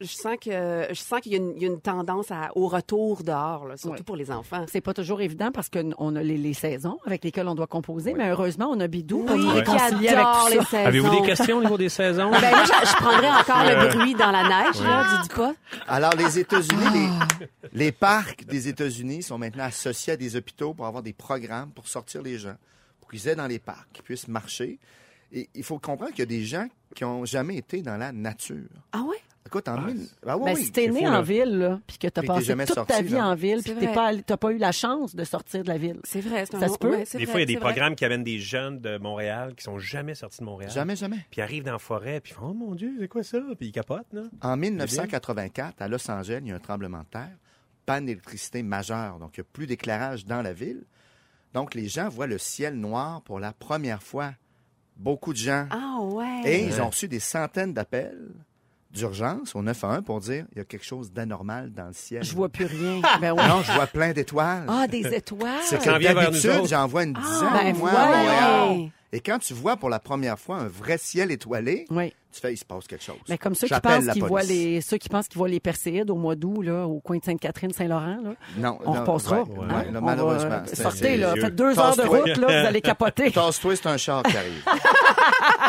je 0.00 0.06
sens 0.06 0.36
que 0.40 0.50
je 0.90 0.94
sens 1.00 1.20
qu'il 1.20 1.32
y, 1.32 1.34
a 1.36 1.38
une- 1.38 1.52
il 1.56 1.62
y 1.62 1.64
a 1.64 1.68
une 1.68 1.80
tendance 1.80 2.30
à- 2.30 2.50
au 2.54 2.68
retour 2.68 3.22
dehors, 3.22 3.66
là, 3.66 3.76
surtout 3.76 3.96
Oui. 3.98 4.02
pour 4.02 4.16
les 4.16 4.30
enfants. 4.30 4.64
C'est 4.68 4.80
pas 4.80 4.94
toujours 4.94 5.20
évident 5.20 5.50
parce 5.52 5.68
qu'on 5.70 6.16
a 6.16 6.22
les, 6.22 6.36
les 6.36 6.54
saisons 6.54 6.98
avec 7.06 7.24
lesquelles 7.24 7.48
on 7.48 7.54
doit 7.54 7.66
composer, 7.66 8.12
mais 8.14 8.28
heureusement, 8.30 8.68
on 8.70 8.80
a 8.80 8.86
Bidou 8.86 9.24
pour 9.24 9.36
Oui, 9.36 9.44
nous 9.44 9.50
réconcilier 9.50 10.08
avec 10.10 10.24
tout 10.24 10.48
les 10.50 10.56
ça. 10.58 10.64
saisons. 10.64 10.86
Avez-vous 10.86 11.10
des 11.20 11.26
questions 11.26 11.56
au 11.58 11.62
niveau 11.62 11.78
des 11.78 11.88
saisons? 11.88 12.30
Ben, 12.30 12.50
moi, 12.50 12.64
je, 12.64 12.88
je 12.88 12.94
prendrais 12.96 13.28
encore 13.30 13.64
le 13.64 13.88
bruit 13.96 14.09
dans 14.14 14.30
la 14.30 14.42
neige, 14.42 14.80
là, 14.82 15.22
dis 15.22 15.28
pas? 15.28 15.54
Alors, 15.86 16.14
les 16.14 16.38
États-Unis, 16.38 16.84
les, 16.92 17.48
les 17.72 17.92
parcs 17.92 18.44
des 18.44 18.68
États-Unis 18.68 19.22
sont 19.22 19.38
maintenant 19.38 19.64
associés 19.64 20.12
à 20.12 20.16
des 20.16 20.36
hôpitaux 20.36 20.74
pour 20.74 20.86
avoir 20.86 21.02
des 21.02 21.12
programmes 21.12 21.70
pour 21.72 21.88
sortir 21.88 22.22
les 22.22 22.38
gens, 22.38 22.56
pour 23.00 23.10
qu'ils 23.10 23.28
aient 23.28 23.36
dans 23.36 23.46
les 23.46 23.58
parcs, 23.58 23.88
qu'ils 23.92 24.04
puissent 24.04 24.28
marcher. 24.28 24.78
Et 25.32 25.48
il 25.54 25.62
faut 25.62 25.78
comprendre 25.78 26.10
qu'il 26.10 26.20
y 26.20 26.22
a 26.22 26.26
des 26.26 26.44
gens 26.44 26.68
qui 26.94 27.04
n'ont 27.04 27.24
jamais 27.24 27.56
été 27.56 27.82
dans 27.82 27.96
la 27.96 28.12
nature. 28.12 28.68
Ah 28.92 29.02
ouais? 29.02 29.22
Écoute, 29.50 29.68
en 29.68 29.80
mille... 29.80 30.06
Ah 30.24 30.36
oui, 30.38 30.44
Ben, 30.44 30.54
oui. 30.56 30.64
si 30.64 30.70
t'es 30.72 30.86
né 30.88 31.00
fou, 31.00 31.06
en 31.06 31.10
là. 31.10 31.22
ville, 31.22 31.58
là, 31.58 31.80
puis 31.86 31.98
que 31.98 32.06
t'as 32.06 32.22
passé 32.22 32.54
toute 32.66 32.86
ta 32.86 33.02
vie 33.02 33.14
là. 33.14 33.26
en 33.26 33.34
ville, 33.34 33.62
puis 33.64 33.74
que 33.74 33.84
vrai. 33.84 33.92
pas, 33.92 34.16
t'as 34.24 34.36
pas 34.36 34.52
eu 34.52 34.58
la 34.58 34.70
chance 34.70 35.16
de 35.16 35.24
sortir 35.24 35.62
de 35.64 35.68
la 35.68 35.76
ville. 35.76 35.98
C'est 36.04 36.20
vrai. 36.20 36.46
c'est 36.46 36.54
un 36.54 36.60
Ça 36.60 36.68
se 36.68 36.78
peut? 36.78 36.90
ouais, 36.90 37.04
Des 37.04 37.18
vrai, 37.18 37.26
fois, 37.26 37.40
il 37.40 37.40
y 37.40 37.42
a 37.42 37.46
des 37.46 37.56
vrai. 37.56 37.60
programmes 37.72 37.96
qui 37.96 38.04
amènent 38.04 38.22
des 38.22 38.38
jeunes 38.38 38.78
de 38.80 38.96
Montréal 38.98 39.54
qui 39.56 39.64
sont 39.64 39.78
jamais 39.78 40.14
sortis 40.14 40.38
de 40.40 40.44
Montréal. 40.44 40.70
Jamais, 40.70 40.94
jamais. 40.94 41.16
Puis 41.30 41.38
ils 41.38 41.42
arrivent 41.42 41.64
dans 41.64 41.72
la 41.72 41.78
forêt, 41.78 42.20
puis 42.20 42.32
ils 42.32 42.36
font 42.36 42.50
Oh 42.50 42.54
mon 42.54 42.74
Dieu, 42.76 42.94
c'est 43.00 43.08
quoi 43.08 43.22
ça? 43.24 43.40
Puis 43.58 43.68
ils 43.68 43.72
capotent, 43.72 44.12
là. 44.12 44.22
En 44.42 44.56
1984, 44.56 45.82
à 45.82 45.88
Los 45.88 46.10
Angeles, 46.10 46.38
il 46.42 46.48
y 46.48 46.52
a 46.52 46.54
un 46.54 46.58
tremblement 46.60 47.00
de 47.00 47.06
terre, 47.10 47.36
panne 47.86 48.06
d'électricité 48.06 48.62
majeure, 48.62 49.18
donc 49.18 49.36
il 49.36 49.40
n'y 49.40 49.46
a 49.46 49.48
plus 49.52 49.66
d'éclairage 49.66 50.24
dans 50.24 50.42
la 50.42 50.52
ville. 50.52 50.84
Donc 51.54 51.74
les 51.74 51.88
gens 51.88 52.08
voient 52.08 52.28
le 52.28 52.38
ciel 52.38 52.74
noir 52.76 53.22
pour 53.22 53.40
la 53.40 53.52
première 53.52 54.02
fois. 54.02 54.32
Beaucoup 54.96 55.32
de 55.32 55.38
gens. 55.38 55.66
Ah 55.70 55.98
ouais. 56.02 56.42
Et 56.44 56.64
ils 56.66 56.80
ont 56.80 56.88
reçu 56.90 57.08
des 57.08 57.20
centaines 57.20 57.72
d'appels 57.72 58.30
d'urgence 58.92 59.54
au 59.54 59.62
911 59.62 60.02
pour 60.04 60.20
dire 60.20 60.46
il 60.52 60.58
y 60.58 60.60
a 60.60 60.64
quelque 60.64 60.84
chose 60.84 61.12
d'anormal 61.12 61.72
dans 61.72 61.86
le 61.86 61.92
ciel. 61.92 62.24
Je 62.24 62.34
vois 62.34 62.48
plus 62.48 62.66
rien. 62.66 63.00
ben. 63.20 63.34
Non, 63.34 63.62
je 63.62 63.72
vois 63.72 63.86
plein 63.86 64.12
d'étoiles. 64.12 64.64
Ah, 64.68 64.86
des 64.86 65.06
étoiles. 65.14 65.60
C'est 65.64 65.84
nous 65.86 65.98
d'habitude, 65.98 66.66
j'en 66.68 66.86
vois 66.86 67.04
une 67.04 67.12
dizaine, 67.14 67.48
ben 67.52 67.76
moi, 67.76 67.90
à 67.90 68.06
voilà. 68.06 68.66
Montréal. 68.66 68.90
Et 69.12 69.20
quand 69.20 69.38
tu 69.38 69.54
vois 69.54 69.76
pour 69.76 69.88
la 69.88 69.98
première 69.98 70.38
fois 70.38 70.56
un 70.58 70.68
vrai 70.68 70.98
ciel 70.98 71.30
étoilé, 71.30 71.86
Oui. 71.90 72.14
Tu 72.32 72.40
fais, 72.40 72.52
il 72.52 72.56
se 72.56 72.64
passe 72.64 72.86
quelque 72.86 73.02
chose. 73.04 73.16
Mais 73.28 73.38
comme 73.38 73.54
ceux 73.54 73.66
qui 73.66 73.80
pensent 73.80 74.06
qu'ils 74.12 74.24
voient 74.24 74.42
les 74.42 74.80
ceux 74.80 74.98
qui 74.98 75.08
pensent 75.08 75.28
qu'ils 75.28 75.38
voient 75.38 75.48
les 75.48 75.60
Perséides 75.60 76.10
au 76.10 76.16
mois 76.16 76.36
d'août 76.36 76.62
là 76.62 76.86
au 76.86 77.00
coin 77.00 77.18
de 77.18 77.24
Sainte-Catherine 77.24 77.72
Saint-Laurent 77.72 78.18
là. 78.22 78.34
Non, 78.56 78.78
On 78.84 78.94
non, 78.94 79.00
repassera. 79.00 79.42
ouais, 79.42 79.48
hein? 79.68 79.78
ouais, 79.78 79.84
là, 79.84 79.88
On 79.88 79.92
va, 79.92 80.00
malheureusement. 80.00 80.50
euh, 80.52 80.62
c'est- 80.66 80.82
sortez 80.82 81.16
là, 81.16 81.34
faites 81.34 81.54
deux 81.56 81.78
heures 81.78 81.96
de 81.96 82.02
route 82.02 82.36
là, 82.36 82.62
vous 82.62 82.66
allez 82.68 82.80
capoter. 82.80 83.30
Tasse-toi, 83.32 83.76
c'est 83.76 83.86
un 83.88 83.96
char 83.96 84.22
qui 84.22 84.36
arrive. 84.36 84.64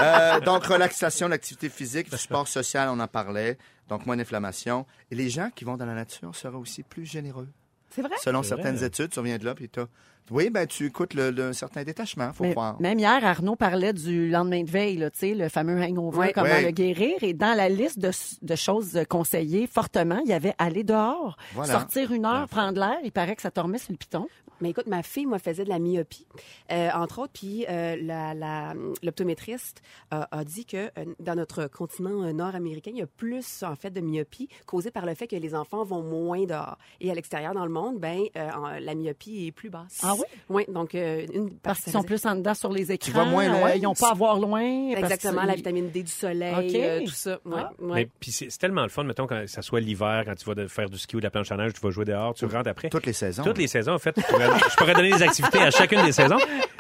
Euh, 0.02 0.40
donc, 0.40 0.66
relaxation, 0.66 1.28
l'activité 1.28 1.70
physique, 1.70 2.10
du 2.10 2.18
sport 2.18 2.48
social, 2.48 2.90
on 2.90 3.00
en 3.00 3.08
parlait. 3.08 3.58
Donc, 3.88 4.06
moins 4.06 4.18
d'inflammation. 4.18 4.86
Et 5.12 5.16
les 5.16 5.30
gens 5.30 5.50
qui 5.54 5.64
vont 5.64 5.78
dans 5.78 5.86
la 5.86 5.94
nature 5.94 6.36
seraient 6.36 6.56
aussi 6.58 6.82
plus 6.84 7.06
généreux. 7.06 7.48
C'est 7.90 8.02
vrai? 8.02 8.16
Selon 8.24 8.42
certaines 8.42 8.78
vrai. 8.78 8.88
études, 8.88 9.10
tu 9.12 9.20
reviens 9.20 9.38
de 9.38 9.46
là, 9.46 9.54
puis 9.54 9.70
t'as... 9.70 9.86
Oui, 10.30 10.50
ben 10.50 10.66
tu 10.68 10.86
écoutes 10.86 11.14
le, 11.14 11.32
le- 11.32 11.48
un 11.50 11.54
certain 11.54 11.84
détachement, 11.84 12.32
faut 12.32 12.44
Mais 12.44 12.52
croire. 12.52 12.80
même 12.80 13.00
hier, 13.00 13.20
Arnaud 13.26 13.56
parlait 13.56 13.92
du 13.94 14.30
lendemain 14.30 14.64
de 14.64 14.70
veille, 14.72 14.98
là, 14.98 15.10
tu 15.10 15.20
sais, 15.20 15.34
le 15.34 15.50
fameux 15.50 15.82
hangover, 15.82 16.18
Ouais. 16.18 16.32
comment 16.34 16.48
le 16.64 16.72
guérir. 16.72 17.22
Et 17.22 17.34
dans 17.34 17.56
la 17.56 17.68
liste 17.68 18.00
de, 18.00 18.12
de 18.42 18.56
choses 18.56 18.98
conseillées 19.10 19.68
fortement, 19.68 20.20
il 20.24 20.30
y 20.30 20.34
avait 20.34 20.54
aller 20.58 20.84
dehors, 20.84 21.36
Voilà. 21.54 21.74
sortir 21.74 22.12
une 22.14 22.26
heure, 22.26 22.48
prendre 22.48 22.80
l'air. 22.80 22.98
Il 23.04 23.12
paraît 23.12 23.36
que 23.36 23.42
ça 23.42 23.52
remet 23.58 23.78
sur 23.78 23.92
le 23.92 23.98
piton. 23.98 24.28
Mais 24.62 24.70
écoute, 24.70 24.86
ma 24.86 25.02
fille, 25.02 25.26
moi, 25.26 25.40
faisait 25.40 25.64
de 25.64 25.70
la 25.70 25.80
myopie, 25.80 26.28
euh, 26.72 26.90
entre 26.94 27.18
autres, 27.24 27.34
puis 27.34 27.66
euh, 27.68 27.98
la- 28.00 28.36
la- 28.36 28.76
l'optométriste 29.02 29.82
a, 30.12 30.28
a 30.38 30.44
dit 30.44 30.66
que 30.66 30.78
euh, 30.78 31.06
dans 31.20 31.34
notre 31.34 31.66
continent 31.66 32.24
euh, 32.24 32.32
nord-américain, 32.32 32.92
il 32.94 33.00
y 33.00 33.02
a 33.02 33.08
plus, 33.08 33.64
en 33.64 33.76
fait, 33.76 33.90
de 33.90 34.02
myopie 34.02 34.50
causée 34.68 34.92
par 34.92 35.08
le 35.08 35.16
fait 35.16 35.26
que 35.26 35.36
les 35.36 35.56
enfants 35.56 35.84
vont 35.84 36.04
moins 36.04 36.46
dehors. 36.46 36.78
Et 37.00 37.10
à 37.10 37.16
l'extérieur, 37.16 37.56
dans 37.56 37.66
le 37.66 37.72
monde, 37.72 38.00
ben, 38.00 38.22
euh, 38.38 38.50
en- 38.52 38.80
la 38.80 38.94
myopie 38.94 39.48
est 39.48 39.52
plus 39.52 39.72
basse. 39.72 40.00
Ah 40.04 40.11
oui? 40.16 40.26
Oui, 40.50 40.66
donc 40.68 40.96
euh, 40.96 41.26
une 41.34 41.52
Parce 41.60 41.82
qu'ils 41.82 41.94
sont 41.94 42.04
plus 42.04 42.26
en 42.26 42.36
dedans 42.36 42.54
sur 42.54 42.72
les 42.72 42.92
écrans. 42.92 43.12
vas 43.12 43.26
moins 43.26 43.48
loin? 43.48 43.70
euh, 43.72 43.76
ils 43.76 43.82
n'ont 43.82 43.94
pas 43.94 44.12
à 44.12 44.14
voir 44.14 44.40
loin. 44.40 44.90
parce 44.94 45.04
Exactement, 45.12 45.42
que- 45.42 45.48
la 45.48 45.56
vitamine 45.56 45.90
D 45.90 46.04
du 46.04 46.12
soleil, 46.12 46.70
OK. 46.70 46.76
euh, 46.76 47.00
tout 47.06 47.12
ça. 47.12 47.40
Ouais, 47.46 47.54
Ah. 47.58 47.72
ouais. 47.80 47.94
Mais 47.96 48.10
puis 48.20 48.32
c'est 48.32 48.48
tellement 48.58 48.84
le 48.84 48.90
fun, 48.90 49.04
mettons, 49.04 49.28
quand 49.28 49.44
ça 49.48 49.62
soit 49.62 49.80
l'hiver, 49.80 50.24
quand 50.26 50.36
tu 50.36 50.46
vas 50.46 50.56
de- 50.56 50.68
faire 50.68 50.90
du 50.90 50.98
ski 50.98 51.16
ou 51.16 51.20
de 51.20 51.26
la 51.26 51.32
planche 51.32 51.52
à 51.52 51.58
neige, 51.58 51.74
tu 51.74 51.82
vas 51.82 51.90
jouer 51.92 52.06
dehors, 52.06 52.34
tu 52.34 52.46
rentres 52.46 52.70
après. 52.70 52.90
Toutes 52.90 53.06
les 53.06 53.14
saisons. 53.14 53.44
Toutes 53.44 53.58
les 53.58 53.68
saisons, 53.68 53.94
en 53.94 54.00
fait, 54.00 54.16
je 54.18 54.26
pourrais, 54.28 54.48
je 54.70 54.76
pourrais 54.76 54.94
donner 54.94 55.12
des 55.12 55.22
activités 55.24 55.60
à 55.60 55.72
chacune 55.72 56.04
des 56.06 56.12
saisons. 56.12 56.38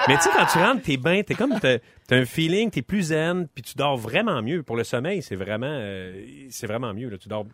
Mais 0.08 0.16
tu 0.18 0.24
sais, 0.24 0.30
quand 0.36 0.46
tu 0.46 0.58
rentres, 0.58 0.82
t'es 0.82 0.98
bien, 0.98 1.22
t'es 1.24 1.36
comme, 1.36 1.60
t'as 1.60 1.78
t'as 2.08 2.18
un 2.18 2.26
feeling, 2.26 2.70
t'es 2.70 2.82
plus 2.82 3.04
zen, 3.04 3.48
puis 3.54 3.62
tu 3.64 3.76
dors 3.76 3.96
vraiment 3.98 4.42
mieux. 4.42 4.64
Pour 4.64 4.76
le 4.76 4.84
sommeil, 4.84 5.22
c'est 5.22 5.36
vraiment, 5.36 5.68
euh, 5.70 6.26
c'est 6.50 6.68
vraiment 6.68 6.94
mieux. 6.94 7.08
Là. 7.10 7.18
Tu 7.18 7.30
dors. 7.30 7.46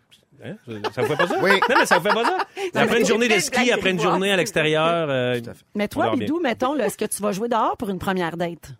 Hein? 0.44 0.54
Ça 0.94 1.02
vous 1.02 1.08
fait 1.08 1.16
pas 1.16 1.26
ça? 1.26 1.38
Oui. 1.42 1.50
Non, 1.68 1.76
mais 1.78 1.86
ça 1.86 1.98
vous 1.98 2.08
fait 2.08 2.14
pas 2.14 2.24
ça? 2.24 2.38
Après 2.80 3.00
une 3.00 3.06
journée 3.06 3.28
de 3.28 3.38
ski, 3.38 3.72
après 3.72 3.90
une 3.90 4.00
journée 4.00 4.30
à 4.32 4.36
l'extérieur. 4.36 5.06
euh. 5.08 5.40
Mais 5.74 5.84
on 5.84 5.88
toi, 5.88 6.04
dort 6.06 6.16
bien. 6.16 6.26
Bidou, 6.26 6.40
mettons, 6.40 6.74
là, 6.74 6.86
est-ce 6.86 6.98
que 6.98 7.04
tu 7.06 7.20
vas 7.22 7.32
jouer 7.32 7.48
dehors 7.48 7.76
pour 7.76 7.88
une 7.88 7.98
première 7.98 8.36
date? 8.36 8.72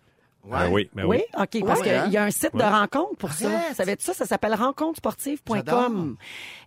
Ben 0.44 0.68
oui, 0.70 0.88
ben 0.94 1.04
oui. 1.04 1.22
OK. 1.38 1.58
Parce 1.66 1.80
Ouais, 1.80 1.86
qu'il 1.86 1.94
hein? 1.94 2.08
y 2.10 2.16
a 2.16 2.22
un 2.24 2.30
site 2.30 2.54
de 2.54 2.62
rencontre 2.62 3.16
pour 3.18 3.32
ça. 3.32 3.46
Arrête! 3.48 3.74
Ça 3.74 3.84
va 3.84 3.92
être 3.92 4.00
ça, 4.00 4.14
ça 4.14 4.24
s'appelle 4.24 4.54
rencontresportive.com. 4.54 6.16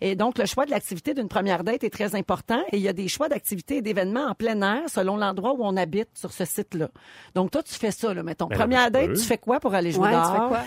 Et 0.02 0.16
donc, 0.16 0.38
le 0.38 0.46
choix 0.46 0.66
de 0.66 0.72
l'activité 0.72 1.14
d'une 1.14 1.28
première 1.28 1.64
date 1.64 1.84
est 1.84 1.90
très 1.90 2.16
important. 2.16 2.62
Et 2.72 2.78
il 2.78 2.84
y 2.84 2.88
a 2.88 2.94
des 2.94 3.08
choix 3.08 3.30
d'activités 3.30 3.78
et 3.78 3.82
d'événements 3.82 4.28
en 4.28 4.36
plein 4.36 4.62
air 4.62 4.82
selon 4.88 5.18
l'endroit 5.18 5.54
où 5.54 5.64
on 5.64 5.76
habite 5.78 6.10
sur 6.14 6.32
ce 6.32 6.46
site-là. 6.46 6.90
Donc, 7.36 7.52
toi, 7.52 7.64
tu 7.64 7.74
fais 7.74 7.92
ça, 7.92 8.14
là, 8.14 8.24
mettons. 8.24 8.48
Ben 8.48 8.58
première 8.58 8.92
ben, 8.92 9.02
date, 9.02 9.08
peux. 9.12 9.20
tu 9.20 9.24
fais 9.26 9.38
quoi 9.38 9.60
pour 9.60 9.74
aller 9.74 9.92
jouer 9.92 10.10
Ouais, 10.10 10.10
tu 10.10 10.16
dehors? 10.16 10.32
fais 10.32 10.48
quoi? 10.48 10.64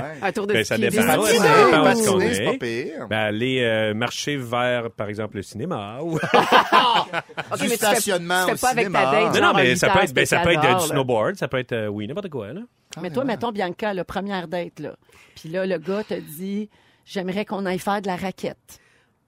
Ouais. 0.00 0.02
Un 0.22 0.32
tour 0.32 0.46
de 0.46 0.52
Ben, 0.52 0.64
ça 0.64 0.76
ski. 0.76 0.88
dépend. 0.88 1.02
des 1.02 1.08
Ouais, 1.18 1.28
petits 1.28 1.38
ça 1.38 1.64
dépend. 1.64 1.82
parce 1.82 2.06
qu'on 2.06 2.12
Patiner, 2.18 2.30
est. 2.30 2.34
c'est 2.34 2.44
pas 2.44 2.58
pire. 2.98 3.08
Ben, 3.08 3.16
aller 3.18 3.60
euh, 3.62 3.94
marcher 3.94 4.36
vers, 4.36 4.90
par 4.90 5.08
exemple, 5.08 5.36
le 5.36 5.42
cinéma. 5.42 5.98
Ou... 6.02 6.14
OK, 6.16 6.20
Du 6.20 6.24
mais 6.32 7.58
tu 7.58 7.68
fais- 7.68 7.76
stationnement 7.76 8.44
tu 8.46 8.52
fais 8.54 8.60
pas 8.60 8.68
avec 8.70 8.86
cinéma. 8.86 9.04
ta 9.04 9.10
date. 9.10 9.34
non, 9.40 9.48
non, 9.48 9.52
mais 9.54 9.76
ça 9.76 9.90
peut 9.90 10.00
être, 10.00 10.26
ça 10.26 10.40
peut 10.40 10.52
être 10.52 10.64
euh, 10.64 10.74
du 10.74 10.86
snowboard, 10.86 11.36
ça 11.36 11.48
peut 11.48 11.58
être, 11.58 11.72
euh, 11.72 11.86
oui, 11.88 12.06
n'importe 12.06 12.27
quoi, 12.28 12.52
là? 12.52 12.60
Mais 13.02 13.10
toi, 13.10 13.24
mettons, 13.24 13.52
Bianca, 13.52 13.92
la 13.94 14.04
première 14.04 14.48
date, 14.48 14.80
là. 14.80 14.96
Puis 15.36 15.48
là, 15.50 15.66
le 15.66 15.78
gars 15.78 16.02
te 16.04 16.14
dit, 16.14 16.68
j'aimerais 17.04 17.44
qu'on 17.44 17.64
aille 17.66 17.78
faire 17.78 18.00
de 18.02 18.06
la 18.06 18.16
raquette. 18.16 18.80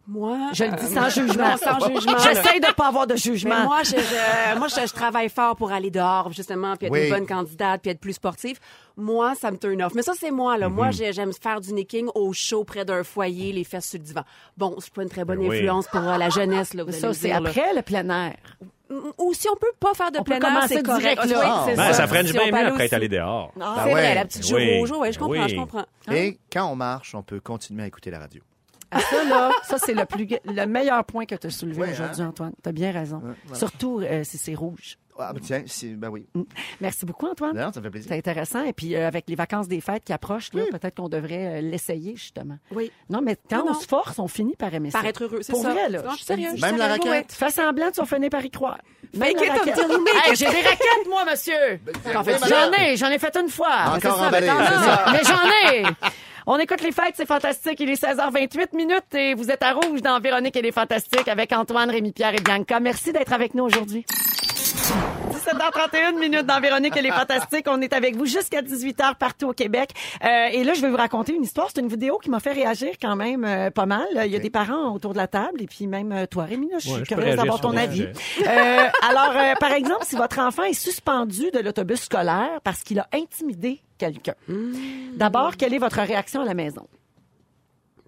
Moi, 0.08 0.36
Je 0.54 0.64
le 0.64 0.70
dis 0.72 0.86
euh, 0.86 1.00
sans 1.02 1.08
jugement. 1.20 1.50
non, 1.50 1.56
sans 1.56 1.86
jugement. 1.86 2.12
là. 2.12 2.18
J'essaie 2.24 2.58
de 2.58 2.72
pas 2.74 2.88
avoir 2.88 3.06
de 3.06 3.12
Mais 3.12 3.18
jugement. 3.18 3.62
moi, 3.62 3.82
je, 3.84 3.90
je- 3.90 4.58
moi 4.58 4.66
je, 4.66 4.86
je 4.86 4.92
travaille 4.92 5.28
fort 5.28 5.54
pour 5.54 5.70
aller 5.70 5.90
dehors, 5.90 6.32
justement, 6.32 6.74
puis 6.74 6.86
être 6.86 6.92
Oui. 6.92 7.04
une 7.04 7.10
bonne 7.10 7.26
candidate, 7.26 7.82
puis 7.82 7.92
être 7.92 8.00
plus 8.00 8.14
sportive. 8.14 8.58
Moi, 8.96 9.34
ça 9.36 9.52
me 9.52 9.56
turn 9.58 9.80
off. 9.82 9.94
Mais 9.94 10.02
ça, 10.02 10.14
c'est 10.18 10.32
moi. 10.32 10.58
là. 10.58 10.68
Mhm. 10.68 10.74
Moi, 10.74 10.90
j'ai- 10.90 11.12
j'aime 11.12 11.32
faire 11.32 11.60
du 11.60 11.72
necking 11.74 12.08
au 12.16 12.32
chaud 12.32 12.64
près 12.64 12.84
d'un 12.84 13.04
foyer, 13.04 13.52
les 13.52 13.62
fesses 13.62 13.88
sur 13.90 13.98
le 14.00 14.04
divan. 14.04 14.22
Bon, 14.56 14.74
c'est 14.80 14.92
pas 14.92 15.02
une 15.04 15.10
très 15.10 15.24
bonne 15.24 15.38
Ben 15.38 15.48
oui. 15.48 15.56
influence 15.58 15.86
pour 15.86 16.00
euh, 16.00 16.16
la 16.16 16.30
jeunesse. 16.30 16.74
Là, 16.74 16.82
vous 16.82 16.90
allez 16.90 16.98
ça, 16.98 17.14
c'est 17.14 17.30
après 17.30 17.72
le 17.74 17.82
plein 17.82 18.08
air. 18.08 18.36
Ou 19.18 19.32
si 19.34 19.48
on 19.48 19.54
peut 19.56 19.72
pas 19.78 19.94
faire 19.94 20.10
de 20.10 20.18
On 20.18 20.24
plein 20.24 20.40
air, 20.40 20.64
c'est 20.68 20.82
correct. 20.82 21.00
direct, 21.02 21.24
là. 21.26 21.38
Oui, 21.38 21.44
Ah. 21.46 21.62
c'est 21.66 21.76
Ben, 21.76 21.92
ça 21.92 22.06
ferait 22.08 22.24
du 22.24 22.30
on 22.30 22.42
bien 22.42 22.50
mieux 22.62 22.66
après 22.68 22.86
être 22.86 22.92
allé 22.94 23.08
dehors. 23.08 23.52
C'est 23.54 23.60
Ben 23.60 23.74
vrai, 23.82 23.94
ouais. 23.94 24.14
la 24.16 24.24
petite 24.24 24.46
joue 24.46 24.56
oui. 24.56 24.80
au 24.80 24.86
jour, 24.86 24.98
ouais, 24.98 25.12
je 25.12 25.18
comprends, 25.18 25.44
oui. 25.44 25.48
je 25.48 25.56
comprends. 25.56 25.84
Et 26.12 26.38
quand 26.52 26.66
on 26.66 26.74
marche, 26.76 27.14
on 27.14 27.22
peut 27.22 27.38
continuer 27.40 27.84
à 27.84 27.86
écouter 27.86 28.10
la 28.10 28.18
radio. 28.18 28.42
Ah, 28.92 28.98
ça, 29.00 29.22
là, 29.22 29.50
ça, 29.62 29.78
c'est 29.78 29.94
le, 29.94 30.04
plus, 30.04 30.26
le 30.44 30.66
meilleur 30.66 31.04
point 31.04 31.24
que 31.24 31.36
tu 31.36 31.46
as 31.46 31.50
soulevé 31.50 31.80
Ouais, 31.82 31.92
aujourd'hui, 31.92 32.22
hein? 32.22 32.28
Antoine. 32.30 32.52
Tu 32.60 32.68
as 32.68 32.72
bien 32.72 32.90
raison. 32.90 33.22
Surtout 33.52 34.00
euh, 34.02 34.24
si 34.24 34.36
c'est 34.36 34.54
rouge. 34.56 34.98
Ah, 35.20 35.32
ben 35.32 35.40
tiens, 35.40 35.62
c'est- 35.66 35.94
ben 35.94 36.08
oui. 36.08 36.26
Merci 36.80 37.04
beaucoup, 37.06 37.26
Antoine. 37.26 37.56
Non, 37.56 37.72
ça 37.72 37.80
me 37.80 37.84
fait 37.84 37.90
plaisir. 37.90 38.08
C'est 38.10 38.18
intéressant. 38.18 38.64
Et 38.64 38.72
puis, 38.72 38.94
euh, 38.96 39.06
avec 39.06 39.24
les 39.28 39.34
vacances 39.34 39.68
des 39.68 39.80
fêtes 39.80 40.04
qui 40.04 40.12
approchent, 40.12 40.52
là, 40.54 40.62
peut-être 40.70 40.96
qu'on 40.96 41.08
devrait 41.08 41.58
euh, 41.58 41.60
l'essayer, 41.60 42.16
justement. 42.16 42.56
Oui. 42.72 42.90
Non, 43.08 43.20
mais 43.22 43.36
quand 43.48 43.58
Non, 43.58 43.64
on 43.70 43.72
non. 43.74 43.80
se 43.80 43.86
force, 43.86 44.18
on 44.18 44.28
finit 44.28 44.56
par 44.56 44.72
aimer 44.74 44.90
Par 44.90 45.02
ça. 45.02 45.08
être 45.08 45.22
heureux, 45.24 45.40
c'est 45.42 45.52
Pour 45.52 45.62
ça. 45.62 45.72
vrai, 45.72 45.88
là. 45.88 46.02
Non, 46.02 46.10
je 46.12 46.24
suis 46.24 46.24
suis 46.24 46.60
Même 46.60 46.76
la 46.76 46.88
raquette? 46.88 47.32
Fais 47.32 47.50
semblant, 47.50 47.90
tu 47.90 48.00
vas 48.00 48.06
finir 48.06 48.30
par 48.30 48.44
y 48.44 48.50
croire. 48.50 48.78
Même 49.14 49.34
la 49.36 49.52
raquette. 49.54 49.78
Hey. 49.78 50.36
J'ai 50.36 50.46
des 50.46 50.60
raquettes, 50.62 51.08
moi, 51.08 51.24
monsieur. 51.24 51.80
Fais 52.04 52.38
J'en 52.48 52.72
ai, 52.72 52.96
j'en 52.96 53.08
ai 53.10 53.18
fait 53.18 53.36
une 53.36 53.48
fois. 53.48 53.94
Encore 53.96 54.22
emballé. 54.22 54.46
Mais 55.12 55.20
j'en 55.24 55.72
ai. 55.72 55.84
On 56.46 56.58
écoute 56.58 56.80
les 56.82 56.90
fêtes, 56.90 57.14
c'est 57.16 57.26
fantastique. 57.26 57.78
Il 57.80 57.90
est 57.90 58.02
16h28 58.02 58.74
minutes 58.74 59.14
et 59.14 59.34
vous 59.34 59.50
êtes 59.50 59.62
à 59.62 59.72
Rouge 59.72 60.00
dans 60.02 60.18
Véronique 60.20 60.56
et 60.56 60.62
les 60.62 60.72
Fantastiques 60.72 61.28
avec 61.28 61.52
Antoine, 61.52 61.90
Rémi-Pierre 61.90 62.34
et 62.34 62.40
Bianca. 62.40 62.80
Merci 62.80 63.12
d'être 63.12 63.32
avec 63.32 63.54
nous 63.54 63.64
aujourd'hui. 63.64 64.04
17h31 65.44 66.18
minutes 66.18 66.46
dans 66.46 66.60
Véronique 66.60 66.96
et 66.96 67.02
les 67.02 67.10
Fantastiques. 67.10 67.66
On 67.68 67.80
est 67.80 67.92
avec 67.92 68.16
vous 68.16 68.26
jusqu'à 68.26 68.62
18h 68.62 69.16
partout 69.16 69.48
au 69.48 69.52
Québec. 69.52 69.90
Euh, 70.24 70.46
et 70.52 70.64
là, 70.64 70.74
je 70.74 70.80
vais 70.82 70.90
vous 70.90 70.96
raconter 70.96 71.34
une 71.34 71.42
histoire. 71.44 71.68
C'est 71.74 71.80
une 71.80 71.88
vidéo 71.88 72.18
qui 72.18 72.30
m'a 72.30 72.40
fait 72.40 72.52
réagir 72.52 72.90
quand 73.00 73.16
même 73.16 73.44
euh, 73.44 73.70
pas 73.70 73.86
mal. 73.86 74.06
Il 74.24 74.30
y 74.30 74.36
a 74.36 74.38
des 74.38 74.50
parents 74.50 74.92
autour 74.94 75.12
de 75.12 75.18
la 75.18 75.26
table 75.28 75.62
et 75.62 75.66
puis 75.66 75.86
même 75.86 76.12
euh, 76.12 76.26
toi, 76.26 76.44
Rémi, 76.44 76.68
là, 76.70 76.78
je 76.78 76.88
suis 76.88 76.98
Ouais, 77.00 77.02
curieuse 77.06 77.36
d'avoir 77.36 77.60
ton 77.60 77.76
avis. 77.76 78.02
Euh, 78.02 78.88
alors, 79.08 79.32
euh, 79.36 79.54
par 79.58 79.72
exemple, 79.72 80.04
si 80.04 80.16
votre 80.16 80.38
enfant 80.40 80.64
est 80.64 80.72
suspendu 80.74 81.50
de 81.50 81.58
l'autobus 81.60 82.02
scolaire 82.02 82.60
parce 82.64 82.82
qu'il 82.82 82.98
a 82.98 83.06
intimidé 83.12 83.80
quelqu'un. 83.98 84.34
D'abord, 85.14 85.56
quelle 85.56 85.74
est 85.74 85.78
votre 85.78 86.00
réaction 86.00 86.42
à 86.42 86.44
la 86.44 86.54
maison? 86.54 86.86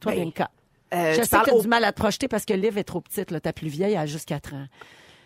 Toi, 0.00 0.12
Ben, 0.12 0.20
Bianca. 0.22 0.50
Euh, 0.94 1.14
Je 1.14 1.20
tu 1.20 1.26
sais 1.26 1.38
que 1.38 1.44
tu 1.44 1.50
as 1.50 1.54
au- 1.54 1.62
du 1.62 1.68
mal 1.68 1.84
à 1.84 1.92
te 1.92 1.98
projeter 2.00 2.28
parce 2.28 2.44
que 2.44 2.52
Liv 2.52 2.76
est 2.76 2.84
trop 2.84 3.00
petite. 3.00 3.30
Là. 3.30 3.40
Ta 3.40 3.52
plus 3.52 3.68
vieille 3.68 3.96
a 3.96 4.04
juste 4.04 4.28
4 4.28 4.52
ans. 4.54 4.66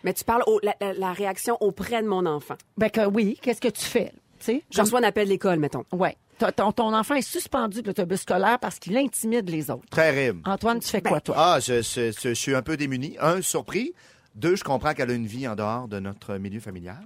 Mais 0.03 0.13
tu 0.13 0.23
parles 0.23 0.43
au- 0.47 0.59
la, 0.63 0.75
la- 0.81 0.93
la 0.93 1.13
réaction 1.13 1.57
auprès 1.61 2.01
de 2.03 2.07
mon 2.07 2.25
enfant. 2.25 2.55
Ben 2.77 2.89
que 2.89 3.05
oui, 3.05 3.37
qu'est-ce 3.41 3.61
que 3.61 3.67
tu 3.67 3.83
fais? 3.85 4.11
Tu 4.39 4.45
sais, 4.45 4.63
Je 4.69 4.81
reçois 4.81 4.99
un 4.99 5.03
appel 5.03 5.25
de 5.25 5.31
l'école, 5.31 5.57
mettons. 5.59 5.83
Ouais. 5.91 6.15
Ton, 6.55 6.71
ton- 6.71 6.93
enfant 6.93 7.15
est 7.15 7.23
suspendu 7.23 7.81
de 7.81 7.87
l'autobus 7.87 8.21
scolaire 8.21 8.59
parce 8.59 8.77
qu'il 8.77 8.95
intimide 8.95 9.49
les 9.49 9.71
autres. 9.71 9.89
Terrible. 9.89 10.41
Antoine, 10.45 10.79
tu 10.79 10.87
fais 10.87 11.01
quoi, 11.01 11.19
toi? 11.19 11.33
Ah, 11.37 11.59
je, 11.59 11.81
je- 11.81 12.11
je- 12.11 12.29
je 12.29 12.33
suis 12.33 12.53
un 12.53 12.61
peu 12.61 12.77
démuni. 12.77 13.17
Un, 13.19 13.41
surpris. 13.41 13.93
Deux, 14.37 14.55
je 14.55 14.63
comprends 14.63 14.93
qu'elle 14.93 15.09
a 15.09 15.13
une 15.13 15.25
vie 15.25 15.47
en 15.47 15.55
dehors 15.55 15.87
de 15.87 15.99
notre 15.99 16.37
milieu 16.37 16.59
familial. 16.59 16.99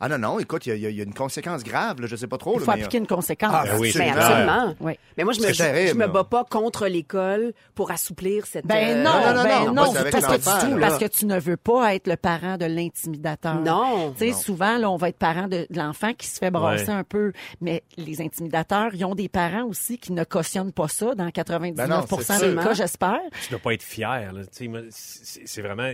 Ah 0.00 0.08
non, 0.08 0.18
non, 0.18 0.38
écoute, 0.38 0.64
il 0.66 0.70
y, 0.70 0.86
a- 0.86 0.88
il 0.88 0.96
y 0.96 1.00
a 1.00 1.04
une 1.04 1.12
conséquence 1.14 1.62
grave, 1.62 2.00
là, 2.00 2.06
je 2.06 2.16
sais 2.16 2.26
pas 2.26 2.38
trop. 2.38 2.54
Il 2.54 2.60
là, 2.60 2.64
faut 2.64 2.70
mais, 2.72 2.78
appliquer 2.78 2.98
une 2.98 3.06
conséquence. 3.06 3.52
Ah, 3.54 3.64
Ben 3.66 3.78
oui, 3.78 3.92
c'est 3.92 3.98
Ben, 3.98 4.12
clair. 4.14 4.26
absolument. 4.26 4.74
Oui. 4.80 4.92
Mais 5.18 5.24
moi, 5.24 5.32
je 5.34 5.40
me, 5.42 5.48
je, 5.48 5.52
je 5.90 5.94
me 5.94 6.06
bats 6.06 6.24
pas 6.24 6.44
contre 6.44 6.86
l'école 6.88 7.52
pour 7.74 7.90
assouplir 7.90 8.46
cette... 8.46 8.66
Ben 8.66 8.96
euh, 8.98 9.02
non, 9.02 9.10
non, 9.12 9.34
non, 9.34 9.42
ben 9.44 9.72
non, 9.72 9.94
avec 9.96 10.12
parce, 10.12 10.26
que 10.26 10.64
tu, 10.66 10.70
là. 10.78 10.86
parce 10.88 10.98
que 10.98 11.04
tu 11.06 11.26
ne 11.26 11.38
veux 11.38 11.56
pas 11.58 11.94
être 11.94 12.06
le 12.06 12.16
parent 12.16 12.56
de 12.56 12.64
l'intimidateur. 12.64 13.60
Non. 13.60 14.12
Tu 14.12 14.18
sais, 14.20 14.30
Non. 14.30 14.36
souvent, 14.38 14.78
là, 14.78 14.90
on 14.90 14.96
va 14.96 15.10
être 15.10 15.18
parent 15.18 15.46
de, 15.48 15.66
de 15.68 15.76
l'enfant 15.78 16.14
qui 16.14 16.26
se 16.26 16.38
fait 16.38 16.50
brasser 16.50 16.88
Ouais. 16.88 16.94
un 16.94 17.04
peu. 17.04 17.32
Mais 17.60 17.82
les 17.98 18.20
intimidateurs, 18.22 18.94
ils 18.94 19.04
ont 19.04 19.14
des 19.14 19.28
parents 19.28 19.64
aussi 19.64 19.98
qui 19.98 20.12
ne 20.12 20.24
cautionnent 20.24 20.72
pas 20.72 20.88
ça 20.88 21.14
dans 21.14 21.30
99 21.30 21.86
Ben 21.88 21.94
non, 21.94 22.00
des 22.16 22.22
sûr. 22.24 22.62
cas, 22.62 22.72
j'espère. 22.72 23.20
Tu 23.42 23.50
dois 23.50 23.58
pas 23.58 23.74
être 23.74 23.82
fier, 23.82 24.32
là. 24.32 24.40
Tu 24.44 24.48
sais, 24.52 24.68
moi, 24.68 24.80
c'est 24.90 25.42
c'est 25.46 25.60
vraiment... 25.62 25.90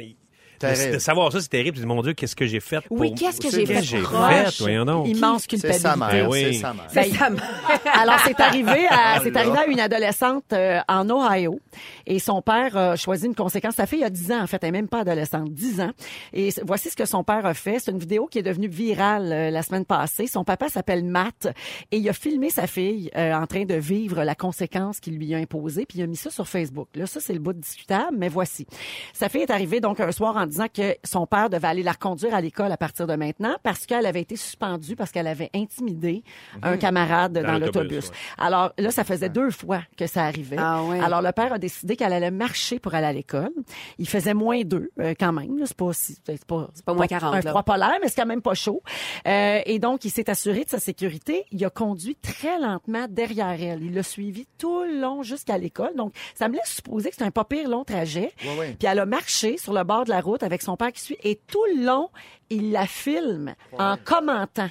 Terrible. 0.58 0.94
De 0.94 0.98
savoir 0.98 1.32
ça, 1.32 1.40
c'est 1.40 1.48
terrible. 1.48 1.76
Tu 1.76 1.80
dis, 1.82 1.86
mon 1.86 2.00
Dieu, 2.02 2.12
qu'est-ce 2.14 2.36
que 2.36 2.46
j'ai 2.46 2.60
fait 2.60 2.80
pour... 2.82 2.98
Oui, 3.00 3.14
qu'est-ce 3.14 3.40
que 3.40 3.50
C'est 3.50 3.66
j'ai 3.66 3.74
fait? 3.74 3.82
j'ai 3.82 3.98
proche? 4.00 4.30
fait, 4.56 4.58
voyons 4.62 4.84
donc. 4.84 5.08
Immense 5.08 5.42
C'est 5.42 5.48
culpabilité. 5.48 5.82
sa 5.88 5.96
mère, 5.96 6.08
Ben 6.10 6.26
oui. 6.28 6.40
c'est 6.54 6.60
sa 6.60 6.74
mère. 6.74 6.86
Ben, 6.94 7.04
C'est. 7.04 7.88
Alors, 8.00 8.18
c'est 8.24 8.40
arrivé 8.40 8.86
à, 8.88 9.20
c'est 9.22 9.30
Oh 9.30 9.32
là. 9.34 9.40
arrivé 9.40 9.58
à 9.58 9.66
une 9.66 9.80
adolescente 9.80 10.52
euh, 10.52 10.80
en 10.88 11.08
Ohio. 11.10 11.58
Et 12.06 12.18
son 12.18 12.40
père 12.42 12.76
a 12.76 12.96
choisi 12.96 13.26
une 13.26 13.34
conséquence. 13.34 13.74
Sa 13.74 13.86
fille 13.86 14.04
a 14.04 14.10
10 14.10 14.32
ans, 14.32 14.42
en 14.42 14.46
fait. 14.46 14.58
Elle 14.62 14.68
est 14.68 14.72
même 14.72 14.88
pas 14.88 15.00
adolescente. 15.00 15.52
10 15.52 15.80
ans. 15.80 15.90
Et 16.32 16.50
voici 16.64 16.90
ce 16.90 16.96
que 16.96 17.04
son 17.06 17.24
père 17.24 17.44
a 17.46 17.54
fait. 17.54 17.78
C'est 17.78 17.90
une 17.90 17.98
vidéo 17.98 18.26
qui 18.26 18.38
est 18.38 18.42
devenue 18.42 18.68
virale 18.68 19.32
euh, 19.32 19.50
la 19.50 19.62
semaine 19.62 19.84
passée. 19.84 20.26
Son 20.26 20.44
papa 20.44 20.68
s'appelle 20.68 21.04
Matt. 21.04 21.48
Et 21.90 21.98
il 21.98 22.08
a 22.08 22.12
filmé 22.12 22.50
sa 22.50 22.66
fille 22.66 23.10
euh, 23.16 23.32
en 23.34 23.46
train 23.46 23.64
de 23.64 23.74
vivre 23.74 24.22
la 24.24 24.34
conséquence 24.34 25.00
qu'il 25.00 25.16
lui 25.18 25.34
a 25.34 25.38
imposée. 25.38 25.86
Puis 25.86 25.98
il 25.98 26.02
a 26.02 26.06
mis 26.06 26.16
ça 26.16 26.30
sur 26.30 26.46
Facebook. 26.48 26.88
Là, 26.94 27.06
ça, 27.06 27.20
c'est 27.20 27.32
le 27.34 27.38
bout 27.40 27.52
discutable, 27.52 28.16
mais 28.18 28.28
voici. 28.28 28.66
Sa 29.12 29.28
fille 29.28 29.42
est 29.42 29.50
arrivée 29.50 29.80
donc 29.80 30.00
un 30.00 30.12
soir 30.12 30.36
en 30.36 30.43
disant 30.46 30.66
que 30.72 30.96
son 31.04 31.26
père 31.26 31.50
devait 31.50 31.68
aller 31.68 31.82
la 31.82 31.92
reconduire 31.92 32.34
à 32.34 32.40
l'école 32.40 32.72
à 32.72 32.76
partir 32.76 33.06
de 33.06 33.14
maintenant 33.14 33.56
parce 33.62 33.86
qu'elle 33.86 34.06
avait 34.06 34.20
été 34.20 34.36
suspendue 34.36 34.96
parce 34.96 35.10
qu'elle 35.10 35.26
avait 35.26 35.50
intimidé 35.54 36.22
un 36.62 36.76
camarade 36.76 37.32
dans, 37.32 37.42
Dans 37.42 37.58
l'autobus, 37.58 38.08
ouais. 38.08 38.14
Alors 38.38 38.72
là, 38.78 38.90
ça 38.90 39.04
faisait 39.04 39.28
deux 39.28 39.50
fois 39.50 39.82
que 39.96 40.06
ça 40.06 40.24
arrivait. 40.24 40.56
Ah 40.58 40.82
ouais. 40.82 41.00
Alors 41.00 41.22
le 41.22 41.32
père 41.32 41.52
a 41.52 41.58
décidé 41.58 41.96
qu'elle 41.96 42.12
allait 42.12 42.30
marcher 42.30 42.78
pour 42.78 42.94
aller 42.94 43.06
à 43.06 43.12
l'école. 43.12 43.50
Il 43.98 44.08
faisait 44.08 44.34
moins 44.34 44.62
deux 44.62 44.90
euh, 45.00 45.14
quand 45.18 45.32
même. 45.32 45.62
C'est 45.64 45.76
pas 45.76 45.92
si, 45.92 46.16
c'est 46.24 46.44
pas, 46.44 46.68
c'est 46.74 46.84
pas 46.84 46.94
moins 46.94 47.06
40, 47.06 47.34
un 47.34 47.40
là. 47.40 47.50
froid 47.50 47.62
polaire, 47.62 47.98
mais 48.02 48.08
c'est 48.08 48.20
quand 48.20 48.26
même 48.26 48.42
pas 48.42 48.54
chaud. 48.54 48.82
Euh, 49.26 49.60
et 49.64 49.78
donc 49.78 50.04
il 50.04 50.10
s'est 50.10 50.28
assuré 50.30 50.64
de 50.64 50.70
sa 50.70 50.78
sécurité. 50.78 51.44
Il 51.50 51.64
a 51.64 51.70
conduit 51.70 52.16
très 52.16 52.58
lentement 52.58 53.06
derrière 53.08 53.56
elle. 53.60 53.82
Il 53.82 53.94
l'a 53.94 54.02
suivi 54.02 54.46
tout 54.58 54.82
le 54.84 55.00
long 55.00 55.22
jusqu'à 55.22 55.58
l'école. 55.58 55.94
Donc 55.96 56.14
ça 56.34 56.48
me 56.48 56.54
laisse 56.54 56.74
supposer 56.74 57.10
que 57.10 57.16
c'est 57.16 57.24
un 57.24 57.30
pas 57.30 57.44
pire 57.44 57.68
long 57.68 57.84
trajet. 57.84 58.32
Ouais, 58.44 58.58
ouais. 58.58 58.76
Puis 58.78 58.88
elle 58.88 58.98
a 58.98 59.06
marché 59.06 59.56
sur 59.58 59.72
le 59.72 59.84
bord 59.84 60.04
de 60.04 60.10
la 60.10 60.20
route 60.20 60.33
avec 60.42 60.62
son 60.62 60.76
père 60.76 60.92
qui 60.92 61.00
suit 61.00 61.18
et 61.22 61.36
tout 61.46 61.64
le 61.76 61.84
long, 61.84 62.10
il 62.50 62.72
la 62.72 62.86
filme 62.86 63.54
en 63.78 63.96
commentant. 64.02 64.70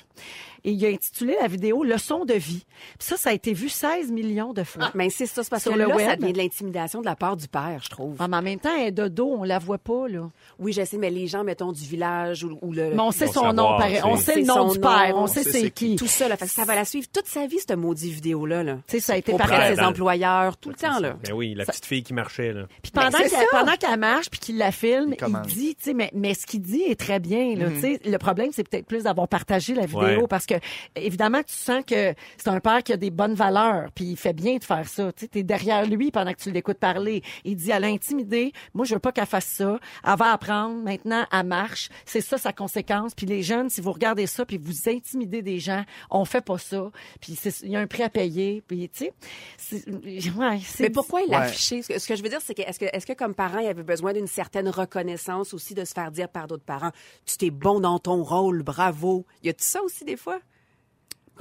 Et 0.66 0.72
il 0.72 0.86
a 0.86 0.88
intitulé 0.88 1.36
la 1.42 1.50
vidéo 1.50 1.84
Leçon 1.84 2.24
de 2.24 2.36
vie. 2.36 2.64
Puis 2.98 3.06
ça, 3.10 3.18
ça 3.18 3.32
a 3.32 3.34
été 3.34 3.52
vu 3.52 3.68
16 3.68 4.14
millions 4.14 4.54
de 4.54 4.64
fois. 4.64 4.92
Mais 4.96 5.10
c'est 5.10 5.26
ça, 5.26 5.44
c'est 5.44 5.50
parce 5.50 5.64
Sur 5.64 5.74
que 5.74 5.78
le 5.78 5.88
là, 5.88 5.94
web. 5.98 6.08
ça 6.08 6.16
devient 6.16 6.32
de 6.32 6.38
l'intimidation 6.38 7.02
de 7.02 7.06
la 7.06 7.18
part 7.18 7.36
du 7.36 7.50
père, 7.50 7.82
je 7.84 7.90
trouve. 7.90 8.16
Ah, 8.20 8.30
mais 8.30 8.38
en 8.38 8.42
même 8.42 8.60
temps, 8.62 8.70
elle 8.80 8.88
est 8.88 8.92
de 8.92 9.10
dos, 9.10 9.36
on 9.40 9.44
la 9.44 9.60
voit 9.60 9.78
pas, 9.78 10.08
là. 10.08 10.30
Oui, 10.60 10.72
je 10.72 10.86
sais, 10.86 10.96
mais 10.98 11.10
les 11.10 11.28
gens, 11.28 11.44
mettons, 11.44 11.74
du 11.74 11.84
village 11.84 12.46
ou, 12.46 12.58
ou 12.62 12.72
le... 12.72 12.92
Mais 12.92 13.00
on 13.02 13.12
sait 13.12 13.28
son 13.28 13.34
savoir, 13.34 13.54
nom, 13.54 13.68
pareil. 13.78 14.00
On 14.06 14.16
sait 14.16 14.36
le 14.40 14.46
nom 14.46 14.72
du 14.72 14.80
père, 14.80 15.10
nom, 15.10 15.24
on 15.24 15.28
sait 15.28 15.42
on 15.42 15.44
sait 15.44 15.52
c'est 15.64 15.70
qui. 15.72 15.98
Tout 15.98 16.08
ça, 16.08 16.30
là, 16.30 16.38
fait 16.38 16.46
que 16.46 16.52
ça 16.52 16.64
va 16.64 16.76
la 16.76 16.86
suivre 16.86 17.08
toute 17.12 17.28
sa 17.28 17.46
vie, 17.46 17.60
cette 17.60 17.76
maudite 17.78 18.14
vidéo-là. 18.14 18.64
Là. 18.64 18.76
Tu 18.88 18.94
sais, 18.94 19.00
ça 19.02 19.14
a 19.14 19.18
été 19.18 19.34
de 19.34 19.38
ses 19.38 19.76
dans- 19.76 19.88
employeurs, 19.88 20.56
tout 20.56 20.70
le 20.70 20.76
temps, 20.76 21.00
là. 21.00 21.18
Ben 21.26 21.34
oui, 21.34 21.56
la 21.56 21.66
petite 21.66 21.86
fille 21.86 22.04
qui 22.04 22.14
marchait, 22.14 22.54
là. 22.54 22.68
Puis 22.82 22.94
pendant 22.94 23.10
Ben, 23.10 23.30
qu'elle 23.30 23.48
pendant 23.52 23.76
qu'elle 23.76 24.00
marche 24.00 24.30
puis 24.30 24.40
qu'il 24.40 24.58
la 24.58 24.72
filme, 24.72 25.14
Il 25.28 25.42
dit, 25.54 25.76
tu 25.76 25.84
sais, 25.84 25.94
mais, 25.94 26.10
mais 26.14 26.36
ce 26.36 26.46
qu'il 26.46 26.62
dit 26.62 26.84
est 26.84 26.98
très 26.98 27.20
bien. 27.20 27.56
Là, 27.70 27.82
sais. 27.82 28.00
Le 28.06 28.18
problème, 28.18 28.50
c'est 28.52 28.68
peut-être 28.68 28.86
plus 28.86 29.04
d'avoir 29.04 29.28
partagé 29.28 29.74
la 29.74 29.86
vidéo 29.86 30.02
Ouais. 30.22 30.28
parce 30.30 30.46
que 30.46 30.56
évidemment, 30.96 31.42
tu 31.44 31.54
sens 31.54 31.84
que 31.86 32.14
c'est 32.38 32.48
un 32.50 32.60
père 32.60 32.84
qui 32.84 32.94
a 32.94 32.98
des 32.98 33.12
bonnes 33.12 33.36
valeurs 33.36 33.92
puis 33.94 34.06
il 34.06 34.18
fait 34.18 34.34
bien 34.34 34.58
de 34.58 34.64
faire 34.64 34.88
ça. 34.88 35.12
Tu 35.14 35.28
es 35.40 35.44
derrière 35.44 35.86
lui 35.86 36.12
pendant 36.12 36.32
que 36.34 36.40
tu 36.42 36.52
l'écoutes 36.52 36.78
parler. 36.78 37.22
Il 37.44 37.56
dit, 37.56 37.72
elle 37.72 37.84
a 37.84 37.88
intimidé. 37.88 38.54
Moi, 38.74 38.86
je 38.86 38.94
veux 38.94 39.00
pas 39.00 39.12
qu'elle 39.12 39.26
fasse 39.26 39.46
ça. 39.46 39.80
Elle 40.06 40.18
va 40.18 40.32
apprendre. 40.34 40.82
Maintenant, 40.84 41.26
elle 41.32 41.46
marche. 41.46 41.90
C'est 42.06 42.22
ça 42.22 42.38
sa 42.38 42.54
conséquence. 42.54 43.14
Puis 43.16 43.26
les 43.26 43.44
jeunes, 43.44 43.70
si 43.70 43.82
vous 43.82 43.92
regardez 43.92 44.28
ça 44.28 44.46
puis 44.46 44.58
vous 44.58 44.90
intimidez 44.90 45.42
des 45.42 45.60
gens, 45.60 45.84
on 46.10 46.26
fait 46.26 46.44
pas 46.44 46.58
ça. 46.58 46.92
Puis 47.22 47.38
il 47.64 47.70
y 47.70 47.76
a 47.76 47.80
un 47.80 47.88
prix 47.88 48.04
à 48.04 48.10
payer. 48.10 48.62
Puis 48.68 48.90
tu 48.90 49.06
sais, 49.06 49.14
c'est- 49.58 49.88
ouais, 49.90 50.60
c'est 50.66 50.84
Mais 50.84 50.90
pourquoi 50.90 51.22
il 51.22 51.30
l'a 51.32 51.40
Ouais. 51.40 51.46
affiché? 51.46 51.82
Ce 51.82 51.88
que, 51.88 52.00
ce 52.00 52.08
que 52.08 52.16
je 52.16 52.24
veux 52.24 52.30
dire, 52.30 52.40
c'est 52.44 52.54
que 52.54 52.62
est-ce 52.62 52.80
que, 52.80 52.86
est-ce 52.86 53.06
que 53.06 53.14
comme 53.14 53.34
parent, 53.34 53.60
il 53.60 53.68
avait 53.68 53.84
besoin 53.84 54.14
d'une 54.14 54.28
certaine 54.28 54.70
reconnaissance 54.70 55.54
aussi 55.54 55.74
de 55.74 55.86
se 55.86 55.94
faire 55.94 56.12
dire 56.12 56.30
par 56.30 56.48
d'autres 56.48 56.64
parents, 56.64 56.92
tu 57.26 57.38
t'es 57.38 57.50
bon 57.54 57.80
dans 57.80 58.00
ton 58.00 58.24
rôle, 58.24 58.64
bravo. 58.64 59.26
Y 59.44 59.50
a-tu 59.50 59.64
ça 59.64 59.82
aussi 59.84 60.04
des 60.04 60.18
fois? 60.18 60.40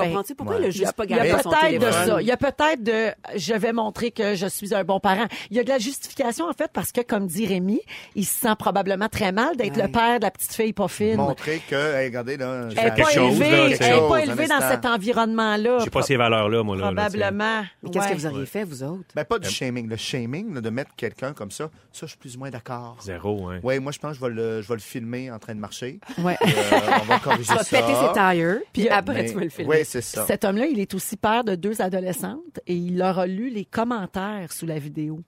Comprends-tu? 0.07 0.35
Pourquoi 0.35 0.57
Ben, 0.59 0.63
il 0.63 0.67
a 0.67 0.69
Il 0.71 0.77
y 0.77 0.83
a, 0.83 0.85
juste 0.85 0.93
pas 0.97 1.05
il 1.05 1.11
y 1.11 1.15
a 1.15 1.17
gardé 1.27 1.43
son 1.43 1.51
peut-être 1.51 1.63
de 1.73 1.79
téléphone? 1.79 2.07
ça. 2.07 2.21
Il 2.23 2.27
y 2.27 2.31
a 2.33 2.37
peut-être 2.37 2.83
de 2.83 3.39
je 3.39 3.55
vais 3.55 3.73
montrer 3.73 4.11
que 4.11 4.35
je 4.35 4.47
suis 4.47 4.75
un 4.75 4.85
bon 4.85 5.01
parent. 5.01 5.27
Il 5.51 5.57
y 5.57 5.61
a 5.61 5.65
de 5.65 5.69
la 5.69 5.79
justification 5.79 6.49
en 6.49 6.53
fait 6.53 6.71
parce 6.73 6.93
que 6.93 7.01
comme 7.03 7.27
dit 7.27 7.47
Rémi, 7.47 7.81
il 8.15 8.25
se 8.27 8.35
sent 8.41 8.55
probablement 8.59 9.09
très 9.09 9.33
mal 9.33 9.57
d'être 9.57 9.77
Ouais. 9.77 9.83
le 9.87 9.93
père 9.93 10.19
de 10.19 10.25
la 10.25 10.31
petite 10.31 10.53
fille 10.55 10.73
pas 10.73 10.89
fine. 10.89 11.17
Montrer 11.17 11.61
que, 11.69 11.75
hey, 11.97 12.07
regardez, 12.09 12.37
là, 12.37 12.63
Elle 12.65 12.71
j'ai 12.71 12.77
n'est 12.77 12.83
quelque 12.83 12.97
pas 13.03 13.11
chose, 13.11 13.41
elle 13.41 13.69
quelque 13.69 13.83
est 13.85 13.93
chose, 13.99 14.09
pas 14.11 14.21
élevée 14.23 14.47
dans 14.47 14.61
cet 14.61 14.85
environnement-là. 14.87 15.79
J'ai 15.85 15.91
pas 15.91 16.03
ces 16.03 16.17
valeurs-là, 16.17 16.63
moi, 16.63 16.77
là. 16.77 16.91
là, 16.91 17.07
tu 17.07 17.13
sais. 17.13 17.19
Probablement. 17.19 17.63
Mais 17.83 17.91
qu'est-ce 17.91 18.09
que 18.09 18.15
vous 18.15 18.27
auriez 18.27 18.47
fait, 18.47 18.65
vous 18.65 18.83
autres? 18.83 19.05
Ben, 19.15 19.25
pas 19.25 19.39
du 19.39 19.49
shaming. 19.49 19.89
Le 19.89 19.97
shaming, 19.97 20.61
de 20.61 20.71
mettre 20.71 20.91
quelqu'un 20.97 21.33
comme 21.33 21.51
ça, 21.51 21.71
ça, 21.93 22.07
je 22.07 22.07
suis 22.07 22.17
plus 22.19 22.37
ou 22.37 22.41
moins 22.41 22.51
d'accord. 22.51 22.97
Zéro, 23.03 23.49
hein. 23.49 23.61
Oui, 23.63 23.79
moi, 23.79 23.93
je 23.93 23.99
pense 23.99 24.13
que 24.13 24.17
je 24.19 24.21
vais 24.27 24.35
le, 24.35 24.63
je 24.63 24.69
vais 24.69 24.75
le 24.75 24.81
filmer 24.81 25.31
en 25.31 25.39
train 25.39 25.55
de 25.55 25.61
marcher. 25.61 26.01
Ouais. 26.19 26.37
Euh, 26.43 26.81
on 27.01 27.05
va 27.05 27.19
corriger 27.19 27.45
Tu 27.53 27.55
vas 27.55 27.65
ça. 27.65 27.77
péter 27.81 27.93
ses 27.95 28.13
tires, 28.13 28.59
puis 28.73 28.83
Mais- 28.85 28.91
après, 28.91 29.25
tu 29.27 29.35
vas 29.35 29.41
le 29.45 29.49
filmer. 29.51 29.71
Oui, 29.79 29.85
c'est 30.01 30.17
ça. 30.17 30.27
Cet 30.27 30.45
homme-là, 30.45 30.67
il 30.67 30.79
est 30.81 30.95
aussi 30.95 31.17
père 31.17 31.45
de 31.45 31.55
deux 31.55 31.81
adolescentes 31.83 32.61
et 32.67 32.75
il 32.77 32.97
leur 32.99 33.19
a 33.19 33.27
lu 33.27 33.51
les 33.51 33.65
commentaires 33.65 34.53
sous 34.53 34.67
la 34.67 34.79
vidéo 34.79 35.21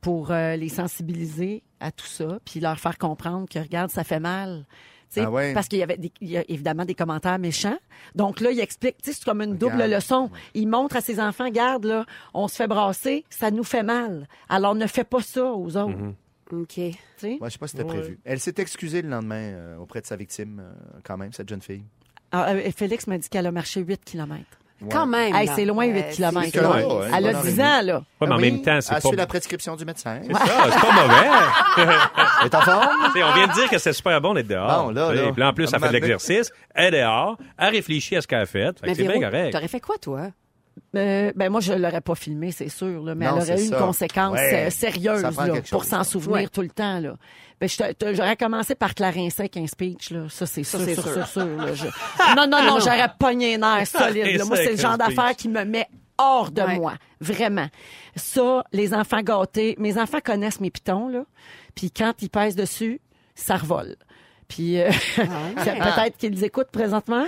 pour 0.00 0.30
euh, 0.30 0.56
les 0.56 0.68
sensibiliser 0.68 1.62
à 1.80 1.90
tout 1.90 2.06
ça, 2.06 2.38
puis 2.44 2.60
leur 2.60 2.78
faire 2.78 2.98
comprendre 2.98 3.48
que, 3.48 3.58
regarde, 3.58 3.90
ça 3.90 4.04
fait 4.04 4.20
mal. 4.20 4.66
Tu 5.10 5.20
sais, 5.20 5.26
Ah 5.26 5.30
ouais. 5.30 5.54
Parce 5.54 5.68
qu'il 5.68 5.78
y 5.78 5.82
avait 5.82 5.96
des- 5.96 6.12
il 6.20 6.28
y 6.30 6.36
a 6.36 6.44
évidemment 6.48 6.84
des 6.84 6.94
commentaires 6.94 7.38
méchants. 7.38 7.78
Donc 8.14 8.40
là, 8.40 8.50
il 8.50 8.60
explique, 8.60 8.96
tu 9.02 9.10
sais, 9.12 9.16
c'est 9.18 9.24
comme 9.24 9.40
une 9.42 9.56
double 9.56 9.74
Regarde. 9.76 9.92
leçon. 9.92 10.30
Il 10.54 10.68
montre 10.68 10.96
à 10.96 11.00
ses 11.00 11.20
enfants, 11.20 11.44
regarde, 11.44 11.84
là, 11.84 12.04
on 12.34 12.48
se 12.48 12.56
fait 12.56 12.66
brasser, 12.66 13.24
ça 13.30 13.50
nous 13.50 13.64
fait 13.64 13.82
mal. 13.82 14.28
Alors 14.48 14.74
ne 14.74 14.86
fais 14.86 15.04
pas 15.04 15.20
ça 15.22 15.44
aux 15.52 15.76
autres. 15.76 15.98
OK. 16.52 16.74
Tu 16.74 16.92
sais? 17.16 17.36
Moi, 17.40 17.48
je 17.48 17.52
sais 17.54 17.58
pas 17.58 17.66
si 17.68 17.76
c'était 17.76 17.88
Ouais. 17.88 17.98
prévu. 18.00 18.18
Elle 18.24 18.40
s'est 18.40 18.54
excusée 18.58 19.00
le 19.02 19.08
lendemain 19.08 19.36
euh, 19.54 19.76
auprès 19.78 20.00
de 20.02 20.06
sa 20.06 20.16
victime, 20.16 20.60
euh, 20.62 20.98
quand 21.02 21.16
même, 21.16 21.32
cette 21.32 21.48
jeune 21.48 21.62
fille. 21.62 21.82
Ah, 22.36 22.48
euh, 22.50 22.70
Félix 22.76 23.06
m'a 23.06 23.16
dit 23.18 23.28
qu'elle 23.28 23.46
a 23.46 23.52
marché 23.52 23.80
8 23.80 24.04
kilomètres. 24.04 24.42
Ouais. 24.82 24.88
Quand 24.90 25.06
même. 25.06 25.34
Hey, 25.34 25.48
c'est 25.54 25.64
loin, 25.64 25.84
8 25.86 25.98
Euh, 25.98 26.10
kilomètres. 26.10 26.48
c'est 26.52 26.60
là. 26.60 26.68
loin. 26.68 26.98
ouais, 27.00 27.06
Elle 27.16 27.26
a 27.28 27.32
bonne 27.32 27.42
10 27.42 27.60
heure 27.60 27.66
et 27.66 27.68
ans, 27.68 27.82
là. 27.86 27.96
Ouais, 27.98 28.26
mais 28.26 28.32
en 28.32 28.36
Oui, 28.36 28.42
même 28.50 28.62
temps, 28.62 28.80
c'est 28.80 28.92
Elle 28.94 29.00
pas... 29.02 29.08
suit 29.08 29.16
la 29.16 29.26
prescription 29.26 29.76
du 29.76 29.84
médecin. 29.84 30.18
C'est 30.26 30.32
ça, 30.32 30.40
c'est 30.70 30.80
pas 30.80 30.92
mauvais. 30.92 31.30
Elle 32.40 32.46
est 32.46 32.54
en 32.54 32.60
forme? 32.60 32.88
On 33.14 33.32
vient 33.34 33.46
de 33.46 33.52
dire 33.52 33.70
que 33.70 33.78
c'est 33.78 33.92
super 33.92 34.20
bon 34.20 34.34
d'être 34.34 34.48
dehors. 34.48 34.86
Bon, 34.86 34.90
là. 34.90 35.12
Puis 35.32 35.42
en 35.44 35.52
plus, 35.52 35.70
elle 35.72 35.80
fait 35.80 35.86
de 35.88 35.92
l'exercice, 35.92 36.50
elle 36.74 36.94
est 36.94 37.00
dehors, 37.02 37.38
elle 37.56 37.70
réfléchit 37.70 38.16
à 38.16 38.20
ce 38.20 38.26
qu'elle 38.26 38.40
a 38.40 38.46
fait. 38.46 38.78
Fait 38.80 38.94
c'est 38.94 39.04
bien 39.04 39.20
correct. 39.20 39.52
t'aurais 39.52 39.68
fait 39.68 39.80
quoi, 39.80 39.96
toi? 39.98 40.28
Euh, 40.96 41.32
ben 41.34 41.50
moi, 41.50 41.60
je 41.60 41.72
l'aurais 41.72 42.00
pas 42.00 42.14
filmé, 42.14 42.52
c'est 42.52 42.68
sûr, 42.68 43.02
là, 43.02 43.14
mais 43.14 43.26
Non, 43.26 43.36
elle 43.36 43.42
aurait 43.42 43.60
eu 43.60 43.64
une 43.64 43.70
ça. 43.70 43.78
conséquence 43.78 44.34
Ouais. 44.34 44.66
euh, 44.66 44.70
sérieuse 44.70 45.22
là, 45.22 45.30
pour 45.70 45.84
s'en 45.84 46.04
souvenir 46.04 46.32
Ouais. 46.34 46.46
tout 46.48 46.62
le 46.62 46.68
temps. 46.70 47.00
Là. 47.00 47.16
Ben, 47.60 47.68
je 47.68 47.76
te- 47.76 47.92
te- 47.92 48.14
j'aurais 48.14 48.36
commencé 48.36 48.74
par 48.74 48.94
clarincer 48.94 49.50
un 49.56 49.66
speech. 49.66 50.10
Là. 50.10 50.26
Ça, 50.28 50.46
c'est 50.46 50.62
sûr, 50.64 50.80
c'est 50.80 50.94
sûr, 50.94 51.02
sûr. 51.12 51.26
sûr, 51.26 51.46
là. 51.56 51.74
Je- 51.74 51.86
Non, 52.36 52.46
non, 52.48 52.62
non, 52.62 52.78
j'aurais 52.80 53.10
pogné 53.18 53.56
un 53.60 53.78
air 53.78 53.86
solide. 53.86 54.36
là. 54.38 54.44
Moi, 54.44 54.56
c'est 54.56 54.72
le 54.72 54.76
genre 54.76 54.98
d'affaire 54.98 55.34
qui 55.36 55.48
me 55.48 55.64
met 55.64 55.88
hors 56.18 56.50
de 56.52 56.62
Ouais. 56.62 56.76
moi. 56.76 56.94
Vraiment. 57.20 57.66
Ça, 58.16 58.64
les 58.72 58.94
enfants 58.94 59.22
gâtés, 59.22 59.74
mes 59.78 59.98
enfants 59.98 60.20
connaissent 60.24 60.60
mes 60.60 60.70
pitons, 60.70 61.08
là. 61.08 61.24
Puis 61.74 61.90
quand 61.90 62.12
ils 62.22 62.30
pèsent 62.30 62.56
dessus, 62.56 63.00
ça 63.34 63.56
revole. 63.56 63.96
Puis 64.48 64.80
euh, 64.80 64.90
c'est 65.58 65.78
peut-être 65.78 66.16
qu'ils 66.16 66.42
écoutent 66.44 66.70
présentement 66.70 67.24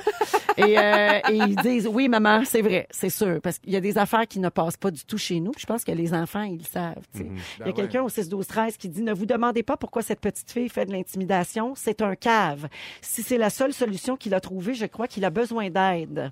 et, 0.57 0.79
euh, 0.79 1.21
et 1.31 1.37
ils 1.37 1.57
disent 1.57 1.87
oui 1.87 2.09
maman 2.09 2.43
c'est 2.45 2.63
vrai 2.63 2.87
c'est 2.91 3.11
sûr 3.11 3.41
parce 3.43 3.59
qu'il 3.59 3.73
y 3.73 3.77
a 3.77 3.81
des 3.81 3.99
affaires 3.99 4.27
qui 4.27 4.39
ne 4.39 4.49
passent 4.49 4.77
pas 4.77 4.91
du 4.91 5.05
tout 5.05 5.19
chez 5.19 5.41
nous. 5.41 5.53
Puis 5.53 5.63
je 5.63 5.67
pense 5.67 5.85
que 5.85 5.93
les 5.93 6.15
enfants 6.15 6.43
ils 6.43 6.59
le 6.59 6.65
savent. 6.65 6.95
sais. 7.15 7.25
Il 7.25 7.27
y 7.27 7.29
a 7.29 7.33
Ben 7.59 7.67
ouais. 7.67 7.73
quelqu'un 7.73 8.03
au 8.03 8.09
6 8.09 8.29
12 8.29 8.47
13 8.47 8.77
qui 8.77 8.89
dit 8.89 9.03
ne 9.03 9.13
vous 9.13 9.27
demandez 9.27 9.63
pas 9.63 9.77
pourquoi 9.77 10.03
cette 10.03 10.21
petite 10.21 10.51
fille 10.51 10.69
fait 10.69 10.87
de 10.87 10.93
l'intimidation 10.93 11.75
c'est 11.77 12.03
un 12.03 12.15
cave. 12.15 12.69
Si 13.01 13.23
c'est 13.23 13.39
la 13.39 13.51
seule 13.51 13.73
solution 13.73 14.17
qu'il 14.17 14.35
a 14.35 14.41
trouvée 14.41 14.75
je 14.75 14.87
crois 14.87 15.07
qu'il 15.09 15.25
a 15.25 15.31
besoin 15.31 15.71
d'aide. 15.71 16.31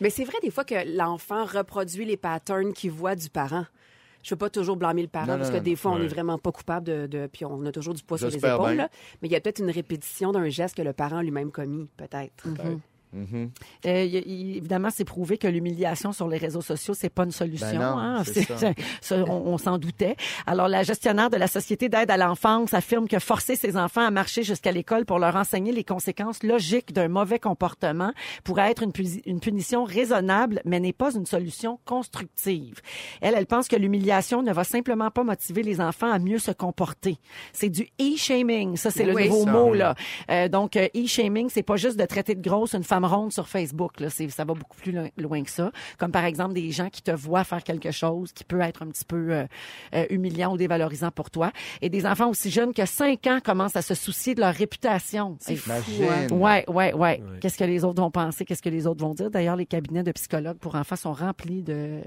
Mais 0.00 0.10
c'est 0.10 0.24
vrai 0.24 0.36
des 0.42 0.50
fois 0.50 0.64
que 0.64 0.74
l'enfant 0.96 1.44
reproduit 1.44 2.04
les 2.04 2.16
patterns 2.16 2.72
qu'il 2.72 2.90
voit 2.90 3.14
du 3.14 3.30
parent. 3.30 3.64
Je 4.22 4.30
veux 4.34 4.38
pas 4.38 4.50
toujours 4.50 4.76
blâmer 4.76 5.02
le 5.02 5.08
parent 5.08 5.26
Non, 5.26 5.36
parce 5.38 5.50
non, 5.50 5.58
que 5.58 5.62
des 5.62 5.76
fois 5.76 5.92
on 5.92 5.98
Ouais. 5.98 6.04
est 6.04 6.08
vraiment 6.08 6.38
pas 6.38 6.52
coupable 6.52 6.86
de, 6.86 7.06
de 7.06 7.26
puis 7.32 7.44
on 7.44 7.64
a 7.66 7.72
toujours 7.72 7.94
du 7.94 8.02
poids 8.02 8.18
sur 8.18 8.28
les 8.28 8.36
épaules. 8.36 8.74
là. 8.74 8.88
Mais 9.22 9.28
il 9.28 9.32
y 9.32 9.36
a 9.36 9.40
peut-être 9.40 9.60
une 9.60 9.70
répétition 9.70 10.32
d'un 10.32 10.48
geste 10.48 10.76
que 10.76 10.82
le 10.82 10.92
parent 10.92 11.20
lui-même 11.22 11.50
commis, 11.50 11.88
peut-être. 11.96 12.44
Euh, 13.14 14.04
y- 14.04 14.18
y- 14.18 14.56
évidemment, 14.58 14.88
c'est 14.90 15.04
prouvé 15.04 15.38
que 15.38 15.48
l'humiliation 15.48 16.12
sur 16.12 16.28
les 16.28 16.38
réseaux 16.38 16.60
sociaux, 16.60 16.94
c'est 16.94 17.08
pas 17.08 17.24
une 17.24 17.30
solution. 17.30 17.66
Ben 17.68 17.78
non, 17.78 17.98
hein. 17.98 18.22
c'est 18.24 18.42
ça. 18.42 18.72
ça, 19.00 19.16
on, 19.26 19.32
on 19.52 19.58
s'en 19.58 19.78
doutait. 19.78 20.16
Alors, 20.46 20.68
la 20.68 20.82
gestionnaire 20.82 21.30
de 21.30 21.36
la 21.36 21.46
Société 21.46 21.88
d'aide 21.88 22.10
à 22.10 22.16
l'enfance 22.16 22.74
affirme 22.74 23.08
que 23.08 23.18
forcer 23.18 23.56
ses 23.56 23.76
enfants 23.76 24.04
à 24.06 24.10
marcher 24.10 24.42
jusqu'à 24.42 24.72
l'école 24.72 25.04
pour 25.04 25.18
leur 25.18 25.36
enseigner 25.36 25.72
les 25.72 25.84
conséquences 25.84 26.42
logiques 26.42 26.92
d'un 26.92 27.08
mauvais 27.08 27.38
comportement 27.38 28.12
pourrait 28.44 28.70
être 28.70 28.82
une, 28.82 28.92
puni- 28.92 29.22
une 29.26 29.40
punition 29.40 29.84
raisonnable, 29.84 30.60
mais 30.64 30.80
n'est 30.80 30.92
pas 30.92 31.14
une 31.14 31.26
solution 31.26 31.78
constructive. 31.84 32.80
Elle, 33.20 33.34
elle 33.36 33.46
pense 33.46 33.68
que 33.68 33.76
l'humiliation 33.76 34.42
ne 34.42 34.52
va 34.52 34.64
simplement 34.64 35.10
pas 35.10 35.24
motiver 35.24 35.62
les 35.62 35.80
enfants 35.80 36.10
à 36.10 36.18
mieux 36.18 36.38
se 36.38 36.50
comporter. 36.50 37.18
C'est 37.52 37.68
du 37.70 37.88
e-shaming. 38.00 38.76
Ça, 38.76 38.90
c'est 38.90 39.04
le 39.04 39.14
nouveau 39.14 39.44
ça. 39.44 39.50
mot, 39.52 39.74
là. 39.74 39.94
Euh, 40.30 40.48
donc, 40.48 40.76
euh, 40.76 40.88
e-shaming, 40.96 41.48
c'est 41.48 41.62
pas 41.62 41.76
juste 41.76 41.96
de 41.98 42.04
traiter 42.04 42.34
de 42.34 42.42
grosse 42.42 42.74
une 42.74 42.84
femme 42.84 42.97
ronde 43.04 43.32
sur 43.32 43.48
Facebook. 43.48 44.00
Là. 44.00 44.10
C'est- 44.10 44.28
Ça 44.28 44.44
va 44.44 44.54
beaucoup 44.54 44.76
plus 44.76 44.92
loin, 44.92 45.08
loin 45.16 45.42
que 45.42 45.50
ça. 45.50 45.72
Comme 45.98 46.12
par 46.12 46.24
exemple 46.24 46.54
des 46.54 46.70
gens 46.70 46.90
qui 46.90 47.02
te 47.02 47.10
voient 47.10 47.44
faire 47.44 47.64
quelque 47.64 47.90
chose 47.90 48.32
qui 48.32 48.44
peut 48.44 48.60
être 48.60 48.82
un 48.82 48.88
petit 48.88 49.04
peu 49.04 49.32
euh, 49.32 49.46
euh, 49.94 50.06
humiliant 50.10 50.52
ou 50.52 50.56
dévalorisant 50.56 51.10
pour 51.10 51.30
toi. 51.30 51.50
Et 51.82 51.88
des 51.88 52.06
enfants 52.06 52.28
aussi 52.28 52.50
jeunes 52.50 52.72
que 52.74 52.84
5 52.86 53.26
ans 53.26 53.38
commencent 53.42 53.76
à 53.76 53.82
se 53.82 53.94
soucier 53.94 54.34
de 54.34 54.40
leur 54.40 54.54
réputation. 54.54 55.36
Et- 55.48 55.54
Imagine. 55.66 56.32
Ouais, 56.32 56.64
ouais, 56.68 56.92
ouais. 56.92 57.22
Qu'est-ce 57.40 57.58
que 57.58 57.64
les 57.64 57.84
autres 57.84 58.00
vont 58.02 58.10
penser, 58.10 58.44
qu'est-ce 58.44 58.62
que 58.62 58.68
les 58.68 58.86
autres 58.86 59.04
vont 59.04 59.14
dire? 59.14 59.30
D'ailleurs, 59.30 59.56
les 59.56 59.66
cabinets 59.66 60.02
de 60.02 60.12
psychologues 60.12 60.58
pour 60.58 60.74
enfants 60.74 60.96
sont 60.96 61.12
remplis 61.12 61.62
de, 61.62 62.00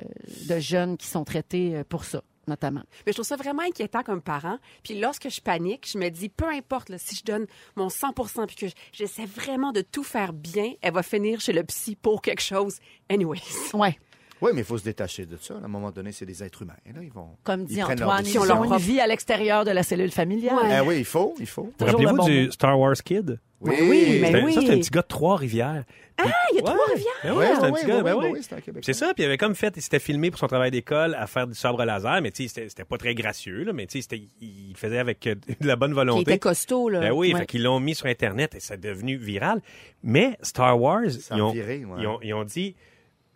de 0.48 0.60
jeunes 0.60 0.98
qui 0.98 1.08
sont 1.08 1.24
traités 1.24 1.76
euh, 1.76 1.84
pour 1.88 2.04
ça, 2.06 2.22
notamment. 2.52 2.84
Mais 3.06 3.12
je 3.12 3.14
trouve 3.14 3.26
ça 3.26 3.36
vraiment 3.36 3.64
inquiétant 3.64 4.04
comme 4.04 4.22
parent. 4.22 4.58
Puis 4.84 5.00
lorsque 5.00 5.30
je 5.30 5.42
panique, 5.42 5.90
je 5.92 5.98
me 5.98 6.10
dis, 6.10 6.30
peu 6.30 6.50
importe 6.50 6.90
là, 6.90 6.98
si 6.98 7.16
je 7.16 7.24
donne 7.24 7.48
mon 7.76 7.88
100% 7.88 8.46
puis 8.48 8.56
que 8.56 8.66
j'essaie 8.92 9.26
vraiment 9.26 9.72
de 9.72 9.82
tout 9.82 10.04
faire 10.04 10.34
bien, 10.34 10.74
elle 10.82 10.94
va 10.94 11.04
finir 11.04 11.40
chez 11.40 11.54
le 11.54 11.64
psy 11.64 11.96
pour 11.96 12.22
quelque 12.22 12.42
chose. 12.42 12.80
Anyways. 13.10 13.42
Ouais. 13.74 13.98
Oui, 14.42 14.52
mais 14.54 14.62
il 14.62 14.66
faut 14.66 14.78
se 14.78 14.84
détacher 14.84 15.26
de 15.26 15.38
ça. 15.38 15.54
À 15.62 15.66
un 15.66 15.68
moment 15.68 15.92
donné, 15.92 16.12
c'est 16.12 16.26
des 16.26 16.44
êtres 16.44 16.64
humains. 16.64 16.74
Là, 16.86 17.02
ils 17.04 17.12
vont. 17.12 17.30
Comme 17.44 17.62
ils 17.62 17.68
dit 17.68 17.80
prennent 17.80 18.00
leurs 18.00 18.10
Antoine, 18.10 18.26
ils 18.26 18.34
leur 18.34 18.60
ont 18.60 18.64
une 18.64 18.70
propre- 18.72 18.82
vie 18.84 19.00
à 19.00 19.08
l'extérieur 19.08 19.66
de 19.66 19.72
la 19.72 19.84
cellule 19.84 20.12
familiale. 20.12 20.56
Ouais. 20.56 20.74
Ah 20.76 20.84
oui, 20.84 20.98
il 21.00 21.06
faut, 21.06 21.36
il 21.40 21.46
faut. 21.48 21.72
Rappelez-vous 21.80 22.12
le 22.12 22.18
bon 22.18 22.26
du 22.26 22.46
mot. 22.48 22.52
Star 22.52 22.80
Wars 22.80 22.96
Kid? 23.06 23.40
Oui, 23.62 23.76
mais 24.20 24.26
C'était- 24.28 24.44
oui. 24.44 24.54
Ça, 24.54 24.62
c'est 24.62 24.72
un 24.74 24.78
petit 24.80 24.90
gars 24.90 25.02
de 25.04 25.08
Trois-Rivières. 25.08 25.84
Ah, 26.18 26.24
il 26.52 26.56
y 26.56 26.60
a 26.60 26.64
Ouais. 26.64 26.72
Trois-Rivières. 26.74 27.14
Ben 27.24 27.32
Ouais, 27.34 27.38
ouais, 27.38 27.46
c'est 27.46 27.62
un 27.62 27.62
ouais, 27.66 27.72
petit 27.74 27.86
ouais, 27.86 27.92
gars. 27.92 28.02
ben 28.02 28.16
ouais, 28.16 28.24
ouais. 28.26 28.32
ouais, 28.32 28.82
c'est 28.82 28.94
ça, 28.94 29.14
puis 29.14 29.22
il 29.24 29.26
avait 29.28 29.38
comme 29.38 29.54
fait, 29.54 29.74
il 29.76 29.82
s'était 29.84 30.00
filmé 30.00 30.32
pour 30.32 30.40
son 30.40 30.48
travail 30.48 30.72
d'école 30.72 31.14
à 31.14 31.28
faire 31.28 31.46
du 31.46 31.54
sabre 31.54 31.84
laser, 31.86 32.22
mais 32.24 32.32
tu 32.32 32.48
sais, 32.48 32.68
c'était- 32.70 32.84
pas 32.86 32.98
très 32.98 33.14
gracieux, 33.14 33.64
là, 33.64 33.74
mais 33.74 33.86
tu 33.86 34.00
sais, 34.00 34.02
c'était- 34.02 34.24
il 34.42 34.70
il 34.72 34.76
faisait 34.78 34.98
avec 34.98 35.28
euh, 35.28 35.36
de 35.60 35.68
la 35.68 35.76
bonne 35.76 35.92
Qui 35.92 35.96
volonté. 35.96 36.22
était 36.22 36.40
costaud, 36.40 36.90
là. 36.90 37.00
Ben 37.02 37.12
oui, 37.12 37.34
Ouais. 37.34 37.42
fait 37.42 37.46
qu'ils 37.46 37.62
l'ont 37.64 37.80
mis 37.80 37.94
sur 37.94 38.08
Internet 38.08 38.56
et 38.56 38.60
ça 38.60 38.74
est 38.74 38.78
devenu 38.78 39.18
viral. 39.18 39.62
Mais 40.04 40.38
Star 40.42 40.80
Wars, 40.82 41.02
ils 41.06 41.42
ont, 41.42 41.52
viré, 41.52 41.86
ouais. 41.86 41.98
ils, 42.00 42.08
ont, 42.08 42.20
ils 42.24 42.34
ont 42.34 42.44
dit, 42.44 42.76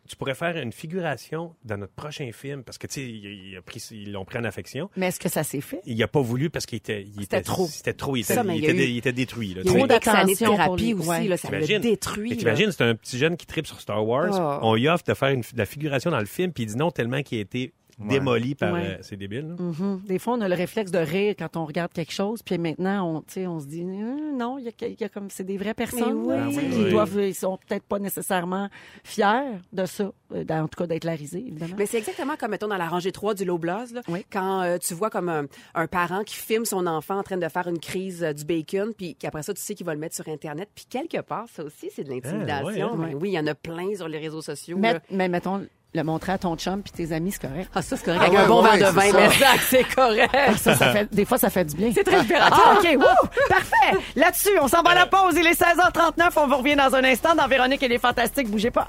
tu 0.08 0.16
pourrais 0.16 0.36
faire 0.36 0.58
une 0.58 0.72
figuration 0.72 1.56
dans 1.64 1.78
notre 1.78 1.94
prochain 1.94 2.30
film, 2.32 2.64
parce 2.64 2.78
que 2.78 2.88
tu 2.88 2.94
sais, 2.96 3.02
il- 3.04 3.50
il 3.52 3.58
a 3.58 3.62
pris- 3.62 3.84
ils 3.92 4.12
l'ont 4.12 4.26
pris 4.26 4.38
en 4.38 4.44
affection. 4.44 4.90
Mais 4.98 5.08
est-ce 5.08 5.20
que 5.20 5.30
ça 5.30 5.44
s'est 5.44 5.62
fait? 5.62 5.82
Il 5.86 6.02
a 6.04 6.08
pas 6.08 6.22
voulu 6.22 6.50
parce 6.50 6.66
qu'il 6.66 6.78
était, 6.78 7.02
il 7.04 7.22
C'était 7.22 7.38
était 7.38 7.42
trop. 7.42 7.68
C'était 7.68 7.94
trop. 7.94 8.16
Il 8.16 8.22
était, 8.22 8.34
Ça, 8.36 8.44
il 8.48 8.64
était, 8.64 8.74
eu- 8.76 8.88
il 8.90 8.98
était 8.98 9.12
détruit. 9.14 9.54
Là, 9.56 9.62
Il 9.66 9.72
y 9.72 9.76
a 9.76 9.84
eu 9.84 9.88
d'attention 9.88 10.52
thérapie 10.56 10.94
aussi, 10.94 11.10
Ouais. 11.10 11.28
là, 11.28 11.38
ça 11.38 11.50
l'a 11.50 11.62
T'imagines? 11.62 11.82
détruit. 11.82 12.38
T'imagines, 12.38 12.72
c'est 12.72 12.84
un 12.84 12.96
petit 12.96 13.18
jeune 13.18 13.36
qui 13.38 13.46
tripe 13.46 13.68
sur 13.68 13.80
Star 13.82 14.06
Wars. 14.06 14.30
Oh. 14.62 14.68
On 14.68 14.76
lui 14.76 14.88
offre 14.88 15.04
de 15.06 15.14
faire 15.14 15.30
une, 15.30 15.42
de 15.42 15.58
la 15.58 15.66
figuration 15.66 16.12
dans 16.12 16.20
le 16.20 16.26
film, 16.26 16.52
puis 16.54 16.64
il 16.64 16.68
dit 16.68 16.78
non 16.78 16.92
tellement 16.92 17.22
qu'il 17.24 17.38
a 17.40 17.42
été 17.42 17.74
démoli 18.00 18.56
par... 18.56 18.74
Ouais. 18.74 18.82
euh, 18.86 18.98
c'est 19.02 19.16
débile. 19.18 19.48
là. 19.50 19.56
Mhm. 19.64 20.02
Des 20.06 20.20
fois, 20.20 20.34
on 20.34 20.42
a 20.42 20.50
le 20.50 20.56
réflexe 20.56 20.92
de 20.92 20.98
rire 21.00 21.36
quand 21.38 21.56
on 21.58 21.66
regarde 21.66 21.92
quelque 21.94 22.12
chose, 22.12 22.42
puis 22.44 22.58
maintenant, 22.58 23.16
on, 23.18 23.22
tu 23.22 23.34
sais, 23.34 23.48
on 23.48 23.60
se 23.60 23.66
dit 23.68 23.82
Hum, 23.84 24.38
non, 24.38 24.58
il 24.58 24.66
y 24.66 24.68
a, 24.68 24.72
il 24.88 25.00
y 25.00 25.04
a 25.04 25.10
comme 25.10 25.30
c'est 25.30 25.44
des 25.44 25.58
vraies 25.58 25.74
personnes 25.74 26.24
oui. 26.26 26.36
Ah 26.38 26.48
qui 26.50 26.84
oui. 26.84 26.90
doivent, 26.92 27.18
ils 27.22 27.34
sont 27.36 27.58
peut-être 27.68 27.84
pas 27.84 28.00
nécessairement 28.00 28.70
fiers 29.04 29.60
de 29.74 29.86
ça, 29.86 30.12
euh, 30.34 30.44
en 30.50 30.68
tout 30.68 30.78
cas 30.78 30.88
d'être 30.88 31.04
larisés, 31.06 31.44
évidemment. 31.48 31.76
Mais 31.78 31.86
c'est 31.86 31.98
exactement 31.98 32.36
comme, 32.38 32.52
mettons, 32.52 32.68
dans 32.68 32.78
la 32.78 32.88
rangée 32.88 33.12
3 33.12 33.34
du 33.34 33.46
là, 33.46 33.86
Oui. 34.10 34.26
quand 34.32 34.62
euh, 34.64 34.78
tu 34.78 34.94
vois 34.94 35.10
comme 35.10 35.30
un, 35.30 35.46
un 35.76 35.88
parent 35.88 36.24
qui 36.24 36.36
filme 36.36 36.66
son 36.66 36.88
enfant 36.88 37.18
en 37.20 37.24
train 37.24 37.38
de 37.38 37.48
faire 37.48 37.68
une 37.68 37.80
crise 37.80 38.24
euh, 38.24 38.34
du 38.34 38.44
bacon, 38.46 38.94
puis 38.98 39.16
qu'après 39.16 39.44
ça, 39.44 39.54
tu 39.54 39.62
sais 39.62 39.76
qu'il 39.76 39.86
va 39.86 39.94
le 39.94 40.00
mettre 40.00 40.16
sur 40.16 40.28
Internet. 40.28 40.70
Puis 40.76 40.86
quelque 40.90 41.22
part, 41.22 41.46
ça 41.50 41.64
aussi, 41.64 41.90
c'est 41.96 42.04
de 42.04 42.10
l'intimidation. 42.10 42.66
Ah, 42.66 42.66
ouais, 42.66 42.82
hein? 42.82 43.10
Ben 43.12 43.18
oui, 43.20 43.30
il 43.30 43.34
y 43.34 43.40
en 43.40 43.48
a 43.48 43.56
plein 43.56 43.96
sur 43.96 44.08
les 44.08 44.18
réseaux 44.18 44.42
sociaux. 44.42 44.78
mais 45.12 45.30
mettons, 45.30 45.66
le 45.96 46.04
montrer 46.04 46.34
à 46.34 46.38
ton 46.38 46.56
chum 46.56 46.82
puis 46.82 46.92
tes 46.92 47.14
amis, 47.14 47.32
c'est 47.32 47.48
correct. 47.48 47.70
Ah, 47.74 47.82
ça, 47.82 47.98
c'est 47.98 48.06
correct. 48.06 48.20
Ah 48.22 48.26
Avec 48.28 48.38
ouais, 48.38 48.46
un 48.46 48.48
bon 48.48 48.64
ouais, 48.64 48.78
verre 48.78 48.90
de 48.92 48.96
vin, 48.96 49.12
ça. 49.12 49.18
mais 49.18 49.30
ça, 49.32 49.48
c'est 49.70 49.84
correct. 49.96 50.58
Ça, 50.58 50.76
ça 50.76 50.92
fait, 50.92 51.14
des 51.14 51.26
fois, 51.26 51.38
ça 51.38 51.50
fait 51.50 51.66
du 51.66 51.76
bien. 51.76 51.92
C'est 51.94 52.04
très 52.04 52.20
libérateur. 52.22 52.60
Ah, 52.64 52.78
OK, 52.80 52.88
wouh! 52.98 53.28
Parfait! 53.50 53.98
Là-dessus, 54.16 54.58
on 54.62 54.68
s'en 54.68 54.82
va 54.84 54.92
à 54.92 54.96
la 54.96 55.06
pause. 55.08 55.36
Il 55.38 55.46
est 55.48 55.60
16h39. 55.60 56.30
On 56.38 56.48
vous 56.48 56.58
revient 56.58 56.76
dans 56.76 56.94
un 56.96 57.04
instant 57.04 57.36
dans 57.36 57.48
Véronique 57.48 57.82
et 57.84 57.88
les 57.88 58.00
Fantastiques. 58.00 58.50
Bougez 58.50 58.72
pas. 58.72 58.88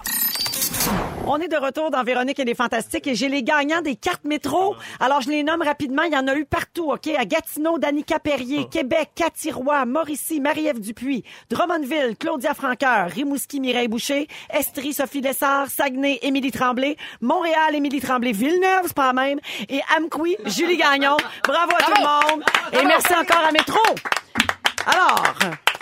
On 1.29 1.39
est 1.39 1.49
de 1.49 1.57
retour 1.57 1.91
dans 1.91 2.05
Véronique 2.05 2.39
et 2.39 2.45
les 2.45 2.55
Fantastiques 2.55 3.07
et 3.09 3.17
j'ai 3.17 3.29
les 3.29 3.43
gagnants 3.43 3.83
des 3.83 3.97
cartes 3.97 4.25
métro. 4.25 4.77
Alors, 5.01 5.21
je 5.21 5.29
les 5.29 5.43
nomme 5.43 5.63
rapidement. 5.63 6.03
Il 6.03 6.13
y 6.13 6.17
en 6.17 6.29
a 6.29 6.35
eu 6.37 6.45
partout, 6.45 6.93
OK? 6.93 7.09
À 7.09 7.25
Gatineau, 7.25 7.79
Danica 7.79 8.21
Perrier, 8.21 8.69
Québec, 8.71 9.11
Cathy 9.15 9.51
Roy, 9.51 9.85
Mauricie, 9.87 10.41
Marie-Ève 10.41 10.81
Dupuis, 10.81 11.25
Drummondville, 11.51 12.17
Claudia 12.19 12.55
Franqueur, 12.55 13.11
Rimouski, 13.11 13.61
Mireille 13.61 13.89
Boucher, 13.89 14.29
Estrie, 14.51 14.93
Sophie 14.93 15.21
Lessard, 15.21 15.69
Saguenay, 15.69 16.21
Émilie 16.23 16.53
Tremblay, 16.53 16.97
Montréal, 17.21 17.75
Émilie 17.75 18.01
Tremblay, 18.01 18.33
Villeneuve, 18.33 18.85
c'est 18.85 18.95
pas 18.95 19.09
la 19.09 19.13
même, 19.13 19.41
et 19.69 19.81
Amqui, 19.99 20.37
Julie 20.47 20.77
Gagnon. 20.77 21.17
Bravo 21.45 21.73
à 21.73 21.83
tout 21.83 21.93
le 21.97 22.03
monde. 22.03 22.45
Et 22.73 22.85
merci 22.85 23.13
encore 23.15 23.45
à 23.49 23.51
Métro. 23.51 23.81
Alors, 24.87 25.35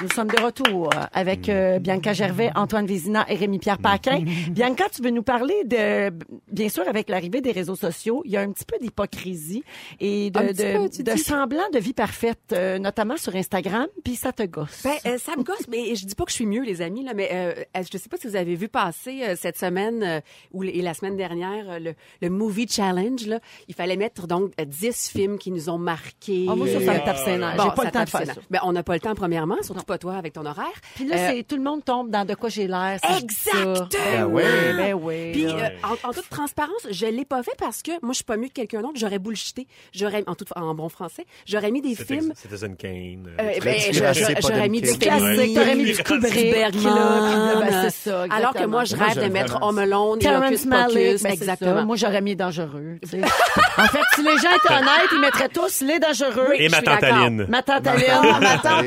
nous 0.02 0.09
sommes 0.09 0.28
de 0.28 0.42
retour 0.42 0.90
avec 1.12 1.48
euh, 1.48 1.78
Bianca 1.78 2.14
Gervais, 2.14 2.50
Antoine 2.55 2.86
Vézina 2.86 3.26
et 3.28 3.36
Rémi-Pierre 3.36 3.78
Paquin. 3.78 4.24
Bianca, 4.50 4.84
tu 4.90 5.02
veux 5.02 5.11
nous 5.11 5.22
parler 5.22 5.62
de, 5.64 6.11
bien 6.50 6.68
sûr, 6.70 6.88
avec 6.88 7.11
l'arrivée 7.11 7.42
des 7.42 7.52
réseaux 7.52 7.76
sociaux, 7.76 8.22
il 8.24 8.32
y 8.32 8.36
a 8.38 8.40
un 8.40 8.50
petit 8.50 8.64
peu 8.64 8.78
d'hypocrisie 8.80 9.62
et 10.00 10.30
de, 10.30 10.40
de, 10.52 10.88
peu, 10.88 11.02
de 11.02 11.18
semblant 11.18 11.68
de 11.72 11.78
vie 11.78 11.92
parfaite, 11.92 12.38
euh, 12.52 12.78
notamment 12.78 13.16
sur 13.18 13.36
Instagram, 13.36 13.86
puis 14.02 14.16
ça 14.16 14.32
te 14.32 14.42
gosse. 14.42 14.82
Ben, 14.84 14.94
euh, 15.07 15.18
ça 15.18 15.32
me 15.36 15.42
gosse, 15.42 15.68
mais 15.68 15.94
je 15.94 16.07
dis 16.07 16.14
pas 16.14 16.24
que 16.24 16.30
je 16.30 16.36
suis 16.36 16.46
mieux, 16.46 16.62
les 16.62 16.80
amis, 16.80 17.05
là, 17.05 17.12
mais 17.14 17.28
euh, 17.32 17.52
je 17.76 17.98
sais 17.98 18.09
pas 18.09 18.16
si 18.16 18.26
vous 18.26 18.36
avez 18.36 18.55
vu 18.55 18.68
passer 18.68 19.22
euh, 19.22 19.36
cette 19.38 19.59
semaine 19.59 20.02
euh, 20.02 20.20
ou 20.52 20.64
et 20.64 20.82
la 20.82 20.94
semaine 20.94 21.16
dernière 21.16 21.78
le, 21.78 21.94
le 22.22 22.30
Movie 22.30 22.66
Challenge. 22.68 23.26
Là. 23.26 23.40
Il 23.68 23.74
fallait 23.74 23.96
mettre 23.96 24.26
donc 24.26 24.52
euh, 24.61 24.64
10 24.64 25.11
films 25.11 25.38
qui 25.38 25.50
nous 25.50 25.68
ont 25.68 25.78
marqués. 25.78 26.46
Ah, 26.48 26.57
moi, 26.57 26.66
ça, 26.66 26.80
ça 26.80 26.94
me 26.94 27.05
tape 27.05 27.16
J'ai 27.26 27.38
pas 27.38 27.84
le 27.84 27.90
temps 27.90 28.05
de 28.05 28.09
faire 28.09 28.26
ça. 28.26 28.40
Ben, 28.50 28.61
on 28.62 28.72
n'a 28.72 28.82
pas 28.82 28.93
le 28.95 29.01
temps, 29.01 29.14
premièrement, 29.14 29.57
surtout 29.62 29.84
pas 29.84 29.99
toi 29.99 30.14
avec 30.16 30.32
ton 30.32 30.45
horaire. 30.47 30.66
Puis 30.95 31.07
là, 31.07 31.16
Euh, 31.16 31.28
c'est 31.30 31.42
tout 31.47 31.57
le 31.57 31.62
monde 31.62 31.84
tombe 31.84 32.11
dans 32.11 32.24
de 32.24 32.34
quoi 32.34 32.49
j'ai 32.49 32.66
l'air. 32.66 32.99
Exactement. 33.18 33.88
Ben 33.92 34.24
oui, 34.24 34.42
ben 34.76 34.95
oui. 34.95 35.32
Puis, 35.32 35.47
euh, 35.47 35.68
en, 35.82 36.09
en 36.09 36.12
toute 36.12 36.28
transparence, 36.28 36.86
je 36.90 37.07
l'ai 37.07 37.24
pas 37.24 37.42
fait 37.42 37.55
parce 37.59 37.82
que 37.82 37.92
moi, 38.03 38.11
je 38.12 38.16
suis 38.16 38.24
pas 38.24 38.36
mieux 38.36 38.49
que 38.49 38.53
quelqu'un 38.55 38.80
d'autre. 38.82 38.95
J'aurais 38.97 39.18
bullshité. 39.18 39.66
J'aurais, 39.92 40.24
en, 40.26 40.34
tout, 40.34 40.45
en 40.57 40.74
bon 40.74 40.88
français, 40.88 41.24
j'aurais 41.47 41.70
mis 41.70 41.80
des 41.82 41.95
films. 41.95 42.32
Citizen 42.34 42.76
Kane. 42.76 43.28
Euh, 43.40 43.53
ben, 43.62 43.76
j'aurais 44.40 44.68
mis 44.68 44.80
du 44.80 44.97
classique, 44.99 45.55
t'aurais 45.55 45.74
mis 45.74 45.84
du 45.92 46.03
Kubrick, 46.03 46.53
là, 46.53 46.70
ben, 47.61 47.90
c'est 47.90 48.11
ça, 48.11 48.26
Alors 48.30 48.53
que 48.55 48.64
moi, 48.66 48.84
je 48.84 48.97
rêve 48.97 49.22
de 49.22 49.32
mettre 49.32 49.59
Home 49.62 49.78
Alone 49.78 50.18
Terrence 50.18 50.64
Malick, 50.66 51.22
ben, 51.22 51.32
exactement. 51.32 51.84
Moi, 51.84 51.97
j'aurais 51.97 52.20
mis 52.20 52.36
dangereux. 52.36 52.99
en 53.05 53.86
fait, 53.86 53.99
si 54.14 54.22
les 54.22 54.36
gens 54.38 54.55
étaient 54.57 54.74
honnêtes, 54.74 55.11
ils 55.12 55.20
mettraient 55.20 55.49
tous 55.49 55.80
les 55.82 55.99
dangereux. 55.99 56.53
Et 56.59 56.68
ma 56.68 56.82
tante. 56.82 57.03
Aline. 57.03 57.47
Ma 57.49 57.62
tante 57.62 57.86
Aline, 57.86 58.38
ma 58.40 58.59
tante 58.59 58.84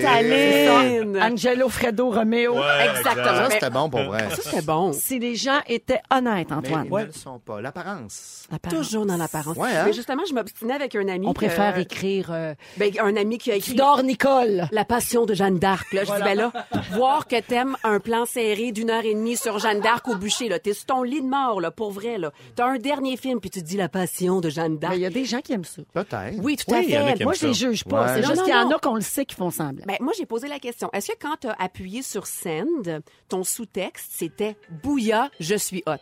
Angelo 1.21 1.69
Fredo 1.69 2.09
Romeo. 2.11 2.55
Ouais, 2.55 2.89
Exactement. 2.89 3.25
Ça, 3.25 3.45
Mais- 3.47 3.53
c'était 3.53 3.69
bon 3.69 3.89
pour 3.89 4.01
vrai. 4.03 4.29
Ça, 4.29 4.41
c'est 4.51 4.65
bon. 4.65 4.93
Si 4.93 5.19
les 5.19 5.35
gens 5.35 5.59
étaient 5.67 6.01
honnêtes, 6.11 6.49
Mais 6.49 6.55
Antoine. 6.55 6.87
ils 6.89 6.93
ne 6.93 7.05
le 7.05 7.11
sont 7.11 7.39
pas. 7.39 7.61
L'apparence. 7.61 8.47
Toujours 8.69 9.05
dans 9.05 9.17
l'apparence. 9.17 9.57
Ouais, 9.57 9.69
hein? 9.75 9.83
Mais 9.85 9.93
justement, 9.93 10.23
je 10.27 10.33
m'obstinais 10.33 10.73
avec 10.73 10.95
un 10.95 11.07
ami. 11.07 11.27
On 11.27 11.31
que- 11.33 11.37
préfère 11.37 11.77
écrire 11.77 12.29
euh, 12.31 12.53
Ben, 12.77 12.91
un 13.01 13.15
ami 13.15 13.37
qui 13.37 13.51
a 13.51 13.55
écrit 13.55 13.71
Tudor 13.71 14.03
Nicole. 14.03 14.67
La 14.71 14.85
passion 14.85 15.25
de 15.25 15.33
Jeanne 15.33 15.59
d'Arc. 15.59 15.91
Là, 15.93 16.03
je 16.03 16.13
dis, 16.13 16.21
ben 16.23 16.37
là, 16.37 16.51
voir 16.93 17.27
que 17.27 17.39
t'aimes 17.39 17.75
un 17.83 17.99
plan 17.99 18.25
serré 18.25 18.71
d'une 18.71 18.89
heure 18.89 19.03
et 19.05 19.13
demie 19.13 19.35
sur 19.35 19.59
Jeanne 19.59 19.81
d'Arc 19.81 20.07
au 20.07 20.15
bûcher, 20.15 20.49
là. 20.49 20.59
T'es 20.59 20.73
sur 20.73 20.85
ton 20.85 21.03
lit 21.03 21.21
de 21.21 21.27
mort, 21.27 21.59
là, 21.61 21.71
pour 21.71 21.91
vrai, 21.91 22.17
là. 22.17 22.31
T'as 22.55 22.65
un 22.67 22.77
dernier 22.77 23.17
film, 23.17 23.39
puis 23.39 23.49
tu 23.49 23.61
te 23.61 23.65
dis 23.65 23.77
La 23.77 23.89
passion 23.89 24.39
de 24.41 24.49
Jeanne 24.49 24.77
d'Arc. 24.77 24.93
Il 24.95 25.01
y 25.01 25.05
a 25.05 25.09
des 25.09 25.25
gens 25.25 25.41
qui 25.41 25.53
aiment 25.53 25.63
ça. 25.65 25.81
Peut-être. 25.93 26.35
Oui, 26.41 26.55
tout 26.57 26.73
à 26.73 26.79
Oui, 26.79 26.87
fait. 26.89 27.23
Moi, 27.23 27.33
je 27.33 27.47
les 27.47 27.53
juge 27.53 27.83
pas. 27.83 28.01
Ouais. 28.03 28.07
C'est 28.15 28.27
juste 28.27 28.43
qu'il 28.43 28.53
y 28.53 28.57
en 28.57 28.69
a 28.71 28.79
qu'on 28.79 28.95
le 28.95 29.01
sait 29.01 29.25
qui 29.25 29.35
font 29.35 29.51
semblant. 29.51 29.76
Ben, 29.85 29.97
moi, 29.99 30.13
j'ai 30.17 30.25
posé 30.25 30.47
la 30.47 30.59
question. 30.59 30.89
Est-ce 30.93 31.11
que 31.11 31.17
quand 31.19 31.37
t'as 31.41 31.53
appuyé 31.53 32.01
sur 32.01 32.27
Send, 32.27 33.01
ton 33.29 33.43
sous-texte, 33.43 34.11
c'était 34.13 34.55
Bouya, 34.83 35.29
je 35.39 35.55
suis 35.55 35.83
hot? 35.85 35.95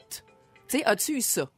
Tu 0.67 0.79
sais, 0.79 0.85
as-tu 0.85 1.17
eu 1.17 1.21
ça? 1.21 1.49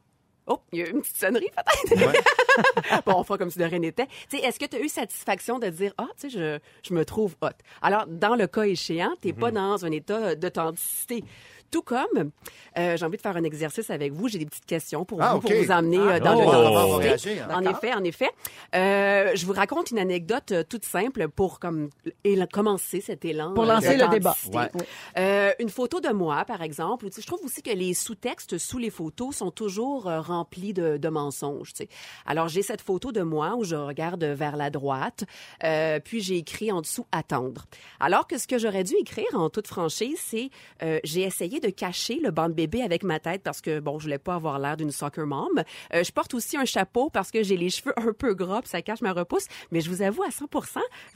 Oh, 0.46 0.60
il 0.72 0.78
y 0.78 0.82
a 0.82 0.86
eu 0.86 0.92
une 0.92 1.02
petite 1.02 1.18
sonnerie, 1.18 1.50
peut-être. 1.54 3.04
bon, 3.06 3.14
on 3.16 3.22
fera 3.22 3.36
comme 3.36 3.50
si 3.50 3.58
de 3.58 3.64
rien 3.64 3.78
n'était. 3.78 4.06
Tu 4.30 4.38
sais, 4.38 4.44
est-ce 4.44 4.58
que 4.58 4.64
tu 4.64 4.76
as 4.76 4.80
eu 4.80 4.88
satisfaction 4.88 5.58
de 5.58 5.68
dire, 5.68 5.92
ah, 5.98 6.08
tu 6.18 6.30
sais, 6.30 6.30
je, 6.30 6.58
je 6.88 6.94
me 6.94 7.04
trouve 7.04 7.36
hot? 7.42 7.48
Alors, 7.82 8.06
dans 8.06 8.34
le 8.34 8.46
cas 8.46 8.62
échéant, 8.62 9.14
t'es 9.20 9.34
pas 9.34 9.50
dans 9.50 9.84
un 9.84 9.90
état 9.90 10.34
d'authenticité. 10.34 11.22
Tout 11.70 11.82
comme, 11.82 12.30
euh, 12.78 12.96
j'ai 12.96 13.04
envie 13.04 13.16
de 13.18 13.22
faire 13.22 13.36
un 13.36 13.44
exercice 13.44 13.90
avec 13.90 14.12
vous. 14.12 14.28
J'ai 14.28 14.38
des 14.38 14.46
petites 14.46 14.64
questions 14.66 15.04
pour 15.04 15.20
Ah, 15.22 15.32
vous, 15.32 15.38
ok. 15.38 15.42
pour 15.52 15.52
vous 15.64 15.70
amener 15.70 15.98
euh, 15.98 16.18
dans 16.20 16.34
oh. 16.34 16.50
Va 16.50 16.58
l'authenticité. 16.62 17.34
réagir. 17.34 17.48
En 17.54 17.62
effet, 17.62 17.94
en 17.94 18.04
effet. 18.04 18.30
Euh, 18.74 19.32
je 19.34 19.44
vous 19.46 19.52
raconte 19.52 19.90
une 19.90 19.98
anecdote 19.98 20.52
euh, 20.52 20.62
toute 20.68 20.84
simple 20.84 21.28
pour 21.28 21.58
comme 21.60 21.90
éla- 22.24 22.48
commencer 22.50 23.00
cet 23.00 23.24
élan. 23.24 23.54
Pour 23.54 23.64
euh, 23.64 23.74
lancer 23.74 23.96
le 23.96 24.08
débat. 24.08 24.34
Ouais. 24.52 24.70
Euh, 25.18 25.52
une 25.58 25.68
photo 25.68 26.00
de 26.00 26.08
moi, 26.10 26.44
par 26.46 26.62
exemple. 26.62 27.06
Tu 27.10 27.16
sais, 27.16 27.22
Je 27.22 27.26
trouve 27.26 27.44
aussi 27.44 27.62
que 27.62 27.70
les 27.70 27.92
sous-textes 27.94 28.56
sous 28.58 28.78
les 28.78 28.90
photos 28.90 29.36
sont 29.36 29.50
toujours 29.50 30.04
remplis 30.04 30.72
de, 30.72 30.96
de 30.96 31.08
mensonges. 31.08 31.72
tu 31.74 31.84
sais. 31.84 31.88
Alors, 32.26 32.48
j'ai 32.48 32.62
cette 32.62 32.80
photo 32.80 33.12
de 33.12 33.22
moi 33.22 33.56
où 33.56 33.64
je 33.64 33.76
regarde 33.76 34.24
vers 34.24 34.56
la 34.56 34.70
droite, 34.70 35.24
euh, 35.64 36.00
puis 36.02 36.20
j'ai 36.20 36.36
écrit 36.38 36.72
en 36.72 36.80
dessous 36.80 37.06
«attendre». 37.12 37.66
Alors 38.00 38.26
que 38.26 38.38
ce 38.38 38.46
que 38.46 38.58
j'aurais 38.58 38.84
dû 38.84 38.94
écrire, 39.00 39.26
en 39.34 39.50
toute 39.50 39.66
franchise, 39.66 40.18
c'est 40.24 40.50
euh, 40.82 40.98
j'ai 41.04 41.22
essayé 41.22 41.57
de 41.60 41.70
cacher 41.70 42.20
le 42.22 42.30
banc 42.30 42.48
de 42.48 42.54
bébé 42.54 42.82
avec 42.82 43.02
ma 43.02 43.18
tête 43.18 43.42
parce 43.42 43.60
que, 43.60 43.80
bon, 43.80 43.98
je 43.98 44.04
voulais 44.04 44.18
pas 44.18 44.34
avoir 44.34 44.58
l'air 44.58 44.76
d'une 44.76 44.90
soccer 44.90 45.26
mom. 45.26 45.62
Euh, 45.94 46.04
je 46.04 46.12
porte 46.12 46.34
aussi 46.34 46.56
un 46.56 46.64
chapeau 46.64 47.10
parce 47.10 47.30
que 47.30 47.42
j'ai 47.42 47.56
les 47.56 47.70
cheveux 47.70 47.92
un 47.98 48.12
peu 48.12 48.34
gras, 48.34 48.60
puis 48.60 48.70
ça 48.70 48.82
cache 48.82 49.00
ma 49.00 49.12
repousse. 49.12 49.46
Mais 49.70 49.80
je 49.80 49.90
vous 49.90 50.02
avoue 50.02 50.22
à 50.22 50.30
100 50.30 50.46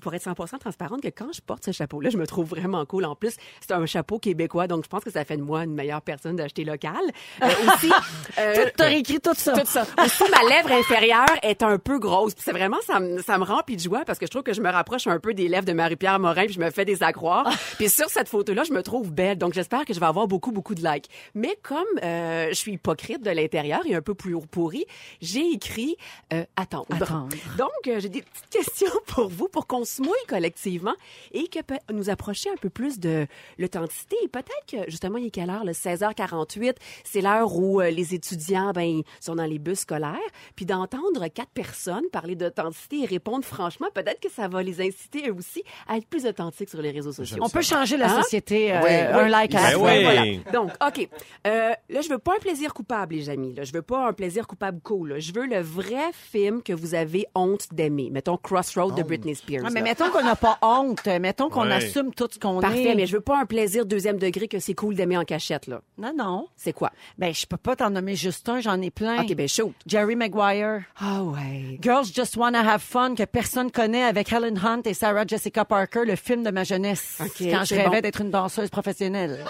pour 0.02 0.14
être 0.14 0.22
100 0.22 0.34
transparente, 0.58 1.02
que 1.02 1.08
quand 1.08 1.32
je 1.32 1.40
porte 1.40 1.64
ce 1.64 1.72
chapeau-là, 1.72 2.10
je 2.10 2.18
me 2.18 2.26
trouve 2.26 2.48
vraiment 2.48 2.84
cool. 2.86 3.04
En 3.04 3.14
plus, 3.14 3.36
c'est 3.60 3.72
un 3.72 3.86
chapeau 3.86 4.18
québécois, 4.18 4.66
donc 4.66 4.84
je 4.84 4.88
pense 4.88 5.04
que 5.04 5.10
ça 5.10 5.24
fait 5.24 5.36
de 5.36 5.42
moi 5.42 5.64
une 5.64 5.74
meilleure 5.74 6.02
personne 6.02 6.36
d'acheter 6.36 6.64
local. 6.64 7.00
Euh, 7.42 7.46
aussi, 7.74 7.90
euh, 8.38 8.66
T'as 8.76 8.86
réécrit 8.86 9.20
tout 9.20 9.34
ça. 9.34 9.52
tout 9.52 9.66
ça. 9.66 9.86
Aussi, 10.04 10.24
ma 10.30 10.48
lèvre 10.48 10.72
inférieure 10.72 11.26
est 11.42 11.62
un 11.62 11.78
peu 11.78 11.98
grosse. 11.98 12.32
C'est 12.36 12.52
vraiment, 12.52 12.78
ça 12.86 13.00
me, 13.00 13.20
ça 13.22 13.38
me 13.38 13.44
remplit 13.44 13.76
de 13.76 13.82
joie 13.82 14.04
parce 14.04 14.18
que 14.18 14.26
je 14.26 14.30
trouve 14.30 14.42
que 14.42 14.52
je 14.52 14.60
me 14.60 14.70
rapproche 14.70 15.06
un 15.06 15.18
peu 15.18 15.34
des 15.34 15.48
lèvres 15.48 15.66
de 15.66 15.72
Marie-Pierre 15.72 16.18
Morin 16.18 16.44
puis 16.44 16.54
je 16.54 16.60
me 16.60 16.70
fais 16.70 16.84
des 16.84 17.02
accroires. 17.02 17.48
puis 17.78 17.88
sur 17.88 18.08
cette 18.08 18.28
photo-là, 18.28 18.64
je 18.64 18.72
me 18.72 18.82
trouve 18.82 19.12
belle. 19.12 19.38
Donc 19.38 19.54
j'espère 19.54 19.84
que 19.84 19.94
je 19.94 20.00
vais 20.00 20.06
avoir 20.06 20.26
beaucoup, 20.32 20.50
beaucoup 20.50 20.74
de 20.74 20.82
likes. 20.82 21.10
Mais 21.34 21.58
comme 21.62 21.84
euh, 22.02 22.48
je 22.48 22.54
suis 22.54 22.72
hypocrite 22.72 23.22
de 23.22 23.30
l'intérieur 23.30 23.80
et 23.84 23.94
un 23.94 24.00
peu 24.00 24.14
plus 24.14 24.34
pourri, 24.50 24.86
j'ai 25.20 25.46
écrit 25.52 25.96
euh, 26.32 26.44
attendre. 26.56 26.86
Attendre. 26.90 27.36
Donc, 27.58 27.68
euh, 27.86 28.00
j'ai 28.00 28.08
des 28.08 28.22
petites 28.22 28.48
questions 28.50 28.96
pour 29.06 29.28
vous 29.28 29.48
pour 29.48 29.66
qu'on 29.66 29.84
se 29.84 30.00
mouille 30.00 30.26
collectivement 30.26 30.94
et 31.32 31.48
que 31.48 31.60
peut 31.60 31.76
nous 31.92 32.08
approcher 32.08 32.48
un 32.48 32.56
peu 32.56 32.70
plus 32.70 32.98
de 32.98 33.26
l'authenticité. 33.58 34.16
Et 34.24 34.28
peut-être 34.28 34.64
que, 34.70 34.90
justement, 34.90 35.18
il 35.18 35.26
est 35.26 35.30
quelle 35.30 35.50
heure? 35.50 35.64
Le 35.66 35.72
16h48, 35.72 36.76
c'est 37.04 37.20
l'heure 37.20 37.54
où 37.54 37.80
euh, 37.82 37.90
les 37.90 38.14
étudiants 38.14 38.72
ben, 38.72 39.02
sont 39.20 39.34
dans 39.34 39.44
les 39.44 39.58
bus 39.58 39.80
scolaires. 39.80 40.16
Puis 40.56 40.64
d'entendre 40.64 41.28
quatre 41.28 41.50
personnes 41.52 42.04
parler 42.10 42.36
d'authenticité 42.36 43.02
et 43.02 43.06
répondre 43.06 43.44
franchement, 43.44 43.88
peut-être 43.94 44.20
que 44.20 44.30
ça 44.30 44.48
va 44.48 44.62
les 44.62 44.80
inciter 44.80 45.28
eux 45.28 45.34
aussi 45.34 45.62
à 45.88 45.98
être 45.98 46.06
plus 46.06 46.24
authentiques 46.26 46.70
sur 46.70 46.80
les 46.80 46.90
réseaux 46.90 47.12
sociaux. 47.12 47.36
On 47.42 47.48
peut 47.50 47.60
changer 47.62 47.96
la 47.98 48.10
Hein? 48.12 48.22
société 48.22 48.72
euh, 48.72 48.80
Oui, 48.82 48.90
un 48.94 49.28
like 49.28 49.54
à 49.54 49.62
la 49.62 49.68
Ben 49.70 49.78
fois. 49.78 49.90
oui. 49.92 50.02
Voilà. 50.02 50.21
Donc, 50.52 50.70
OK. 50.86 51.08
Euh, 51.46 51.70
là, 51.90 52.00
je 52.00 52.08
veux 52.08 52.18
pas 52.18 52.32
un 52.36 52.40
plaisir 52.40 52.74
coupable, 52.74 53.14
les 53.14 53.30
amis. 53.30 53.54
Là. 53.54 53.64
Je 53.64 53.72
veux 53.72 53.82
pas 53.82 54.08
un 54.08 54.12
plaisir 54.12 54.46
coupable 54.46 54.80
cool. 54.82 55.10
là. 55.10 55.18
Je 55.18 55.32
veux 55.32 55.46
le 55.46 55.60
vrai 55.60 56.10
film 56.12 56.62
que 56.62 56.72
vous 56.72 56.94
avez 56.94 57.26
honte 57.34 57.66
d'aimer. 57.72 58.10
Mettons 58.10 58.36
Crossroad 58.36 58.94
de 58.94 59.02
Britney 59.02 59.34
Spears. 59.34 59.62
Ah, 59.66 59.70
mais 59.70 59.80
là. 59.80 59.84
mettons 59.86 60.10
qu'on 60.10 60.22
n'a 60.24 60.36
pas 60.36 60.58
honte, 60.62 61.06
mettons 61.06 61.48
qu'on 61.50 61.66
Ouais. 61.66 61.72
assume 61.74 62.12
tout 62.14 62.28
ce 62.30 62.38
qu'on 62.38 62.58
est. 62.58 62.62
Parfait, 62.62 62.94
mais 62.94 63.06
je 63.06 63.14
veux 63.16 63.20
pas 63.20 63.38
un 63.40 63.46
plaisir 63.46 63.86
deuxième 63.86 64.18
degré 64.18 64.48
que 64.48 64.58
c'est 64.58 64.74
cool 64.74 64.94
d'aimer 64.94 65.16
en 65.16 65.24
cachette, 65.24 65.66
là. 65.66 65.80
Non, 65.98 66.12
non. 66.16 66.48
C'est 66.56 66.72
quoi? 66.72 66.90
Ben, 67.18 67.32
je 67.32 67.46
peux 67.46 67.56
pas 67.56 67.76
t'en 67.76 67.90
nommer 67.90 68.16
juste 68.16 68.48
un, 68.48 68.60
j'en 68.60 68.80
ai 68.80 68.90
plein. 68.90 69.22
OK, 69.22 69.34
ben 69.34 69.48
shoot. 69.48 69.72
Jerry 69.86 70.16
Maguire. 70.16 70.82
Ah 70.98 71.22
ouais. 71.22 71.78
Girls 71.80 72.06
Just 72.12 72.36
Wanna 72.36 72.60
Have 72.60 72.80
Fun 72.82 73.14
que 73.14 73.24
personne 73.24 73.70
connaît 73.70 74.02
avec 74.04 74.32
Helen 74.32 74.58
Hunt 74.58 74.82
et 74.84 74.94
Sarah 74.94 75.26
Jessica 75.26 75.64
Parker, 75.64 76.04
le 76.04 76.16
film 76.16 76.42
de 76.42 76.50
ma 76.50 76.64
jeunesse. 76.64 77.18
Ok, 77.20 77.36
quand 77.50 77.64
je 77.64 77.74
rêvais 77.74 77.88
bon. 77.88 78.00
d'être 78.00 78.20
une 78.20 78.30
danseuse 78.30 78.70
professionnelle. 78.70 79.44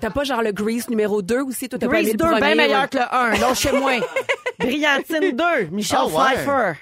T'as 0.00 0.10
pas 0.10 0.24
genre 0.24 0.42
le 0.42 0.52
Grease 0.52 0.88
numéro 0.88 1.22
2 1.22 1.42
aussi? 1.42 1.68
Toi, 1.68 1.78
t'as 1.78 1.86
pas 1.88 2.00
aimé 2.00 2.02
Grease 2.02 2.12
le 2.12 2.18
2, 2.18 2.24
premier, 2.24 2.40
bien 2.40 2.54
meilleur 2.54 2.82
ouais. 2.82 2.88
que 2.88 2.96
le 2.98 3.14
1. 3.14 3.38
Non, 3.38 3.54
chez 3.54 3.72
moi. 3.72 3.92
Brillantine 4.58 5.36
2, 5.36 5.44
Michelle 5.70 5.98
Ah 6.00 6.06
ouais? 6.06 6.34
Pfeiffer. 6.34 6.72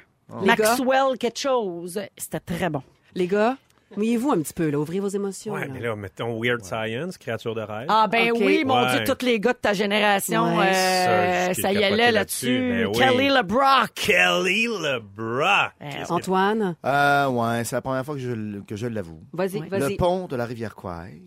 Les 0.43 0.55
gars? 0.55 0.77
Maxwell 0.77 1.19
quelque 1.19 1.39
chose. 1.39 2.01
C'était 2.17 2.41
très 2.41 2.69
bon. 2.69 2.83
Les 3.15 3.27
gars, 3.27 3.57
mouillez-vous 3.97 4.31
un 4.33 4.41
petit 4.41 4.53
peu, 4.53 4.71
là. 4.71 4.79
Ouvrez 4.79 5.01
vos 5.01 5.09
émotions. 5.09 5.55
Ouais, 5.55 5.67
là. 5.67 5.73
mais 5.73 5.81
là, 5.81 5.97
mettons 5.97 6.41
Weird 6.41 6.65
Science, 6.65 7.17
créature 7.19 7.55
de 7.55 7.61
rêve. 7.63 7.87
Ah 7.89 8.07
ben 8.11 8.31
oui, 8.35 8.65
mon 8.65 8.83
Ouais. 8.85 9.03
Dieu, 9.05 9.15
tous 9.15 9.25
les 9.25 9.41
gars 9.41 9.53
de 9.53 9.59
ta 9.59 9.73
génération, 9.73 10.57
Ouais. 10.59 10.73
euh, 10.75 11.55
Ça, 11.55 11.73
y 11.73 11.83
allait 11.83 12.13
là-dessus, 12.13 12.87
oui. 12.87 12.99
Kelly 12.99 13.29
LeBrock. 13.29 13.93
Kelly 13.95 14.67
LeBrock. 14.67 15.73
Que- 15.81 16.13
Antoine, 16.13 16.77
Euh, 16.85 17.29
ouais, 17.29 17.65
c'est 17.65 17.77
la 17.77 17.83
première 17.83 18.05
fois 18.05 18.15
que 18.15 18.21
je, 18.21 18.61
que 18.61 18.77
je 18.77 18.87
l'avoue. 18.87 19.23
vas-y, 19.33 19.61
Le 19.61 19.69
vas-y. 19.69 19.97
pont 19.97 20.27
de 20.27 20.37
la 20.37 20.45
rivière 20.45 20.75
Kwai. 20.75 21.23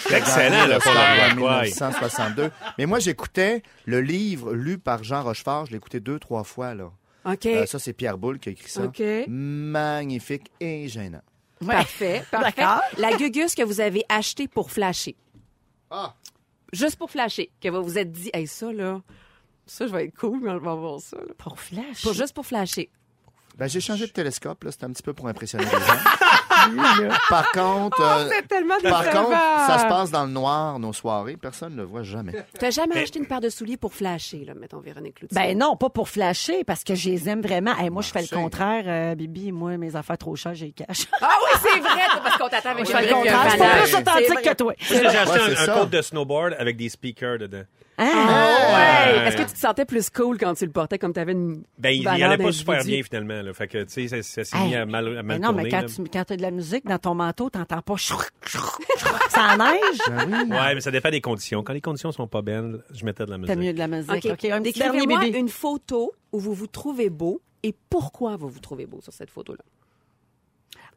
C'est 0.00 0.16
excellent, 0.18 0.66
le 0.66 0.78
pont 0.78 0.90
de 0.90 0.94
la 0.94 1.10
rivière 1.10 1.36
Kwai. 1.36 1.64
1962. 1.66 2.50
Mais 2.78 2.86
moi, 2.86 2.98
j'écoutais 2.98 3.62
le 3.86 4.00
livre 4.00 4.52
lu 4.54 4.78
par 4.78 5.04
Jean 5.04 5.22
Rochefort. 5.22 5.66
Je 5.66 5.72
l'ai 5.72 5.76
écouté 5.76 6.00
deux, 6.00 6.18
trois 6.18 6.44
fois, 6.44 6.74
là. 6.74 6.90
OK. 7.24 7.46
Euh, 7.46 7.66
ça, 7.66 7.78
c'est 7.78 7.92
Pierre 7.92 8.16
Boulle 8.16 8.38
qui 8.38 8.48
a 8.48 8.52
écrit 8.52 8.70
ça. 8.70 8.84
OK. 8.84 9.02
Magnifique 9.28 10.50
et 10.60 10.88
gênant. 10.88 11.20
Ouais. 11.60 11.74
Parfait, 11.74 12.24
parfait. 12.30 12.62
La 12.98 13.16
gugus 13.16 13.54
que 13.54 13.62
vous 13.62 13.80
avez 13.80 14.04
achetée 14.08 14.48
pour 14.48 14.70
flasher. 14.70 15.16
Ah! 15.90 16.14
juste 16.72 16.96
pour 16.96 17.10
flasher, 17.10 17.50
que 17.60 17.68
vous 17.68 17.82
vous 17.82 17.98
êtes 17.98 18.12
dit, 18.12 18.30
hey, 18.32 18.46
ça, 18.46 18.72
là, 18.72 19.00
ça, 19.66 19.86
je 19.86 19.92
vais 19.92 20.06
être 20.06 20.16
cool, 20.18 20.40
mais 20.40 20.50
on 20.50 20.58
va 20.58 20.74
voir 20.74 21.00
ça, 21.00 21.16
là. 21.16 21.34
Pour 21.36 21.58
flash. 21.58 22.02
Pour, 22.02 22.12
juste 22.12 22.34
pour 22.34 22.46
flasher. 22.46 22.90
Ben, 23.58 23.68
j'ai 23.68 23.80
changé 23.80 24.06
de 24.06 24.12
télescope, 24.12 24.62
là. 24.64 24.70
C'était 24.70 24.84
un 24.84 24.90
petit 24.92 25.02
peu 25.02 25.12
pour 25.12 25.26
impressionner 25.28 25.64
les 25.64 25.70
gens. 25.70 25.78
Par 27.30 27.50
contre, 27.52 28.00
euh, 28.00 28.28
c'est 28.30 28.46
tellement 28.48 28.74
par 28.82 29.08
contre, 29.10 29.30
ça 29.66 29.78
se 29.78 29.86
passe 29.86 30.10
dans 30.10 30.24
le 30.24 30.30
noir, 30.30 30.78
nos 30.78 30.92
soirées. 30.92 31.36
Personne 31.36 31.72
ne 31.72 31.78
le 31.78 31.84
voit 31.84 32.02
jamais. 32.02 32.32
T'as 32.58 32.70
jamais 32.70 32.94
Mais- 32.96 33.02
acheté 33.02 33.18
une 33.20 33.26
paire 33.26 33.40
de 33.40 33.48
souliers 33.48 33.76
pour 33.76 33.94
flasher, 33.94 34.44
là, 34.44 34.54
mettons, 34.54 34.80
Véronique 34.80 35.14
Cloutier? 35.16 35.34
Ben 35.34 35.56
non, 35.56 35.76
pas 35.76 35.88
pour 35.88 36.08
flasher, 36.08 36.64
parce 36.64 36.84
que 36.84 36.94
je 36.94 37.10
les 37.10 37.28
aime 37.28 37.40
vraiment. 37.42 37.76
Hey, 37.78 37.90
moi, 37.90 38.02
je 38.02 38.10
fais 38.10 38.22
le 38.22 38.28
contraire. 38.28 38.84
euh, 38.86 39.14
Bibi, 39.14 39.52
moi, 39.52 39.76
mes 39.76 39.94
affaires 39.96 40.18
trop 40.18 40.34
chères, 40.36 40.54
j'ai 40.54 40.66
les 40.66 40.72
cash. 40.72 41.06
Ah 41.20 41.34
oui, 41.42 41.58
c'est 41.62 41.80
vrai, 41.80 42.00
parce 42.22 42.36
qu'on 42.38 42.48
t'attend 42.48 42.70
avec 42.70 42.86
Je 42.86 42.92
le 42.92 43.14
contraire. 43.14 43.50
Je 43.50 43.56
fanal. 43.56 43.82
plus 43.82 43.94
authentique 43.94 44.26
C'est 44.28 44.42
que 44.50 44.54
toi. 44.54 44.72
J'ai 44.80 45.06
acheté 45.06 45.30
Ouais, 45.30 45.40
un, 45.52 45.56
c'est 45.56 45.70
un 45.70 45.74
côte 45.74 45.90
de 45.90 46.02
snowboard 46.02 46.56
avec 46.58 46.76
des 46.76 46.88
speakers 46.88 47.38
dedans. 47.38 47.62
Ah, 48.00 48.04
Ouais. 48.04 49.18
Ouais. 49.18 49.26
Est-ce 49.28 49.36
que 49.36 49.42
tu 49.42 49.52
te 49.54 49.58
sentais 49.58 49.84
plus 49.84 50.08
cool 50.10 50.38
quand 50.38 50.54
tu 50.54 50.64
le 50.64 50.70
portais 50.70 50.98
comme 50.98 51.12
t'avais 51.12 51.32
une 51.32 51.64
Ben, 51.78 51.90
il, 51.90 51.98
il 51.98 52.04
valeur 52.04 52.30
allait 52.30 52.44
pas 52.44 52.52
super 52.52 52.84
bien, 52.84 53.02
finalement. 53.02 53.47
Là. 53.48 53.54
Fait 53.54 53.66
que, 53.66 53.82
tu 53.84 54.08
sais, 54.08 54.08
ça, 54.08 54.22
ça 54.22 54.44
s'est 54.44 54.56
Hey, 54.56 54.68
mis 54.68 54.74
à 54.76 54.86
mal, 54.86 55.08
à 55.18 55.22
mal 55.22 55.24
Mais 55.24 55.38
non, 55.38 55.52
mais 55.52 55.68
quand 55.68 55.80
là. 55.80 55.86
tu 55.88 56.02
quand 56.04 56.30
as 56.30 56.36
de 56.36 56.42
la 56.42 56.50
musique 56.50 56.86
dans 56.86 56.98
ton 56.98 57.14
manteau, 57.14 57.50
t'entends 57.50 57.82
pas 57.82 57.96
ça 57.98 59.56
neige? 59.56 60.48
Ouais, 60.50 60.74
mais 60.74 60.80
ça 60.80 60.90
dépend 60.90 61.10
des 61.10 61.20
conditions. 61.20 61.62
Quand 61.62 61.72
les 61.72 61.80
conditions 61.80 62.12
sont 62.12 62.26
pas 62.28 62.42
belles, 62.42 62.82
je 62.92 63.04
mettais 63.04 63.24
de 63.24 63.30
la 63.30 63.38
musique. 63.38 63.54
T'as 63.54 63.60
mieux 63.60 63.72
de 63.72 63.78
la 63.78 63.88
musique. 63.88 64.26
OK. 64.26 64.32
OK, 64.32 64.44
un 64.44 64.62
petit 64.62 64.78
dernier 64.78 65.38
une 65.38 65.48
photo 65.48 66.12
où 66.32 66.38
vous 66.38 66.54
vous 66.54 66.66
trouvez 66.66 67.10
beau 67.10 67.40
et 67.62 67.74
pourquoi 67.90 68.36
vous 68.36 68.48
vous 68.48 68.60
trouvez 68.60 68.86
beau 68.86 69.00
sur 69.00 69.12
cette 69.12 69.30
photo-là. 69.30 69.64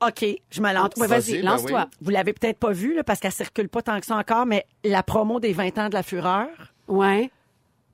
OK, 0.08 0.26
je 0.50 0.62
me 0.62 0.74
lance. 0.74 0.90
Ouais, 0.98 1.08
Vas-y, 1.08 1.20
Vas-y, 1.20 1.42
ben 1.42 1.46
lance-toi. 1.46 1.88
Vous 2.02 2.10
l'avez 2.10 2.34
peut-être 2.34 2.58
pas 2.58 2.72
vu, 2.72 2.96
là, 2.96 3.04
parce 3.04 3.20
qu'elle 3.20 3.32
circule 3.32 3.70
pas 3.70 3.84
tant 3.84 4.00
que 4.00 4.06
ça 4.06 4.16
encore, 4.18 4.46
mais 4.48 4.66
la 4.84 5.04
promo 5.04 5.40
des 5.40 5.54
20 5.54 5.78
ans 5.78 5.90
de 5.90 5.94
la 5.94 6.04
fureur, 6.04 6.48
Ouais. 6.88 7.30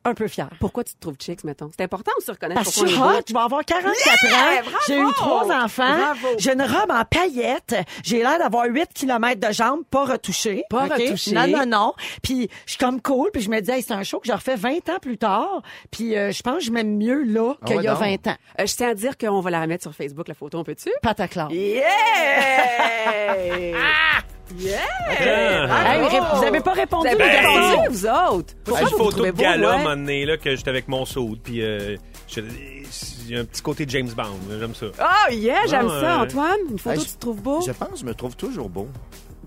Un 0.07 0.13
peu 0.13 0.27
fière. 0.27 0.49
Pourquoi 0.59 0.83
tu 0.83 0.93
te 0.93 0.99
trouves 0.99 1.15
chicks, 1.19 1.43
mettons? 1.43 1.69
C'est 1.77 1.83
important 1.83 2.11
de 2.19 2.23
se 2.23 2.31
reconnaître 2.31 2.61
Parce 2.61 2.73
pourquoi 2.73 2.87
je 2.89 2.93
suis 2.95 3.03
hot, 3.03 3.21
je 3.27 3.33
vais 3.33 3.39
avoir 3.39 3.65
44 3.65 4.25
ans, 4.25 4.29
bravo! 4.63 4.77
j'ai 4.87 4.99
eu 4.99 5.11
trois 5.13 5.51
enfants, 5.63 5.97
Bravo! 5.97 6.27
j'ai 6.37 6.53
une 6.53 6.61
robe 6.61 6.91
en 6.91 7.03
paillettes, 7.05 7.75
j'ai 8.03 8.19
l'air 8.19 8.39
d'avoir 8.39 8.65
8 8.65 8.89
km 8.93 9.47
de 9.47 9.53
jambes 9.53 9.81
pas 9.89 10.05
retouchées. 10.05 10.63
Pas 10.69 10.85
OK? 10.85 10.93
retouchées. 10.93 11.31
Non, 11.33 11.47
non, 11.47 11.65
non. 11.65 11.93
Puis 12.21 12.49
je 12.65 12.71
suis 12.71 12.79
comme 12.79 13.01
cool, 13.01 13.29
puis 13.31 13.41
je 13.41 13.49
me 13.49 13.59
dis, 13.59 13.71
hey, 13.71 13.81
c'est 13.81 13.93
un 13.93 14.03
show 14.03 14.19
que 14.19 14.27
je 14.27 14.33
refais 14.33 14.55
20 14.55 14.89
ans 14.89 14.99
plus 15.01 15.17
tard, 15.17 15.61
puis 15.91 16.15
euh, 16.15 16.31
je 16.31 16.41
pense 16.41 16.59
que 16.59 16.63
je 16.65 16.71
m'aime 16.71 16.97
mieux 16.97 17.23
là 17.23 17.53
Ah 17.61 17.65
qu'il 17.65 17.77
ouais, 17.77 17.83
y 17.83 17.87
a 17.87 17.91
donc? 17.93 18.01
20 18.01 18.27
ans. 18.27 18.35
Euh, 18.59 18.65
je 18.65 18.75
tiens 18.75 18.89
à 18.89 18.93
dire 18.93 19.17
qu'on 19.17 19.41
va 19.41 19.49
la 19.49 19.61
remettre 19.61 19.83
sur 19.83 19.93
Facebook, 19.93 20.27
la 20.27 20.33
photo, 20.33 20.59
on 20.59 20.63
peut-tu? 20.63 20.89
Pataclan. 21.01 21.49
Yeah! 21.49 21.83
yeah! 24.57 24.77
Ah. 25.69 25.95
Hey, 25.95 26.01
ré- 26.07 26.19
vous 26.35 26.43
avez 26.43 26.59
pas 26.61 26.73
répondu, 26.73 27.07
Vous 27.09 27.13
avez 27.15 27.23
les 27.23 27.29
pas 27.37 27.41
garçons? 27.43 27.69
répondu, 27.81 27.87
vous 27.97 28.05
autres? 28.07 28.53
Pourquoi 28.63 28.81
une 28.81 28.87
vous 28.87 28.91
vous 28.97 29.03
photo 29.03 29.11
trouvez 29.15 29.31
de 29.31 29.35
beau, 29.37 29.41
gala, 29.43 29.67
ouais? 29.67 29.73
un 29.73 29.77
moment 29.79 29.89
donné, 29.95 30.25
là, 30.25 30.37
que 30.37 30.55
j'étais 30.55 30.69
avec 30.69 30.87
mon 30.87 31.05
soude, 31.05 31.39
puis 31.43 31.61
euh, 31.61 31.95
je- 32.27 32.41
il 32.41 33.33
y 33.33 33.37
a 33.37 33.41
un 33.41 33.45
petit 33.45 33.61
côté 33.61 33.85
James 33.87 34.09
Bond, 34.15 34.23
là, 34.49 34.55
j'aime 34.59 34.75
ça. 34.75 34.85
Oh 34.99 35.31
yeah, 35.33 35.65
j'aime 35.67 35.87
Ah, 35.91 35.99
ça, 36.01 36.17
ouais. 36.17 36.23
Antoine. 36.23 36.57
Une 36.71 36.79
photo, 36.79 36.99
Hey, 36.99 37.05
tu 37.05 37.11
te 37.13 37.19
trouves 37.19 37.41
beau? 37.41 37.61
Je 37.65 37.71
pense 37.71 37.89
que 37.89 37.97
je 37.99 38.05
me 38.05 38.13
trouve 38.13 38.35
toujours 38.35 38.69
beau. 38.69 38.87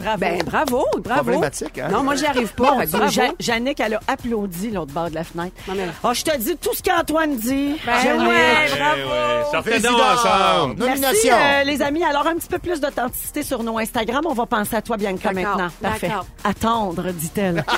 Bravo. 0.01 0.19
Ben, 0.19 0.43
bravo, 0.45 0.85
bravo. 0.99 1.23
Problématique, 1.23 1.79
hein? 1.79 1.89
Non, 1.93 2.03
moi, 2.03 2.15
j'y 2.15 2.27
arrive 2.27 2.53
pas. 2.55 2.73
Bravo. 2.87 3.09
Ja- 3.11 3.33
Jannick, 3.39 3.79
elle 3.81 3.95
a 3.95 4.01
applaudi 4.09 4.71
l'autre 4.71 4.93
bord 4.93 5.11
de 5.11 5.15
la 5.15 5.25
fenêtre. 5.25 5.53
Non, 5.69 5.75
mais- 5.77 5.89
Oh, 6.03 6.11
je 6.15 6.23
te 6.23 6.37
dis 6.39 6.57
tout 6.57 6.75
ce 6.75 6.83
qu'Antoine 6.83 7.37
dit. 7.37 7.77
Ben 7.87 7.93
Jannick. 8.03 8.29
ouais, 8.29 8.37
Eh 8.67 8.77
bravo. 8.79 8.97
ouais, 8.97 9.45
Ça 9.53 9.63
fait 9.63 9.71
Président, 9.71 9.93
donc 9.93 10.01
ensemble. 10.01 10.75
Merci, 10.79 11.01
Nomination. 11.01 11.37
euh, 11.39 11.63
les 11.65 11.83
amis. 11.83 12.05
Alors, 12.05 12.27
un 12.27 12.35
petit 12.37 12.49
peu 12.49 12.59
plus 12.59 12.81
d'authenticité 12.81 13.43
sur 13.43 13.63
nos 13.63 13.79
Instagram. 13.79 14.23
On 14.27 14.35
va 14.35 14.47
penser 14.47 14.77
à 14.77 14.83
toi, 14.83 14.97
Bianca, 14.97 15.33
maintenant. 15.33 15.69
Parfait. 15.83 16.11
Attendre, 16.45 17.11
dit-elle. 17.13 17.65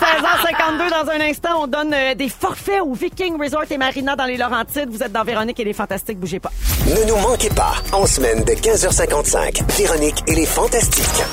16h52, 0.00 0.90
dans 0.90 1.10
un 1.10 1.20
instant, 1.28 1.62
on 1.62 1.66
donne 1.66 1.92
euh, 1.92 2.14
des 2.14 2.28
forfaits 2.28 2.80
au 2.82 2.92
Viking 2.94 3.40
Resort 3.42 3.64
et 3.70 3.78
Marina 3.78 4.14
dans 4.16 4.24
les 4.26 4.36
Laurentides. 4.36 4.88
Vous 4.90 5.02
êtes 5.02 5.12
dans 5.12 5.24
Véronique 5.24 5.58
et 5.60 5.64
les 5.64 5.72
Fantastiques. 5.72 6.18
Bougez 6.20 6.40
pas. 6.40 6.50
Ne 6.86 7.08
nous 7.08 7.16
manquez 7.16 7.50
pas, 7.50 7.74
en 7.92 8.06
semaine 8.06 8.44
de 8.44 8.52
15h55, 8.52 9.62
Véronique 9.76 10.22
et 10.28 10.34
les 10.34 10.46
Fantastiques. 10.46 11.24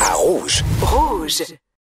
À 0.00 0.14
Rouge. 0.14 0.64
Rouge. 0.82 1.42